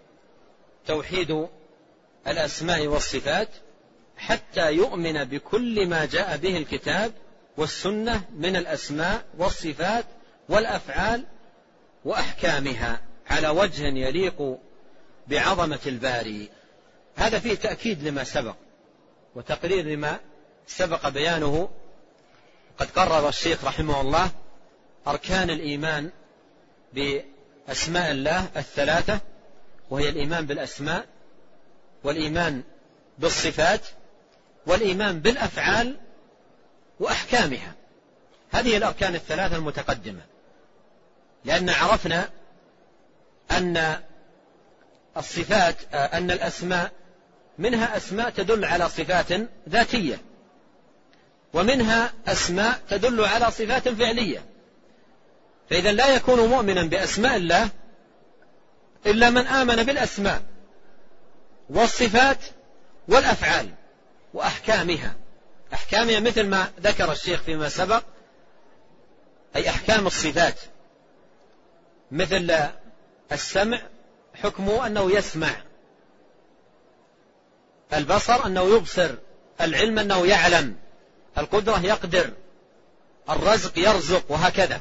توحيد 0.87 1.49
الأسماء 2.27 2.87
والصفات 2.87 3.49
حتى 4.17 4.73
يؤمن 4.73 5.25
بكل 5.25 5.89
ما 5.89 6.05
جاء 6.05 6.37
به 6.37 6.57
الكتاب 6.57 7.13
والسنة 7.57 8.25
من 8.35 8.57
الأسماء 8.57 9.25
والصفات 9.39 10.05
والأفعال 10.49 11.25
وأحكامها 12.05 13.01
على 13.31 13.49
وجه 13.49 13.83
يليق 13.83 14.59
بعظمة 15.27 15.81
الباري. 15.87 16.49
هذا 17.17 17.39
فيه 17.39 17.55
تأكيد 17.55 18.03
لما 18.03 18.25
سبق 18.25 18.57
وتقرير 19.35 19.85
لما 19.85 20.21
سبق 20.67 21.09
بيانه. 21.09 21.69
قد 22.79 22.91
قرر 22.91 23.29
الشيخ 23.29 23.65
رحمه 23.65 24.01
الله 24.01 24.31
أركان 25.07 25.51
الإيمان 25.51 26.11
بأسماء 26.93 28.11
الله 28.11 28.49
الثلاثة 28.57 29.21
وهي 29.91 30.09
الإيمان 30.09 30.47
بالأسماء 30.47 31.07
والإيمان 32.05 32.63
بالصفات 33.19 33.81
والإيمان 34.67 35.21
بالأفعال 35.21 35.97
وأحكامها. 37.01 37.75
هذه 38.53 38.77
الأركان 38.77 39.15
الثلاثة 39.15 39.57
المتقدمة. 39.57 40.21
لأن 41.45 41.71
عرفنا 41.71 42.29
أن 43.51 44.03
الصفات 45.17 45.95
أن 45.95 46.31
الأسماء 46.31 46.93
منها 47.59 47.97
أسماء 47.97 48.31
تدل 48.31 48.65
على 48.65 48.89
صفات 48.89 49.33
ذاتية 49.69 50.21
ومنها 51.55 52.13
أسماء 52.27 52.81
تدل 52.89 53.25
على 53.25 53.51
صفات 53.51 53.89
فعلية. 53.89 54.54
فإذا 55.71 55.93
لا 55.93 56.15
يكون 56.15 56.49
مؤمنا 56.49 56.83
بأسماء 56.83 57.37
الله 57.37 57.69
إلا 59.07 59.31
من 59.31 59.47
آمن 59.47 59.83
بالأسماء 59.83 60.43
والصفات 61.71 62.39
والأفعال 63.09 63.75
وأحكامها. 64.35 65.15
أحكامها 65.75 66.21
مثل 66.21 66.47
ما 66.47 66.71
ذكر 66.81 67.13
الشيخ 67.13 67.43
فيما 67.43 67.69
سبق 67.69 68.03
أي 69.57 69.69
أحكام 69.71 70.07
الصفات. 70.07 70.61
مثل 72.11 72.69
السمع 73.33 73.81
حكمه 74.35 74.87
أنه 74.87 75.13
يسمع. 75.13 75.51
البصر 77.95 78.47
أنه 78.47 78.77
يبصر. 78.77 79.15
العلم 79.61 79.99
أنه 79.99 80.27
يعلم. 80.27 80.77
القدرة 81.39 81.85
يقدر. 81.85 82.31
الرزق 83.31 83.79
يرزق 83.79 84.25
وهكذا. 84.29 84.81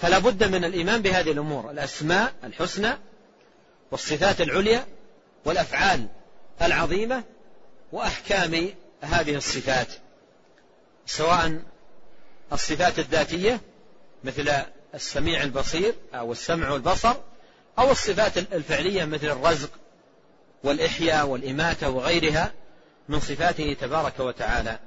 فلا 0.00 0.18
بد 0.18 0.44
من 0.44 0.64
الإيمان 0.64 1.02
بهذه 1.02 1.30
الأمور 1.30 1.70
الأسماء 1.70 2.32
الحسنى 2.44 2.98
والصفات 3.90 4.40
العليا 4.40 4.86
والأفعال 5.44 6.06
العظيمة 6.62 7.24
وأحكام 7.92 8.68
هذه 9.00 9.36
الصفات 9.36 9.88
سواء 11.06 11.62
الصفات 12.52 12.98
الذاتية 12.98 13.60
مثل 14.24 14.50
السميع 14.94 15.42
البصير 15.42 15.94
أو 16.14 16.32
السمع 16.32 16.70
والبصر 16.70 17.14
أو 17.78 17.90
الصفات 17.90 18.38
الفعلية 18.38 19.04
مثل 19.04 19.26
الرزق 19.26 19.70
والإحياء 20.64 21.26
والإماتة 21.26 21.90
وغيرها 21.90 22.52
من 23.08 23.20
صفاته 23.20 23.76
تبارك 23.80 24.20
وتعالى. 24.20 24.78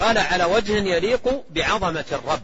قال 0.00 0.18
على 0.18 0.44
وجه 0.44 0.72
يليق 0.72 1.44
بعظمة 1.50 2.04
الرب 2.12 2.42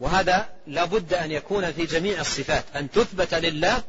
وهذا 0.00 0.48
لا 0.66 0.84
بد 0.84 1.14
أن 1.14 1.30
يكون 1.30 1.72
في 1.72 1.86
جميع 1.86 2.20
الصفات 2.20 2.64
أن 2.76 2.90
تثبت 2.90 3.34
لله 3.34 3.82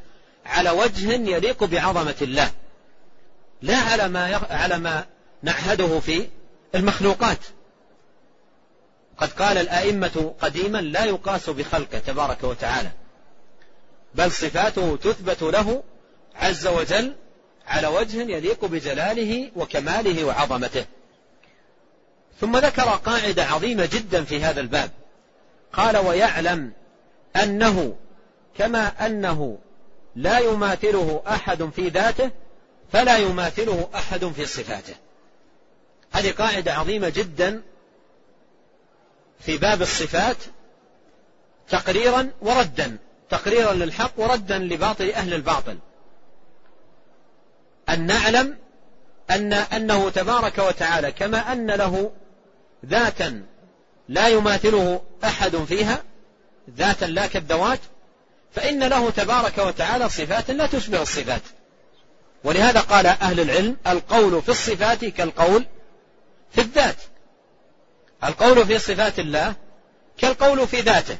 على 0.45 0.69
وجه 0.69 1.11
يليق 1.11 1.63
بعظمة 1.63 2.15
الله 2.21 2.51
لا 3.61 3.77
على 3.77 4.07
ما 4.07 4.41
على 4.49 4.77
ما 4.77 5.05
نعهده 5.43 5.99
في 5.99 6.27
المخلوقات. 6.75 7.39
قد 9.17 9.31
قال 9.31 9.57
الأئمة 9.57 10.35
قديما 10.41 10.77
لا 10.77 11.05
يقاس 11.05 11.49
بخلقه 11.49 11.99
تبارك 11.99 12.43
وتعالى 12.43 12.91
بل 14.15 14.31
صفاته 14.31 14.97
تثبت 14.97 15.41
له 15.41 15.83
عز 16.35 16.67
وجل 16.67 17.15
على 17.67 17.87
وجه 17.87 18.17
يليق 18.21 18.65
بجلاله 18.65 19.51
وكماله 19.55 20.23
وعظمته. 20.23 20.85
ثم 22.41 22.57
ذكر 22.57 22.81
قاعدة 22.81 23.45
عظيمة 23.45 23.85
جدا 23.85 24.23
في 24.23 24.43
هذا 24.43 24.61
الباب. 24.61 24.91
قال 25.73 25.97
ويعلم 25.97 26.71
أنه 27.35 27.95
كما 28.57 29.05
أنه 29.05 29.57
لا 30.15 30.39
يماثله 30.39 31.23
أحد 31.27 31.63
في 31.63 31.87
ذاته 31.87 32.31
فلا 32.91 33.17
يماثله 33.17 33.89
أحد 33.95 34.25
في 34.25 34.45
صفاته. 34.45 34.95
هذه 36.11 36.31
قاعدة 36.31 36.73
عظيمة 36.73 37.09
جدا 37.09 37.61
في 39.39 39.57
باب 39.57 39.81
الصفات 39.81 40.37
تقريرا 41.69 42.29
وردا 42.41 42.97
تقريرا 43.29 43.73
للحق 43.73 44.11
وردا 44.17 44.57
لباطل 44.57 45.09
أهل 45.09 45.33
الباطل. 45.33 45.77
أن 47.89 48.05
نعلم 48.05 48.57
أن 49.31 49.53
أنه 49.53 50.09
تبارك 50.09 50.57
وتعالى 50.57 51.11
كما 51.11 51.51
أن 51.51 51.71
له 51.71 52.11
ذاتا 52.85 53.43
لا 54.09 54.27
يماثله 54.27 55.01
أحد 55.23 55.55
فيها 55.55 56.03
ذاتا 56.77 57.05
لا 57.05 57.27
كالذوات 57.27 57.79
فإن 58.51 58.83
له 58.83 59.09
تبارك 59.09 59.57
وتعالى 59.57 60.09
صفات 60.09 60.51
لا 60.51 60.65
تشبه 60.65 61.01
الصفات. 61.01 61.41
ولهذا 62.43 62.79
قال 62.79 63.07
أهل 63.07 63.39
العلم 63.39 63.77
القول 63.87 64.41
في 64.41 64.49
الصفات 64.49 65.05
كالقول 65.05 65.65
في 66.51 66.61
الذات. 66.61 66.95
القول 68.23 68.65
في 68.65 68.79
صفات 68.79 69.19
الله 69.19 69.55
كالقول 70.17 70.67
في 70.67 70.81
ذاته 70.81 71.17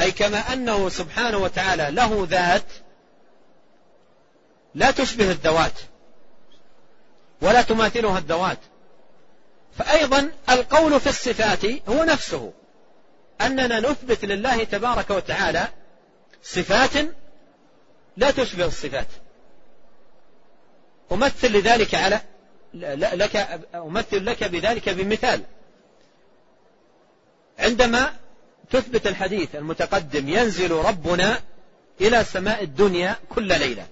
أي 0.00 0.10
كما 0.10 0.52
أنه 0.52 0.88
سبحانه 0.88 1.38
وتعالى 1.38 1.88
له 1.90 2.26
ذات 2.30 2.66
لا 4.74 4.90
تشبه 4.90 5.30
الذوات 5.30 5.80
ولا 7.42 7.62
تماثلها 7.62 8.18
الذوات. 8.18 8.58
فأيضا 9.78 10.30
القول 10.50 11.00
في 11.00 11.08
الصفات 11.08 11.64
هو 11.88 12.04
نفسه. 12.04 12.52
أننا 13.40 13.80
نثبت 13.80 14.24
لله 14.24 14.64
تبارك 14.64 15.10
وتعالى 15.10 15.68
صفات 16.42 16.90
لا 18.16 18.30
تشبه 18.30 18.66
الصفات. 18.66 19.06
أمثل 21.12 21.52
لذلك 21.52 21.94
على 21.94 22.20
لك 22.74 23.62
أمثل 23.74 24.26
لك 24.26 24.44
بذلك 24.44 24.88
بمثال. 24.88 25.42
عندما 27.58 28.12
تثبت 28.70 29.06
الحديث 29.06 29.54
المتقدم 29.54 30.28
ينزل 30.28 30.70
ربنا 30.70 31.40
إلى 32.00 32.24
سماء 32.24 32.62
الدنيا 32.62 33.16
كل 33.28 33.48
ليلة. 33.48 33.86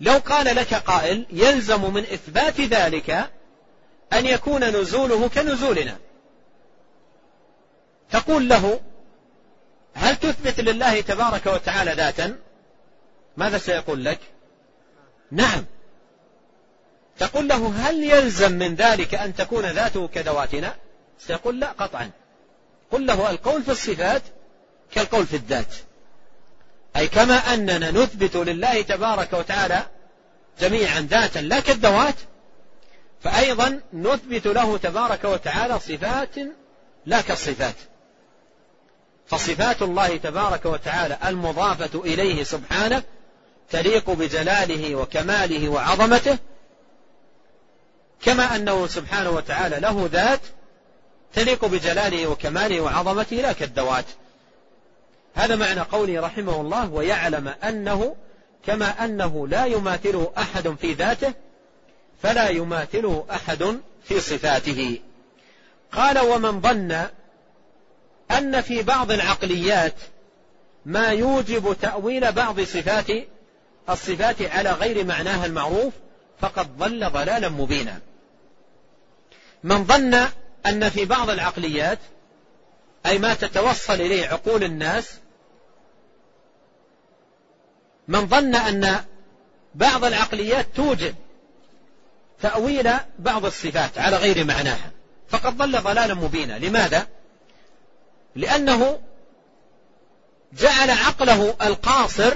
لو 0.00 0.12
قال 0.12 0.56
لك 0.56 0.74
قائل 0.74 1.26
يلزم 1.30 1.94
من 1.94 2.02
إثبات 2.02 2.60
ذلك 2.60 3.30
أن 4.12 4.26
يكون 4.26 4.64
نزوله 4.64 5.28
كنزولنا. 5.28 5.96
تقول 8.10 8.48
له 8.48 8.80
هل 9.94 10.16
تثبت 10.16 10.60
لله 10.60 11.00
تبارك 11.00 11.46
وتعالى 11.46 11.92
ذاتا؟ 11.92 12.36
ماذا 13.36 13.58
سيقول 13.58 14.04
لك؟ 14.04 14.18
نعم. 15.30 15.64
تقول 17.18 17.48
له 17.48 17.72
هل 17.76 18.02
يلزم 18.02 18.52
من 18.52 18.74
ذلك 18.74 19.14
أن 19.14 19.34
تكون 19.34 19.66
ذاته 19.66 20.08
كذواتنا؟ 20.08 20.76
سيقول 21.18 21.60
لا 21.60 21.72
قطعا. 21.72 22.10
قل 22.90 23.06
له 23.06 23.30
القول 23.30 23.62
في 23.62 23.70
الصفات 23.70 24.22
كالقول 24.92 25.26
في 25.26 25.36
الذات. 25.36 25.74
أي 26.96 27.08
كما 27.08 27.34
أننا 27.34 27.90
نثبت 27.90 28.36
لله 28.36 28.82
تبارك 28.82 29.32
وتعالى 29.32 29.86
جميعا 30.60 31.00
ذاتا 31.00 31.38
لا 31.38 31.60
كالذوات 31.60 32.14
فأيضا 33.20 33.80
نثبت 33.92 34.46
له 34.46 34.76
تبارك 34.76 35.24
وتعالى 35.24 35.78
صفات 35.78 36.34
لا 37.06 37.20
كالصفات 37.20 37.74
فصفات 39.26 39.82
الله 39.82 40.16
تبارك 40.16 40.66
وتعالى 40.66 41.18
المضافة 41.24 42.00
إليه 42.00 42.42
سبحانه 42.44 43.02
تليق 43.70 44.10
بجلاله 44.10 44.94
وكماله 44.94 45.68
وعظمته 45.68 46.38
كما 48.22 48.56
أنه 48.56 48.86
سبحانه 48.86 49.30
وتعالى 49.30 49.80
له 49.80 50.08
ذات 50.12 50.40
تليق 51.34 51.64
بجلاله 51.64 52.26
وكماله 52.26 52.80
وعظمته 52.80 53.36
لا 53.36 53.52
كالذوات 53.52 54.04
هذا 55.34 55.56
معنى 55.56 55.80
قوله 55.80 56.20
رحمه 56.20 56.60
الله 56.60 56.90
ويعلم 56.90 57.48
أنه 57.48 58.16
كما 58.66 59.04
أنه 59.04 59.48
لا 59.48 59.64
يماثله 59.64 60.32
أحد 60.38 60.68
في 60.80 60.92
ذاته 60.92 61.32
فلا 62.22 62.48
يماثله 62.48 63.26
أحد 63.30 63.80
في 64.04 64.20
صفاته. 64.20 64.98
قال 65.92 66.18
ومن 66.18 66.60
ظن 66.60 67.06
أن 68.30 68.60
في 68.60 68.82
بعض 68.82 69.10
العقليات 69.10 69.94
ما 70.86 71.08
يوجب 71.08 71.76
تأويل 71.82 72.32
بعض 72.32 72.60
صفات 72.60 73.06
الصفات 73.90 74.42
على 74.42 74.72
غير 74.72 75.04
معناها 75.04 75.46
المعروف 75.46 75.92
فقد 76.40 76.78
ضل 76.78 77.10
ضلالا 77.10 77.48
مبينا. 77.48 78.00
من 79.62 79.84
ظن 79.84 80.14
أن 80.66 80.88
في 80.88 81.04
بعض 81.04 81.30
العقليات 81.30 81.98
أي 83.06 83.18
ما 83.18 83.34
تتوصل 83.34 83.94
إليه 83.94 84.26
عقول 84.26 84.64
الناس 84.64 85.18
من 88.08 88.26
ظن 88.26 88.54
أن 88.54 89.04
بعض 89.74 90.04
العقليات 90.04 90.66
توجب 90.74 91.14
تأويل 92.42 92.90
بعض 93.18 93.44
الصفات 93.44 93.98
على 93.98 94.16
غير 94.16 94.44
معناها. 94.44 94.90
فقد 95.28 95.56
ضل 95.56 95.80
ضلالا 95.80 96.14
مبينا. 96.14 96.58
لماذا؟ 96.58 97.06
لأنه 98.36 99.00
جعل 100.52 100.90
عقله 100.90 101.56
القاصر 101.62 102.34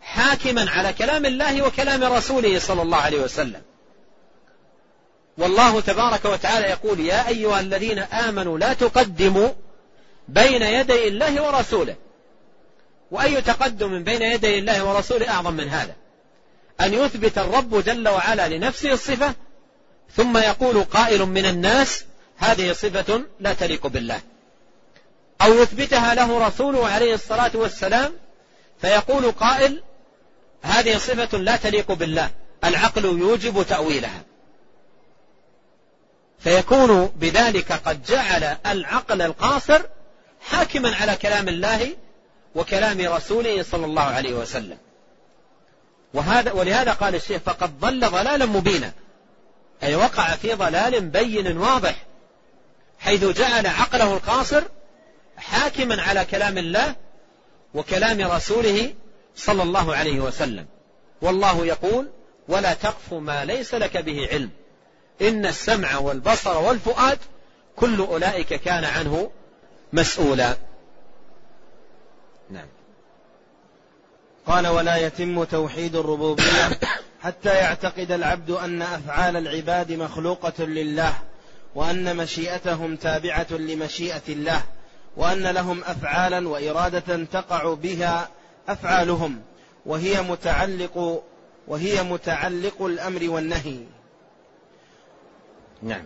حاكما 0.00 0.70
على 0.70 0.92
كلام 0.92 1.26
الله 1.26 1.62
وكلام 1.62 2.04
رسوله 2.04 2.58
صلى 2.58 2.82
الله 2.82 2.98
عليه 2.98 3.20
وسلم. 3.20 3.62
والله 5.38 5.80
تبارك 5.80 6.24
وتعالى 6.24 6.66
يقول 6.66 7.00
يا 7.00 7.28
أيها 7.28 7.60
الذين 7.60 7.98
آمنوا 7.98 8.58
لا 8.58 8.72
تقدموا 8.72 9.48
بين 10.28 10.62
يدي 10.62 11.08
الله 11.08 11.42
ورسوله. 11.42 11.96
وأي 13.10 13.40
تقدم 13.40 14.04
بين 14.04 14.22
يدي 14.22 14.58
الله 14.58 14.84
ورسوله 14.84 15.30
أعظم 15.30 15.54
من 15.54 15.68
هذا؟ 15.68 15.94
أن 16.80 16.94
يثبت 16.94 17.38
الرب 17.38 17.84
جل 17.84 18.08
وعلا 18.08 18.48
لنفسه 18.48 18.92
الصفة 18.92 19.34
ثم 20.16 20.36
يقول 20.36 20.84
قائل 20.84 21.22
من 21.26 21.46
الناس 21.46 22.04
هذه 22.36 22.72
صفة 22.72 23.22
لا 23.40 23.52
تليق 23.52 23.86
بالله. 23.86 24.20
أو 25.42 25.54
يثبتها 25.54 26.14
له 26.14 26.46
رسوله 26.46 26.88
عليه 26.88 27.14
الصلاة 27.14 27.50
والسلام 27.54 28.12
فيقول 28.80 29.32
قائل 29.32 29.82
هذه 30.62 30.98
صفة 30.98 31.38
لا 31.38 31.56
تليق 31.56 31.92
بالله 31.92 32.30
العقل 32.64 33.04
يوجب 33.04 33.62
تأويلها. 33.68 34.22
فيكون 36.38 37.06
بذلك 37.06 37.72
قد 37.72 38.02
جعل 38.02 38.56
العقل 38.66 39.22
القاصر 39.22 39.82
حاكما 40.40 40.96
على 40.96 41.16
كلام 41.16 41.48
الله 41.48 41.96
وكلام 42.54 43.00
رسوله 43.00 43.62
صلى 43.62 43.86
الله 43.86 44.02
عليه 44.02 44.34
وسلم. 44.34 44.78
وهذا 46.14 46.52
ولهذا 46.52 46.92
قال 46.92 47.14
الشيخ 47.14 47.42
فقد 47.42 47.80
ضل 47.80 48.00
ضلالا 48.00 48.46
مبينا. 48.46 48.92
أي 49.82 49.94
وقع 49.94 50.24
في 50.24 50.54
ضلال 50.54 51.00
بين 51.00 51.58
واضح 51.58 52.06
حيث 52.98 53.24
جعل 53.24 53.66
عقله 53.66 54.14
القاصر 54.14 54.62
حاكما 55.36 56.02
على 56.02 56.24
كلام 56.24 56.58
الله 56.58 56.94
وكلام 57.74 58.20
رسوله 58.32 58.94
صلى 59.36 59.62
الله 59.62 59.96
عليه 59.96 60.20
وسلم. 60.20 60.66
والله 61.22 61.66
يقول 61.66 62.08
ولا 62.48 62.74
تقف 62.74 63.12
ما 63.12 63.44
ليس 63.44 63.74
لك 63.74 63.96
به 63.96 64.28
علم. 64.32 64.50
إن 65.22 65.46
السمع 65.46 65.98
والبصر 65.98 66.58
والفؤاد 66.58 67.18
كل 67.76 67.98
أولئك 67.98 68.54
كان 68.54 68.84
عنه 68.84 69.30
مسؤولا. 69.92 70.56
قال 74.48 74.66
ولا 74.66 74.96
يتم 74.96 75.44
توحيد 75.44 75.96
الربوبية 75.96 76.80
حتى 77.22 77.48
يعتقد 77.48 78.12
العبد 78.12 78.50
أن 78.50 78.82
أفعال 78.82 79.36
العباد 79.36 79.92
مخلوقة 79.92 80.64
لله 80.64 81.14
وأن 81.74 82.16
مشيئتهم 82.16 82.96
تابعة 82.96 83.46
لمشيئة 83.50 84.22
الله 84.28 84.62
وأن 85.16 85.46
لهم 85.46 85.84
أفعالا 85.84 86.48
وإرادة 86.48 87.24
تقع 87.24 87.74
بها 87.74 88.28
أفعالهم 88.68 89.40
وهي 89.86 90.22
متعلق 90.22 91.22
وهي 91.68 92.02
متعلق 92.02 92.82
الأمر 92.82 93.30
والنهي. 93.30 93.80
نعم. 95.82 96.04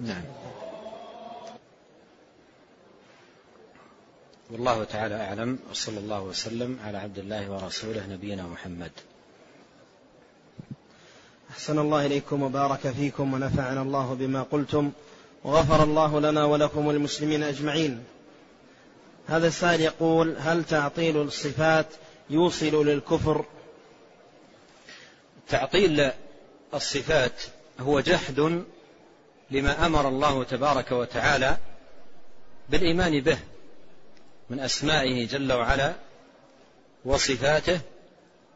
نعم. 0.00 0.22
والله 4.50 4.84
تعالى 4.84 5.14
أعلم 5.14 5.58
وصلى 5.70 5.98
الله 5.98 6.22
وسلم 6.22 6.78
على 6.84 6.98
عبد 6.98 7.18
الله 7.18 7.50
ورسوله 7.50 8.06
نبينا 8.06 8.42
محمد. 8.42 8.90
أحسن 11.50 11.78
الله 11.78 12.06
إليكم 12.06 12.42
وبارك 12.42 12.90
فيكم 12.90 13.34
ونفعنا 13.34 13.82
الله 13.82 14.14
بما 14.14 14.42
قلتم 14.42 14.92
وغفر 15.44 15.82
الله 15.82 16.20
لنا 16.20 16.44
ولكم 16.44 16.90
المسلمين 16.90 17.42
أجمعين. 17.42 18.04
هذا 19.26 19.46
السائل 19.46 19.80
يقول 19.80 20.36
هل 20.38 20.64
تعطيل 20.64 21.22
الصفات 21.22 21.86
يوصل 22.30 22.86
للكفر؟ 22.86 23.44
تعطيل 25.48 26.10
الصفات 26.74 27.42
هو 27.80 28.00
جحد 28.00 28.62
لما 29.50 29.86
أمر 29.86 30.08
الله 30.08 30.44
تبارك 30.44 30.92
وتعالى 30.92 31.56
بالإيمان 32.68 33.20
به. 33.20 33.38
من 34.50 34.60
أسمائه 34.60 35.26
جل 35.26 35.52
وعلا 35.52 35.94
وصفاته 37.04 37.80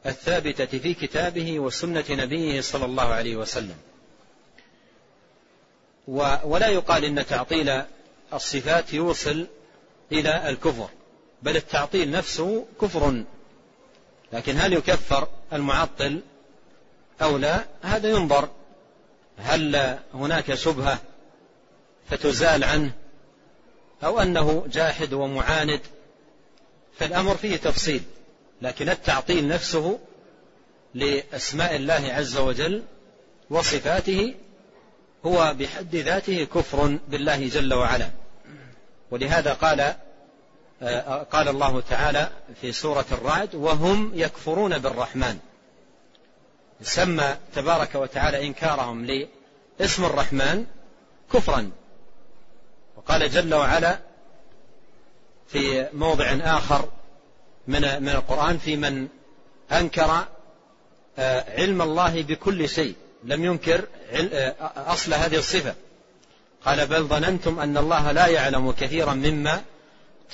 الثابتة 0.06 0.78
في 0.78 0.94
كتابه 0.94 1.60
وسنة 1.60 2.04
نبيه 2.10 2.60
صلى 2.60 2.84
الله 2.84 3.02
عليه 3.02 3.36
وسلم. 3.36 3.76
ولا 6.44 6.68
يقال 6.68 7.04
إن 7.04 7.26
تعطيل 7.26 7.82
الصفات 8.32 8.94
يوصل 8.94 9.46
إلى 10.12 10.48
الكفر 10.48 10.88
بل 11.42 11.56
التعطيل 11.56 12.10
نفسه 12.10 12.66
كفر. 12.80 13.24
لكن 14.32 14.56
هل 14.56 14.72
يكفر 14.72 15.28
المعطل 15.52 16.20
أو 17.22 17.36
لا؟ 17.36 17.64
هذا 17.82 18.08
ينظر. 18.08 18.48
هل 19.38 19.98
هناك 20.14 20.54
شبهة 20.54 20.98
فتزال 22.10 22.64
عنه؟ 22.64 22.92
أو 24.04 24.20
أنه 24.20 24.64
جاحد 24.72 25.12
ومعاند 25.12 25.80
فالأمر 26.98 27.36
فيه 27.36 27.56
تفصيل 27.56 28.02
لكن 28.62 28.88
التعطيل 28.88 29.48
نفسه 29.48 29.98
لأسماء 30.94 31.76
الله 31.76 32.12
عز 32.12 32.36
وجل 32.36 32.82
وصفاته 33.50 34.34
هو 35.26 35.54
بحد 35.58 35.96
ذاته 35.96 36.44
كفر 36.44 36.98
بالله 37.08 37.48
جل 37.48 37.74
وعلا. 37.74 38.10
ولهذا 39.10 39.52
قال 39.52 39.94
قال 41.30 41.48
الله 41.48 41.80
تعالى 41.80 42.30
في 42.60 42.72
سورة 42.72 43.04
الرعد 43.12 43.54
وهم 43.54 44.12
يكفرون 44.14 44.78
بالرحمن 44.78 45.38
سمى 46.82 47.36
تبارك 47.54 47.94
وتعالى 47.94 48.46
إنكارهم 48.46 49.24
لاسم 49.78 50.04
الرحمن 50.04 50.66
كفرا. 51.32 51.70
وقال 53.10 53.30
جل 53.30 53.54
وعلا 53.54 53.98
في 55.48 55.88
موضع 55.92 56.24
آخر 56.42 56.88
من 57.68 58.02
من 58.02 58.08
القرآن 58.08 58.58
في 58.58 58.76
من 58.76 59.08
أنكر 59.72 60.26
آه، 61.18 61.60
علم 61.60 61.82
الله 61.82 62.22
بكل 62.22 62.68
شيء 62.68 62.94
لم 63.24 63.44
ينكر 63.44 63.84
آه، 64.12 64.54
أصل 64.76 65.14
هذه 65.14 65.36
الصفة. 65.36 65.74
قال 66.64 66.86
بل 66.86 67.02
ظننتم 67.02 67.60
أن 67.60 67.76
الله 67.76 68.12
لا 68.12 68.26
يعلم 68.26 68.72
كثيرا 68.72 69.14
مما 69.14 69.62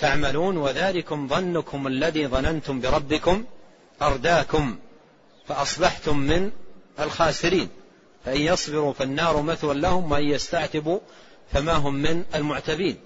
تعملون 0.00 0.56
وذلكم 0.56 1.28
ظنكم 1.28 1.86
الذي 1.86 2.26
ظننتم 2.26 2.80
بربكم 2.80 3.44
أرداكم 4.02 4.78
فأصبحتم 5.48 6.16
من 6.16 6.50
الخاسرين. 7.00 7.68
فإن 8.24 8.40
يصبروا 8.40 8.92
فالنار 8.92 9.42
مثوى 9.42 9.74
لهم 9.74 10.12
وإن 10.12 10.24
يستعتبوا 10.24 10.98
فما 11.52 11.72
هم 11.72 11.94
من 11.94 12.24
المعتبين. 12.34 12.98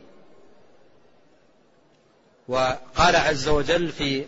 وقال 2.48 3.16
عز 3.16 3.48
وجل 3.48 3.92
في 3.92 4.26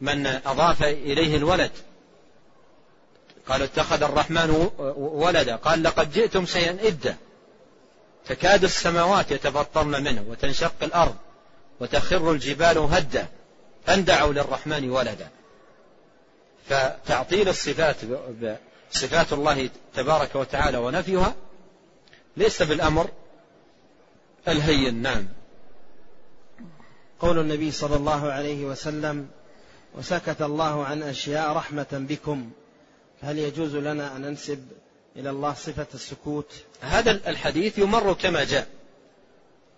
من 0.00 0.26
أضاف 0.26 0.82
إليه 0.82 1.36
الولد 1.36 1.70
قال 3.48 3.62
اتخذ 3.62 4.02
الرحمن 4.02 4.70
ولدا 4.96 5.56
قال 5.56 5.82
لقد 5.82 6.12
جئتم 6.12 6.46
شيئا 6.46 6.88
إدا 6.88 7.16
تكاد 8.26 8.64
السماوات 8.64 9.30
يتفطرن 9.30 10.04
منه 10.04 10.24
وتنشق 10.28 10.74
الأرض 10.82 11.14
وتخر 11.80 12.32
الجبال 12.32 12.78
هدا 12.78 13.26
أن 13.88 14.04
دعوا 14.04 14.32
للرحمن 14.32 14.90
ولدا. 14.90 15.28
فتعطيل 16.68 17.48
الصفات 17.48 17.96
صفات 18.90 19.32
الله 19.32 19.70
تبارك 19.94 20.34
وتعالى 20.34 20.78
ونفيها 20.78 21.34
ليس 22.36 22.62
بالأمر 22.62 23.10
الهين 24.48 25.02
نعم. 25.02 25.26
قول 27.20 27.38
النبي 27.38 27.72
صلى 27.72 27.96
الله 27.96 28.32
عليه 28.32 28.64
وسلم 28.64 29.28
وسكت 29.94 30.42
الله 30.42 30.84
عن 30.84 31.02
أشياء 31.02 31.52
رحمة 31.52 31.86
بكم 31.92 32.50
هل 33.22 33.38
يجوز 33.38 33.76
لنا 33.76 34.16
أن 34.16 34.22
ننسب 34.22 34.66
إلى 35.16 35.30
الله 35.30 35.54
صفة 35.54 35.86
السكوت؟ 35.94 36.52
هذا 36.80 37.10
الحديث 37.10 37.78
يمر 37.78 38.12
كما 38.12 38.44
جاء 38.44 38.66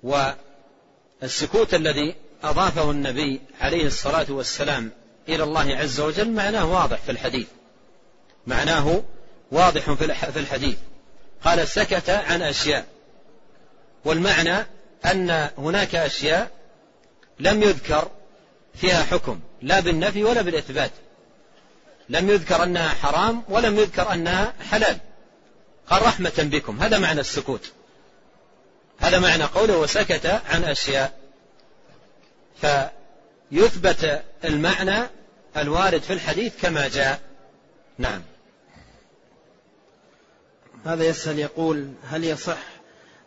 والسكوت 0.02 1.74
الذي 1.74 2.14
أضافه 2.42 2.90
النبي 2.90 3.40
عليه 3.60 3.86
الصلاة 3.86 4.26
والسلام 4.28 4.90
إلى 5.28 5.42
الله 5.42 5.76
عز 5.76 6.00
وجل 6.00 6.30
معناه 6.30 6.72
واضح 6.72 6.96
في 6.96 7.12
الحديث 7.12 7.46
معناه 8.46 9.02
واضح 9.52 9.92
في 9.92 10.38
الحديث. 10.40 10.78
قال 11.44 11.68
سكت 11.68 12.10
عن 12.10 12.42
أشياء. 12.42 12.86
والمعنى 14.04 14.66
أن 15.04 15.50
هناك 15.58 15.94
أشياء 15.94 16.50
لم 17.40 17.62
يذكر 17.62 18.10
فيها 18.74 19.02
حكم 19.02 19.40
لا 19.62 19.80
بالنفي 19.80 20.24
ولا 20.24 20.42
بالإثبات. 20.42 20.90
لم 22.08 22.30
يذكر 22.30 22.62
أنها 22.62 22.88
حرام 22.88 23.42
ولم 23.48 23.78
يذكر 23.78 24.12
أنها 24.12 24.52
حلال. 24.70 24.98
قال 25.90 26.02
رحمة 26.02 26.32
بكم 26.38 26.82
هذا 26.82 26.98
معنى 26.98 27.20
السكوت. 27.20 27.72
هذا 28.98 29.18
معنى 29.18 29.44
قوله 29.44 29.78
وسكت 29.78 30.26
عن 30.26 30.64
أشياء. 30.64 31.18
فيثبت 32.60 34.22
المعنى 34.44 35.06
الوارد 35.56 36.02
في 36.02 36.12
الحديث 36.12 36.52
كما 36.62 36.88
جاء. 36.88 37.20
نعم. 37.98 38.22
هذا 40.84 41.04
يسأل 41.04 41.38
يقول 41.38 41.92
هل 42.10 42.24
يصح 42.24 42.77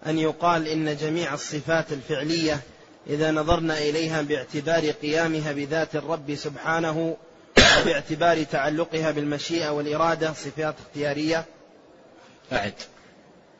أن 0.06 0.20
يقال 0.20 0.68
إن 0.68 0.98
جميع 0.98 1.34
الصفات 1.34 1.92
الفعلية 1.92 2.60
إذا 3.08 3.32
نظرنا 3.32 3.78
إليها 3.78 4.22
باعتبار 4.22 4.92
قيامها 4.92 5.52
بذات 5.52 5.96
الرب 5.96 6.36
سبحانه 6.36 7.18
وباعتبار 7.82 8.44
تعلقها 8.44 9.12
بالمشيئة 9.12 9.70
والإرادة 9.70 10.34
صفات 10.34 10.76
اختيارية. 10.80 11.46
أعد. 12.52 12.74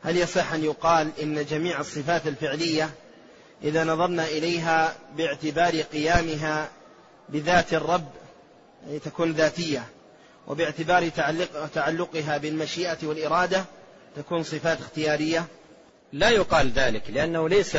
هل 0.02 0.16
يصح 0.16 0.52
أن 0.52 0.64
يقال 0.64 1.10
إن 1.22 1.44
جميع 1.44 1.80
الصفات 1.80 2.26
الفعلية 2.26 2.90
إذا 3.64 3.84
نظرنا 3.84 4.24
إليها 4.24 4.94
باعتبار 5.16 5.80
قيامها 5.80 6.68
بذات 7.28 7.74
الرب 7.74 8.08
يعني 8.86 8.98
تكون 8.98 9.32
ذاتية 9.32 9.84
وباعتبار 10.46 11.08
تعلق 11.08 11.66
تعلقها 11.74 12.38
بالمشيئة 12.38 12.98
والإرادة 13.02 13.64
تكون 14.16 14.42
صفات 14.42 14.80
اختيارية؟ 14.80 15.46
لا 16.12 16.30
يقال 16.30 16.70
ذلك 16.70 17.02
لأنه 17.10 17.48
ليس 17.48 17.76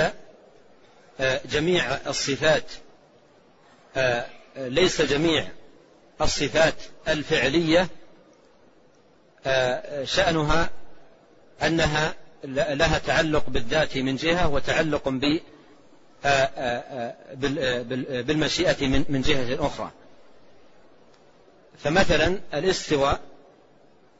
آه، 1.19 1.41
جميع 1.51 1.95
الصفات 2.07 2.71
آه، 3.97 4.25
ليس 4.57 5.01
جميع 5.01 5.47
الصفات 6.21 6.75
الفعلية 7.07 7.87
آه، 9.45 10.03
شأنها 10.03 10.69
أنها 11.63 12.15
لها 12.43 12.97
تعلق 12.97 13.49
بالذات 13.49 13.97
من 13.97 14.15
جهة 14.15 14.49
وتعلق 14.49 15.09
بالمشيئة 18.11 18.87
من 18.87 19.21
جهة 19.21 19.65
أخرى. 19.67 19.91
فمثلا 21.83 22.39
الاستواء 22.53 23.19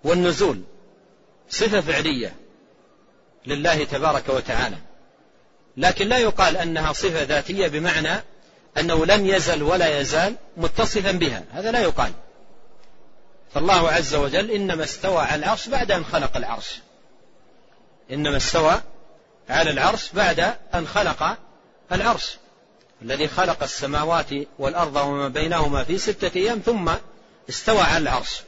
والنزول 0.04 0.62
صفة 1.50 1.82
فعلية. 1.82 2.36
لله 3.46 3.84
تبارك 3.84 4.30
وتعالى. 4.30 4.78
لكن 5.78 6.08
لا 6.08 6.18
يقال 6.18 6.58
أنها 6.58 6.94
صفة 6.94 7.24
ذاتية 7.24 7.68
بمعنى 7.68 8.24
أنه 8.78 9.06
لم 9.06 9.28
يزل 9.28 9.64
ولا 9.64 10.00
يزال 10.00 10.36
متصفا 10.58 11.12
بها. 11.12 11.44
هذا 11.52 11.72
لا 11.72 11.80
يقال. 11.80 12.12
فالله 13.54 13.92
عز 13.92 14.16
وجل 14.16 14.52
إنما 14.52 14.84
استوى 14.84 15.22
على 15.22 15.36
العرش 15.36 15.68
بعد 15.68 15.92
أن 15.92 16.06
خلق 16.06 16.38
العرش. 16.38 16.80
إنما 18.12 18.38
استوى 18.38 18.82
على 19.50 19.70
العرش 19.70 20.10
بعد 20.14 20.56
أن 20.74 20.88
خلق 20.88 21.38
العرش. 21.92 22.38
الذي 23.02 23.28
خلق 23.28 23.64
السماوات 23.64 24.30
والأرض 24.60 24.96
وما 24.96 25.28
بينهما 25.28 25.84
في 25.84 25.98
ستة 25.98 26.38
أيام 26.38 26.60
ثم 26.66 26.92
استوى 27.50 27.82
على 27.82 27.98
العرش. 27.98 28.42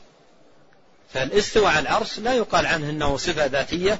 فالاستوى 1.13 1.67
على 1.67 1.79
العرش 1.79 2.19
لا 2.19 2.33
يقال 2.33 2.65
عنه 2.65 2.89
أنه 2.89 3.17
صفة 3.17 3.45
ذاتية 3.45 3.99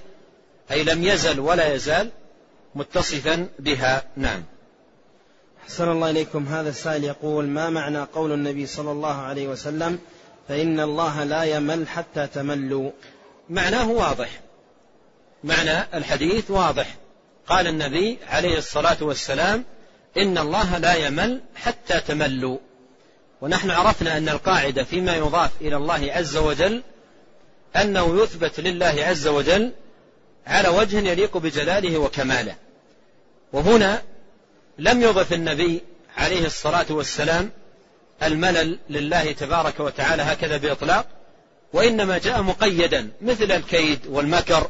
أي 0.72 0.84
لم 0.84 1.04
يزل 1.04 1.40
ولا 1.40 1.74
يزال 1.74 2.10
متصفا 2.76 3.48
بها. 3.60 4.04
نعم. 4.18 4.44
حسن 5.66 5.92
الله 5.92 6.10
إليكم. 6.10 6.48
هذا 6.48 6.70
السائل 6.70 7.04
يقول 7.04 7.46
ما 7.46 7.70
معنى 7.70 8.00
قول 8.00 8.32
النبي 8.32 8.66
صلى 8.66 8.92
الله 8.92 9.16
عليه 9.16 9.48
وسلم 9.48 10.00
فإن 10.48 10.80
الله 10.80 11.24
لا 11.24 11.44
يمل 11.44 11.88
حتى 11.88 12.28
تملوا؟ 12.28 12.92
معناه 13.50 13.90
واضح. 13.90 14.30
معنى 15.44 15.98
الحديث 15.98 16.52
واضح. 16.52 16.96
قال 17.48 17.68
النبي 17.68 18.18
عليه 18.28 18.58
الصلاة 18.58 18.98
والسلام 19.02 19.66
إن 20.18 20.38
الله 20.38 20.78
لا 20.78 20.94
يمل 20.94 21.42
حتى 21.56 22.00
تملوا. 22.00 22.58
ونحن 23.42 23.72
عرفنا 23.72 24.18
أن 24.18 24.30
القاعدة 24.30 24.84
فيما 24.84 25.16
يضاف 25.16 25.52
إلى 25.62 25.76
الله 25.76 26.12
عز 26.12 26.38
وجل 26.38 26.84
أنه 27.76 28.24
يثبت 28.24 28.60
لله 28.60 28.96
عز 28.98 29.28
وجل 29.28 29.72
على 30.48 30.70
وجه 30.70 31.10
يليق 31.10 31.38
بجلاله 31.38 31.98
وكماله. 31.98 32.56
وهنا 33.54 34.02
لم 34.78 35.02
يضف 35.02 35.34
النبي 35.34 35.82
عليه 36.18 36.46
الصلاة 36.46 36.86
والسلام 36.90 37.52
الملل 38.24 38.80
لله 38.90 39.32
تبارك 39.32 39.80
وتعالى 39.80 40.24
هكذا 40.24 40.58
بإطلاق 40.58 41.08
وإنما 41.74 42.18
جاء 42.18 42.42
مقيدا 42.42 43.10
مثل 43.22 43.52
الكيد 43.52 44.00
والمكر 44.08 44.70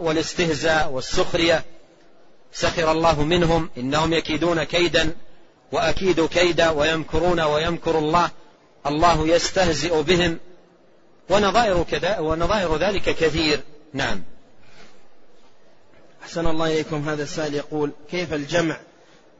والاستهزاء 0.00 0.90
والسخرية. 0.90 1.64
سخر 2.52 2.92
الله 2.92 3.22
منهم 3.22 3.70
إنهم 3.78 4.12
يكيدون 4.12 4.64
كيدا 4.64 5.12
وأكيد 5.72 6.26
كيدا 6.26 6.70
ويمكرون 6.70 7.40
ويمكر 7.40 7.98
الله. 7.98 8.30
الله 8.86 9.28
يستهزئ 9.28 10.02
بهم 10.02 10.38
ونظائر, 11.30 11.82
كذا 11.82 12.18
ونظائر 12.18 12.76
ذلك 12.76 13.02
كثير. 13.02 13.60
نعم. 13.92 14.22
أحسن 16.28 16.46
الله 16.46 16.66
إليكم 16.66 17.08
هذا 17.08 17.22
السائل 17.22 17.54
يقول 17.54 17.92
كيف 18.10 18.32
الجمع 18.32 18.76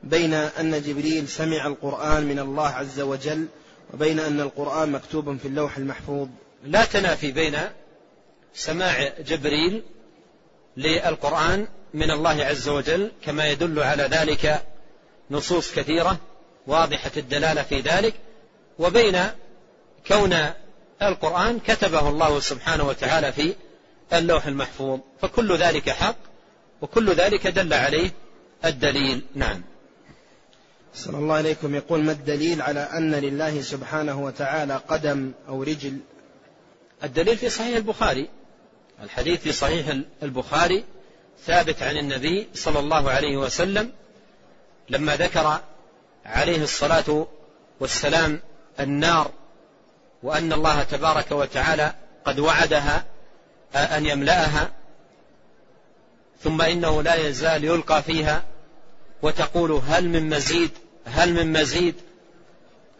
بين 0.02 0.34
أن 0.34 0.82
جبريل 0.82 1.28
سمع 1.28 1.66
القرآن 1.66 2.24
من 2.24 2.38
الله 2.38 2.68
عز 2.68 3.00
وجل 3.00 3.46
وبين 3.94 4.20
أن 4.20 4.40
القرآن 4.40 4.92
مكتوب 4.92 5.36
في 5.38 5.48
اللوح 5.48 5.76
المحفوظ؟ 5.76 6.28
لا 6.64 6.84
تنافي 6.84 7.32
بين 7.32 7.58
سماع 8.54 9.12
جبريل 9.18 9.82
للقرآن 10.76 11.66
من 11.94 12.10
الله 12.10 12.44
عز 12.44 12.68
وجل 12.68 13.10
كما 13.24 13.46
يدل 13.46 13.80
على 13.80 14.02
ذلك 14.02 14.62
نصوص 15.30 15.74
كثيرة 15.74 16.18
واضحة 16.66 17.12
الدلالة 17.16 17.62
في 17.62 17.80
ذلك 17.80 18.14
وبين 18.78 19.30
كون 20.06 20.36
القرآن 21.02 21.58
كتبه 21.58 22.08
الله 22.08 22.40
سبحانه 22.40 22.88
وتعالى 22.88 23.32
في 23.32 23.54
اللوح 24.12 24.46
المحفوظ 24.46 25.00
فكل 25.22 25.56
ذلك 25.56 25.90
حق. 25.90 26.27
وكل 26.82 27.12
ذلك 27.12 27.46
دل 27.46 27.74
عليه 27.74 28.10
الدليل. 28.64 29.22
نعم. 29.34 29.62
صلى 30.94 31.18
الله 31.18 31.34
عليكم 31.34 31.74
يقول 31.74 32.04
ما 32.04 32.12
الدليل 32.12 32.62
على 32.62 32.80
أن 32.80 33.14
لله 33.14 33.60
سبحانه 33.60 34.24
وتعالى 34.24 34.80
قدم 34.88 35.32
أو 35.48 35.62
رجل؟ 35.62 35.98
الدليل 37.04 37.36
في 37.36 37.50
صحيح 37.50 37.76
البخاري. 37.76 38.28
الحديث 39.02 39.40
في 39.40 39.52
صحيح 39.52 39.96
البخاري 40.22 40.84
ثابت 41.46 41.82
عن 41.82 41.96
النبي 41.96 42.48
صلى 42.54 42.78
الله 42.78 43.10
عليه 43.10 43.36
وسلم 43.36 43.92
لما 44.88 45.16
ذكر 45.16 45.60
عليه 46.26 46.62
الصلاة 46.62 47.26
والسلام 47.80 48.40
النار 48.80 49.30
وأن 50.22 50.52
الله 50.52 50.82
تبارك 50.82 51.32
وتعالى 51.32 51.94
قد 52.24 52.38
وعدها 52.38 53.04
أن 53.74 54.06
يملأها 54.06 54.70
ثم 56.42 56.62
إنه 56.62 57.02
لا 57.02 57.14
يزال 57.14 57.64
يلقى 57.64 58.02
فيها 58.02 58.44
وتقول 59.22 59.72
هل 59.72 60.08
من 60.08 60.28
مزيد؟ 60.28 60.70
هل 61.04 61.34
من 61.34 61.60
مزيد؟ 61.60 61.94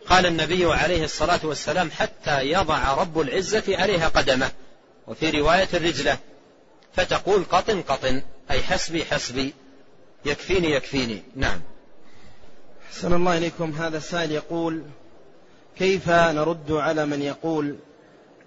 قال 0.07 0.27
النبي 0.27 0.65
عليه 0.65 1.05
الصلاة 1.05 1.41
والسلام 1.43 1.91
حتى 1.91 2.43
يضع 2.43 2.95
رب 2.95 3.21
العزة 3.21 3.65
عليها 3.69 4.09
قدمه 4.09 4.51
وفي 5.07 5.31
رواية 5.31 5.69
رجله 5.75 6.19
فتقول 6.97 7.45
قطن 7.45 7.83
قطن 7.83 8.23
أي 8.51 8.63
حسبي 8.63 9.05
حسبي 9.05 9.55
يكفيني 10.25 10.71
يكفيني. 10.71 11.23
نعم. 11.37 11.61
حسن 12.91 13.13
الله 13.13 13.39
إليكم. 13.39 13.73
هذا 13.73 13.99
السائل 13.99 14.33
يقول 14.33 14.83
كيف 15.79 16.09
نرد 16.09 16.73
على 16.73 17.07
من 17.07 17.23
يقول 17.23 17.77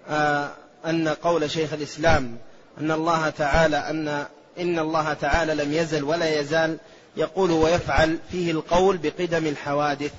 آه 0.08 0.50
أن 0.86 1.08
قول 1.08 1.50
شيخ 1.50 1.72
الإسلام 1.72 2.38
أن 2.80 2.90
الله 2.90 3.30
تعالى 3.30 3.76
أن 3.76 4.26
إن 4.58 4.78
الله 4.78 5.12
تعالى 5.12 5.54
لم 5.54 5.72
يزل 5.72 6.04
ولا 6.04 6.40
يزال 6.40 6.78
يقول 7.16 7.50
ويفعل 7.50 8.18
فيه 8.30 8.50
القول 8.50 8.98
بقدم 8.98 9.46
الحوادث 9.46 10.12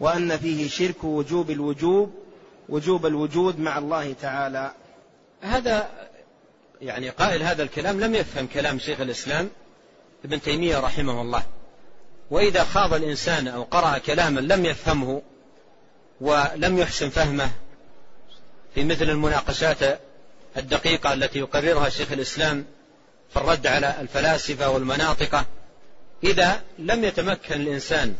وأن 0.00 0.36
فيه 0.38 0.68
شرك 0.68 1.04
وجوب 1.04 1.50
الوجوب 1.50 2.14
وجوب 2.68 3.06
الوجود 3.06 3.60
مع 3.60 3.78
الله 3.78 4.12
تعالى. 4.12 4.70
هذا 5.40 5.88
يعني 6.80 7.10
قائل 7.10 7.42
هذا 7.42 7.62
الكلام 7.62 8.00
لم 8.00 8.14
يفهم 8.14 8.46
كلام 8.46 8.78
شيخ 8.78 9.00
الإسلام 9.00 9.50
ابن 10.24 10.40
تيمية 10.40 10.78
رحمه 10.78 11.22
الله. 11.22 11.42
وإذا 12.30 12.64
خاض 12.64 12.94
الإنسان 12.94 13.48
أو 13.48 13.62
قرأ 13.62 13.98
كلاما 13.98 14.40
لم 14.40 14.64
يفهمه 14.64 15.22
ولم 16.20 16.78
يحسن 16.78 17.08
فهمه 17.08 17.50
في 18.74 18.84
مثل 18.84 19.04
المناقشات 19.04 20.00
الدقيقة 20.56 21.12
التي 21.12 21.38
يقررها 21.38 21.88
شيخ 21.88 22.12
الإسلام 22.12 22.64
في 23.30 23.36
الرد 23.36 23.66
على 23.66 24.00
الفلاسفة 24.00 24.70
والمناطقة 24.70 25.46
إذا 26.24 26.62
لم 26.78 27.04
يتمكن 27.04 27.60
الإنسان 27.60 28.14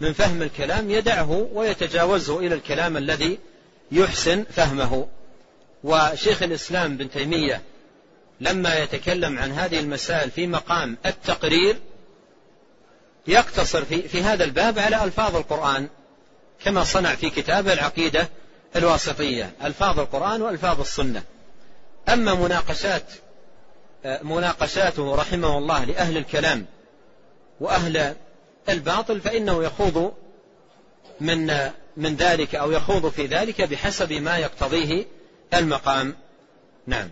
من 0.00 0.12
فهم 0.12 0.42
الكلام 0.42 0.90
يدعه 0.90 1.48
ويتجاوزه 1.52 2.38
إلى 2.38 2.54
الكلام 2.54 2.96
الذي 2.96 3.38
يحسن 3.92 4.44
فهمه. 4.44 5.06
وشيخ 5.84 6.42
الإسلام 6.42 6.96
بن 6.96 7.10
تيمية 7.10 7.62
لما 8.40 8.78
يتكلم 8.78 9.38
عن 9.38 9.52
هذه 9.52 9.80
المسائل 9.80 10.30
في 10.30 10.46
مقام 10.46 10.96
التقرير 11.06 11.76
يقتصر 13.26 13.84
في, 13.84 14.08
في 14.08 14.22
هذا 14.22 14.44
الباب 14.44 14.78
على 14.78 15.04
ألفاظ 15.04 15.36
القرآن 15.36 15.88
كما 16.64 16.84
صنع 16.84 17.14
في 17.14 17.30
كتابه 17.30 17.72
العقيدة 17.72 18.28
الواسطية 18.76 19.52
ألفاظ 19.64 20.00
القرآن 20.00 20.42
وألفاظ 20.42 20.80
السنة. 20.80 21.22
أما 22.08 22.34
مناقشات 22.34 23.04
مناقشاته 24.04 25.14
رحمه 25.14 25.58
الله 25.58 25.84
لأهل 25.84 26.16
الكلام 26.16 26.66
وأهل 27.60 28.14
الباطل 28.68 29.20
فإنه 29.20 29.64
يخوض 29.64 30.12
من 31.20 31.70
من 31.96 32.16
ذلك 32.16 32.54
أو 32.54 32.72
يخوض 32.72 33.08
في 33.08 33.26
ذلك 33.26 33.62
بحسب 33.62 34.12
ما 34.12 34.38
يقتضيه 34.38 35.04
المقام. 35.54 36.14
نعم. 36.86 37.10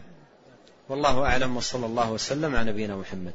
والله 0.88 1.24
أعلم 1.24 1.56
وصلى 1.56 1.86
الله 1.86 2.10
وسلم 2.10 2.56
على 2.56 2.70
نبينا 2.70 2.96
محمد. 2.96 3.32